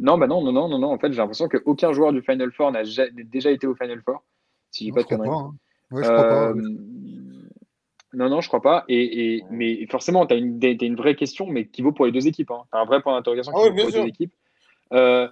[0.00, 0.90] non, bah non, non, non, non, non.
[0.90, 4.24] En fait, j'ai l'impression qu'aucun joueur du Final Four n'a déjà été au Final Four.
[4.70, 5.52] Si je pas de hein.
[5.90, 6.48] ouais, je crois pas.
[6.48, 6.54] Euh,
[8.14, 8.84] non, non, je crois pas.
[8.88, 12.26] Et, et mais forcément, tu as, une vraie question, mais qui vaut pour les deux
[12.26, 12.50] équipes.
[12.50, 12.62] Hein.
[12.72, 14.32] Tu as un vrai point d'interrogation qui ah vaut pour les deux équipes.
[14.94, 15.28] Euh,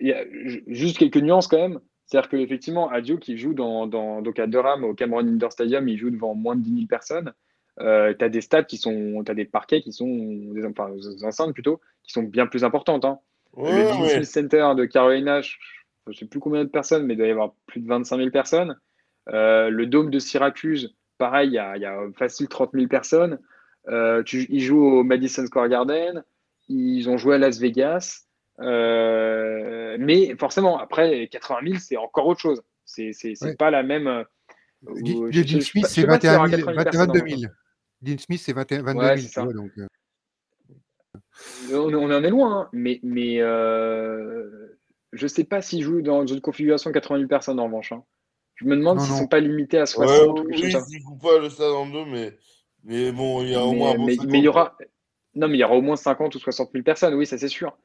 [0.00, 0.24] y a
[0.66, 1.78] juste quelques nuances quand même.
[2.14, 5.98] C'est-à-dire qu'effectivement, Adio qui joue dans, dans, donc à Durham, au Cameron Indoor Stadium, il
[5.98, 7.32] joue devant moins de 10 000 personnes.
[7.80, 10.90] Euh, tu as des stades qui sont, tu as des parquets qui sont, des, enfin,
[10.90, 13.04] des enceintes plutôt, qui sont bien plus importantes.
[13.04, 13.18] Hein.
[13.56, 15.56] le Disney Center de Carolina, je
[16.06, 18.30] ne sais plus combien de personnes, mais il doit y avoir plus de 25 000
[18.30, 18.78] personnes.
[19.30, 23.40] Euh, le Dôme de Syracuse, pareil, il y a, y a, facile 30 000 personnes.
[23.88, 26.22] Euh, tu, ils jouent au Madison Square Garden,
[26.68, 28.20] ils ont joué à Las Vegas.
[28.60, 32.62] Euh, mais forcément, après, 80 000, c'est encore autre chose.
[32.84, 33.12] C'est
[33.42, 33.56] ouais.
[33.56, 34.06] pas la même.
[34.06, 34.24] Euh,
[34.82, 37.40] Dean Smith, c'est 21 000, 22 000.
[38.02, 38.98] Dean Smith, c'est 22 000.
[38.98, 39.86] Ouais, vois, donc, euh...
[41.72, 44.78] on, on, en est loin, hein, mais, mais euh,
[45.12, 47.92] je sais pas s'il joue dans une configuration 80 000 personnes en revanche.
[47.92, 48.04] Hein.
[48.56, 49.20] Je me demande s'ils non.
[49.20, 50.86] sont pas limités à Ouais, 60 ou quelque oui, chose comme ça.
[50.90, 52.36] ils coupent pas le stade en deux, mais,
[52.84, 54.48] mais bon, il y a au moins Mais, un bon mais- 50, mais il y
[54.48, 54.76] aura,
[55.34, 57.48] non, mais il y aura au moins 50 ou 60 000 personnes, oui, ça c'est
[57.48, 57.76] sûr.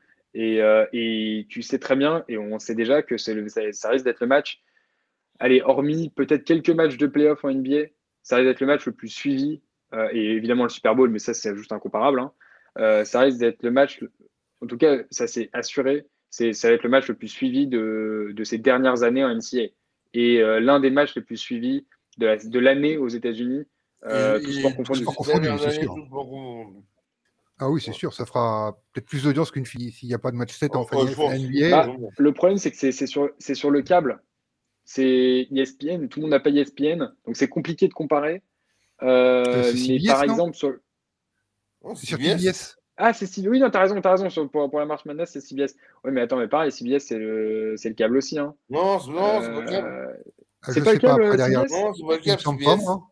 [0.42, 3.90] Et, euh, et tu sais très bien, et on sait déjà que le- ça, ça
[3.90, 4.62] risque d'être le match.
[5.40, 7.88] Allez, hormis peut-être quelques matchs de playoff en NBA,
[8.24, 9.62] ça risque d'être le match le plus suivi.
[9.94, 12.20] euh, et évidemment le Super Bowl, mais ça c'est juste incomparable.
[12.20, 12.32] hein.
[12.78, 14.04] Euh, ça risque d'être le match,
[14.62, 16.06] en tout cas, ça c'est assuré.
[16.30, 19.30] C'est, ça va être le match le plus suivi de, de ces dernières années en
[19.36, 19.70] NCAA.
[20.14, 21.88] Et euh, l'un des matchs les plus suivis
[22.20, 23.64] de, la- de l'année aux États-Unis,
[24.06, 24.44] euh, Et-
[25.58, 25.96] c'est années, sûr.
[25.96, 26.86] tous sports confondus.
[27.60, 30.32] Ah oui, c'est sûr, ça fera peut-être plus d'audience qu'une fille s'il n'y a pas
[30.32, 30.84] de match 7 en.
[30.86, 31.70] NBA.
[31.70, 33.30] Bah, Le problème, c'est que c'est sur,
[33.70, 34.22] le câble.
[34.86, 38.42] C'est ESPN, tout le monde n'a pas ESPN, donc c'est compliqué de comparer.
[39.04, 40.74] Euh, Euh, c'est mais CBS, par exemple, sur...
[41.82, 42.76] Oh, c'est sur CBS.
[42.98, 43.50] Ah, c'est CBS.
[43.50, 44.30] Oui, non, t'as raison, t'as raison.
[44.30, 45.76] Sur- pour, pour la March Madness, c'est CBS.
[46.04, 48.38] Oui, mais attends, mais pareil, CBS, c'est le, c'est le câble aussi.
[48.40, 48.56] Hein.
[48.70, 49.88] Non, c'est non, c'est pas le câble.
[49.88, 50.14] Euh,
[50.64, 51.62] Ah, C'est je pas sais le pas câble, après derrière.
[51.62, 51.72] CBS?
[51.72, 52.84] Non, c'est pas le Il me câble, semble pas, CBS.
[52.86, 53.04] moi.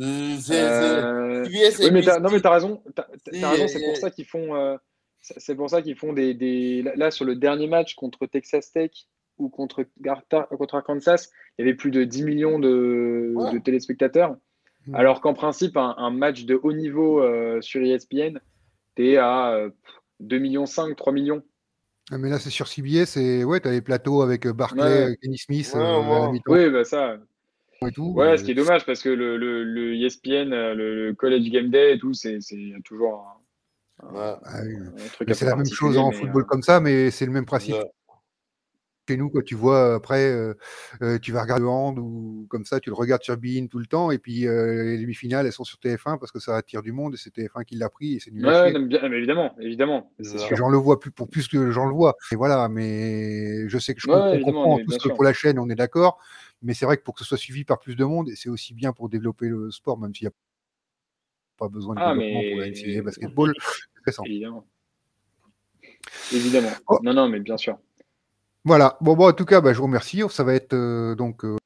[0.00, 2.82] Euh, C'est c'est- euh, Oui, mais non, mais t'as raison.
[3.26, 4.54] C'est pour ça qu'ils font.
[4.54, 4.76] euh,
[5.20, 6.82] c'est pour ça qu'ils font des, des.
[6.96, 8.90] Là, sur le dernier match contre Texas Tech
[9.38, 11.28] ou contre, Garta- contre Arkansas,
[11.58, 13.52] il y avait plus de 10 millions de, Ouais.
[13.52, 14.36] de téléspectateurs.
[14.86, 14.94] Mm.
[14.94, 18.38] Alors qu'en principe, un, un match de haut niveau euh, sur ESPN,
[18.94, 19.70] t'es à euh,
[20.20, 21.42] 2 millions 5, 3 millions.
[22.10, 25.16] Ah, Mais là, c'est sur CBS et ouais, t'as les plateaux avec Barclay, Ouais.
[25.22, 26.32] Kenny Smith Ouais, euh, à la ouais.
[26.32, 27.16] mi-temps Oui, bah ça.
[27.86, 28.12] Et tout.
[28.16, 31.14] Ouais, euh, ce qui est dommage parce que le, le, le ESPN, euh, le, le
[31.14, 33.26] College Game Day et tout, c'est c'est toujours
[34.02, 34.34] un, un- Ouais.
[34.44, 34.76] ah oui.
[34.76, 37.32] un truc un c'est la même chose en football euh, comme ça, mais c'est le
[37.32, 37.84] même principe Ouais.
[39.08, 39.30] chez nous.
[39.30, 40.30] Quand tu vois après,
[41.02, 43.78] euh, tu vas regarder le hand ou comme ça, tu le regardes sur Bein tout
[43.78, 46.82] le temps, et puis euh, les demi-finales, elles sont sur TF1 parce que ça attire
[46.82, 48.72] du monde et c'est TF1 qui l'a pris et c'est nul Ouais, chier.
[48.72, 50.12] non, mais bien- mais évidemment, évidemment.
[50.20, 52.16] J'en le vois plus pour plus que j'en le vois.
[52.30, 55.32] Et voilà, mais je sais que je Ouais, comprends, mais tous bien que pour la
[55.32, 56.18] chaîne, on est d'accord.
[56.62, 58.48] Mais c'est vrai que pour que ce soit suivi par plus de monde, et c'est
[58.48, 60.36] aussi bien pour développer le sport, même s'il n'y a
[61.58, 63.54] pas besoin de Ah, développement pour la NCAA basketball.
[63.58, 64.24] c'est intéressant.
[64.24, 64.66] Évidemment.
[66.32, 66.72] Évidemment.
[66.88, 66.98] Oh.
[67.02, 67.78] Non, non, mais bien sûr.
[68.64, 68.96] Voilà.
[69.00, 70.22] Bon, bon, en tout cas, bah, je vous remercie.
[70.30, 71.44] Ça va être euh, donc.
[71.44, 71.56] euh,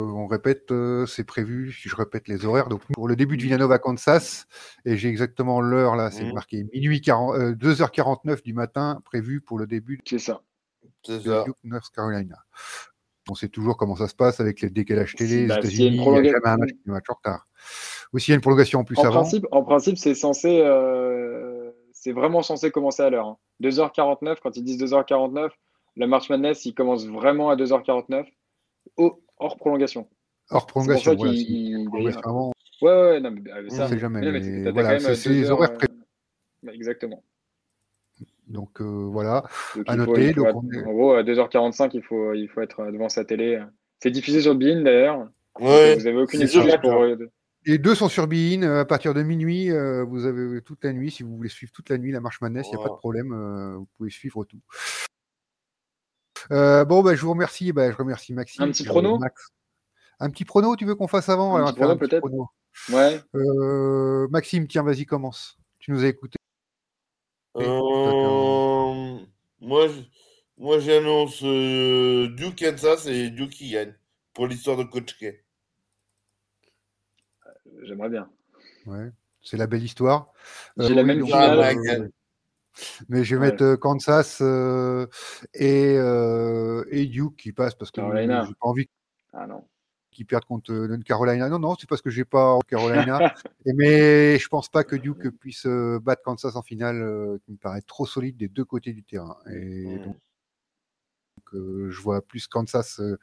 [0.00, 3.42] on répète, euh, c'est prévu, si je répète les horaires, donc pour le début de
[3.42, 4.46] Villanova, Kansas,
[4.84, 6.34] et j'ai exactement l'heure là, c'est Mhm.
[6.34, 10.40] marqué minuit 40, euh, 2h49 du matin, prévu pour le début C'est ça.
[11.04, 11.42] C'est de ça.
[11.44, 12.36] Duke, North Carolina.
[13.30, 15.86] On sait toujours comment ça se passe avec les décalages télé, les bah, a États-Unis,
[15.86, 17.46] une il n'y a jamais un match un match en retard.
[18.12, 20.60] Ou s'il y a une prolongation en plus En avant, principe, en principe, c'est censé,
[20.62, 23.26] euh, c'est vraiment censé commencer à l'heure.
[23.26, 23.36] hein.
[23.60, 25.50] 2h49, quand ils disent 2h49,
[25.96, 28.26] la March Madness, il commence vraiment à 2h49,
[28.96, 30.08] au- hors prolongation.
[30.50, 31.14] hors prolongation.
[31.14, 33.84] Voilà, il- Ouais, ouais, ouais, non, mais, euh, on ça.
[33.84, 34.20] ne sait jamais.
[34.20, 36.00] mais mais mais voilà, c'est euh, les horaires heures, prévus.
[36.68, 37.24] euh, Exactement.
[38.48, 39.44] Donc euh, voilà.
[39.76, 42.32] Donc, À noter, il faut donc être- on est- En gros, à 2h45, il faut,
[42.32, 43.62] il faut être devant sa télé.
[44.02, 45.28] C'est diffusé sur Bein d'ailleurs.
[45.60, 45.96] Ouais.
[45.96, 47.02] Vous avez aucune excuse pour.
[47.02, 47.16] euh,
[47.66, 48.62] Les deux sont sur Bein.
[48.62, 51.10] euh, À partir de minuit, euh, vous avez toute la nuit.
[51.10, 52.98] Si vous voulez suivre toute la nuit la marche Madness, il n'y a pas de
[52.98, 53.32] problème.
[53.32, 54.60] euh, vous pouvez suivre tout.
[56.50, 57.72] Euh, bon, bah, je vous remercie.
[57.72, 58.62] Bah, je remercie Maxime.
[58.64, 59.48] Un petit prono Max.
[60.20, 61.56] Un petit prono, tu veux qu'on fasse avant?
[61.56, 62.28] Un Alors, petit prono, peut-être.
[62.92, 63.20] Ouais.
[63.34, 65.58] Euh, Maxime, tiens, vas-y, commence.
[65.80, 66.37] Tu nous as écouté.
[67.56, 69.18] Euh,
[69.60, 69.88] moi,
[70.58, 73.94] moi, j'annonce euh, Duke Kansas et Duke qui gagne
[74.32, 75.44] pour l'histoire de Coach K.
[77.82, 78.30] J'aimerais bien.
[78.86, 79.10] Ouais,
[79.42, 80.32] c'est la belle histoire.
[80.76, 82.10] J'ai la même finale.
[83.08, 83.50] Mais je vais Ouais.
[83.50, 85.06] mettre euh, Kansas euh,
[85.54, 88.88] et, euh, et Duke qui passe parce que j'ai pas envie
[89.32, 89.64] Ah non.
[90.18, 91.48] Qu'ils perdent contre euh, North Carolina.
[91.48, 93.32] Non, non, c'est parce que j'ai pas en Carolina.
[93.66, 97.56] Mais je pense pas que Duke puisse euh, battre Kansas en finale, euh, qui me
[97.56, 99.36] paraît trop solide des deux côtés du terrain.
[99.48, 100.16] Et donc,
[101.54, 103.16] euh, je vois plus Kansas euh,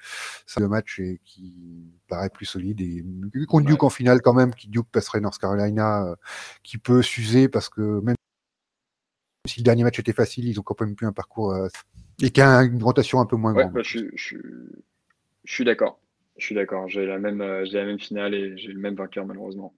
[0.47, 3.03] c'est le match et qui paraît plus solide et
[3.45, 6.15] contre Duke en finale quand même qui Duke passerait North Carolina euh,
[6.63, 8.15] qui peut s'user parce que même
[9.45, 11.55] si le dernier match était facile ils ont quand même plus un parcours
[12.19, 14.07] et qui a une rotation un peu moins Ouais, grande bah, je
[15.45, 15.99] suis d'accord.
[16.37, 16.87] Je suis d'accord.
[16.87, 19.73] J'ai la même, euh, j'ai la même finale et j'ai le même vainqueur malheureusement.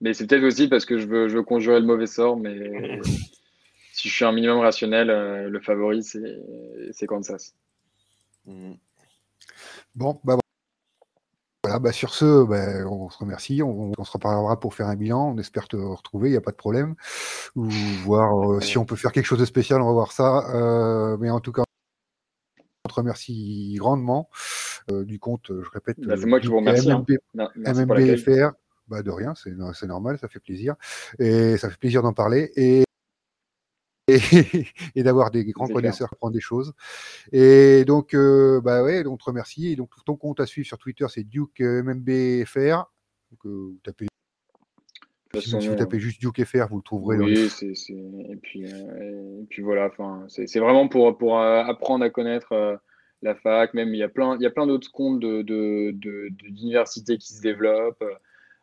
[0.00, 2.36] Mais c'est peut-être aussi parce que je veux, je veux conjurer le mauvais sort.
[2.36, 3.00] Mais
[3.92, 7.54] si je suis un minimum rationnel, euh, le favori c'est, Kansas.
[8.46, 8.74] Mm.
[9.94, 10.36] bon bah
[11.62, 14.96] voilà bah, sur ce bah, on se remercie on, on se reparlera pour faire un
[14.96, 16.94] bilan on espère te retrouver il n'y a pas de problème
[17.56, 17.64] ou
[18.04, 21.16] voir euh, si on peut faire quelque chose de spécial on va voir ça Euh,
[21.18, 21.63] mais en tout cas
[22.84, 24.28] on te remercie grandement
[24.90, 27.04] euh, du compte je répète Bah, c'est moi qui vous remercie, hein.
[27.08, 28.10] MMB Non, l'accueil.
[28.10, 28.52] MMBFR,
[28.88, 30.74] bah de rien, c'est normal, ça fait plaisir.
[31.18, 32.52] Et ça fait plaisir d'en parler.
[32.56, 32.84] Et,
[34.08, 36.74] et, d'avoir des grands connaisseurs qui apprendre des choses.
[37.32, 39.68] Et donc, euh, bah ouais, on te remercie.
[39.68, 42.84] Et donc, ton compte à suivre sur Twitter, c'est Duke MMBFR.
[43.30, 44.06] Donc, vous tapez
[45.40, 47.18] si vous tapez juste Duke FR, vous le trouverez.
[47.18, 49.90] Oui, Et, puis, et puis voilà,
[50.28, 52.80] c'est, vraiment pour, pour apprendre à connaître
[53.24, 55.90] la fac, même il y a plein, il y a plein d'autres comptes de,
[56.30, 58.04] d'universités qui se développent.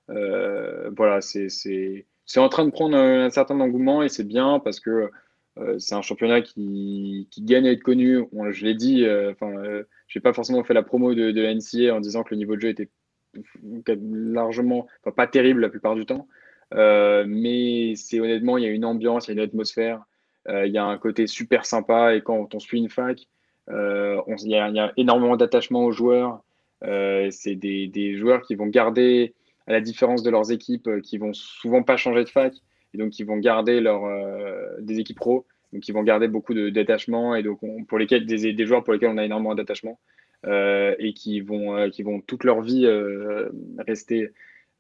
[0.10, 2.06] Euh, voilà, c'est,
[2.38, 5.10] en train de prendre un, certain engouement et c'est bien parce que
[5.58, 8.24] euh, c'est un championnat qui, gagne à être connu.
[8.52, 9.52] je l'ai dit, euh, enfin,
[10.08, 12.56] j'ai pas forcément fait la promo de, de la NCA en disant que le niveau
[12.56, 12.90] de jeu était
[13.74, 16.28] largement, enfin, pas terrible la plupart du temps.
[16.74, 20.04] Mais c'est honnêtement, il y a une ambiance, il y a une atmosphère,
[20.50, 23.28] il y a un côté super sympa et quand on suit une fac,
[23.70, 26.44] euh, il y, a énormément d'attachement aux joueurs.
[26.84, 29.34] Euh, c'est des, joueurs qui vont garder,
[29.68, 32.54] à la différence de leurs équipes, euh, qui vont souvent pas changer de fac,
[32.94, 34.02] et donc qui vont garder leur,
[34.80, 38.66] des équipes pro, donc ils vont garder beaucoup d'attachement, et donc pour lesquels, des, des,
[38.66, 40.00] joueurs pour lesquels on a énormément d'attachement,
[40.46, 42.86] et qui vont, qui vont toute leur vie
[43.78, 44.32] rester.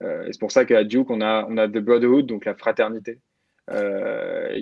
[0.01, 3.19] Et c'est pour ça qu'à Duke, on a, on a The Brotherhood, donc la fraternité,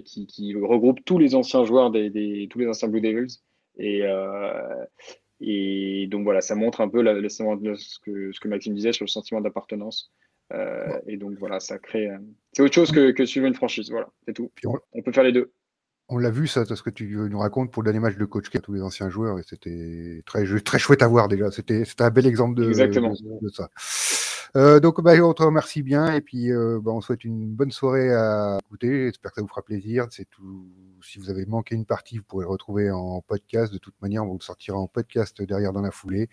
[0.05, 3.39] qui, qui, regroupe tous les anciens joueurs, des, des, tous les anciens Blue Devils,
[3.79, 4.85] et, euh,
[5.39, 9.05] et donc voilà, ça montre un peu la, ce, que, ce que Maxime disait sur
[9.05, 10.11] le sentiment d'appartenance.
[10.51, 12.09] Euh, et donc voilà, ça crée.
[12.09, 12.17] Euh,
[12.53, 13.89] c'est autre chose que, que, suivre une franchise.
[13.89, 14.51] Voilà, c'est tout.
[14.93, 15.53] On, peut faire les deux.
[16.09, 18.49] On l'a vu, ça, ce que tu nous racontes pour le dernier match de coach
[18.49, 21.51] qui a tous les anciens joueurs, et c'était très, très chouette à voir déjà.
[21.51, 23.69] C'était un bel exemple de, de ça.
[24.55, 27.71] Euh, donc, bah, on te remercie bien et puis euh, bah, on souhaite une bonne
[27.71, 29.05] soirée à écouter.
[29.05, 30.07] J'espère que ça vous fera plaisir.
[30.11, 30.67] C'est tout.
[31.01, 33.71] Si vous avez manqué une partie, vous pourrez le retrouver en podcast.
[33.71, 36.29] De toute manière, on vous sortira en podcast derrière dans la foulée.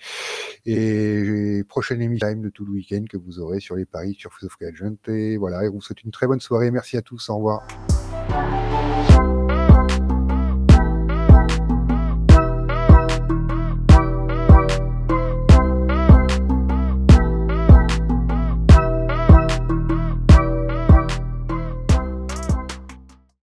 [0.65, 4.49] Et prochaine émission de tout le week-end que vous aurez sur les paris sur Food
[4.49, 4.97] of Agent.
[5.09, 6.71] Et voilà, et on vous souhaite une très bonne soirée.
[6.71, 7.29] Merci à tous.
[7.29, 7.67] Au revoir.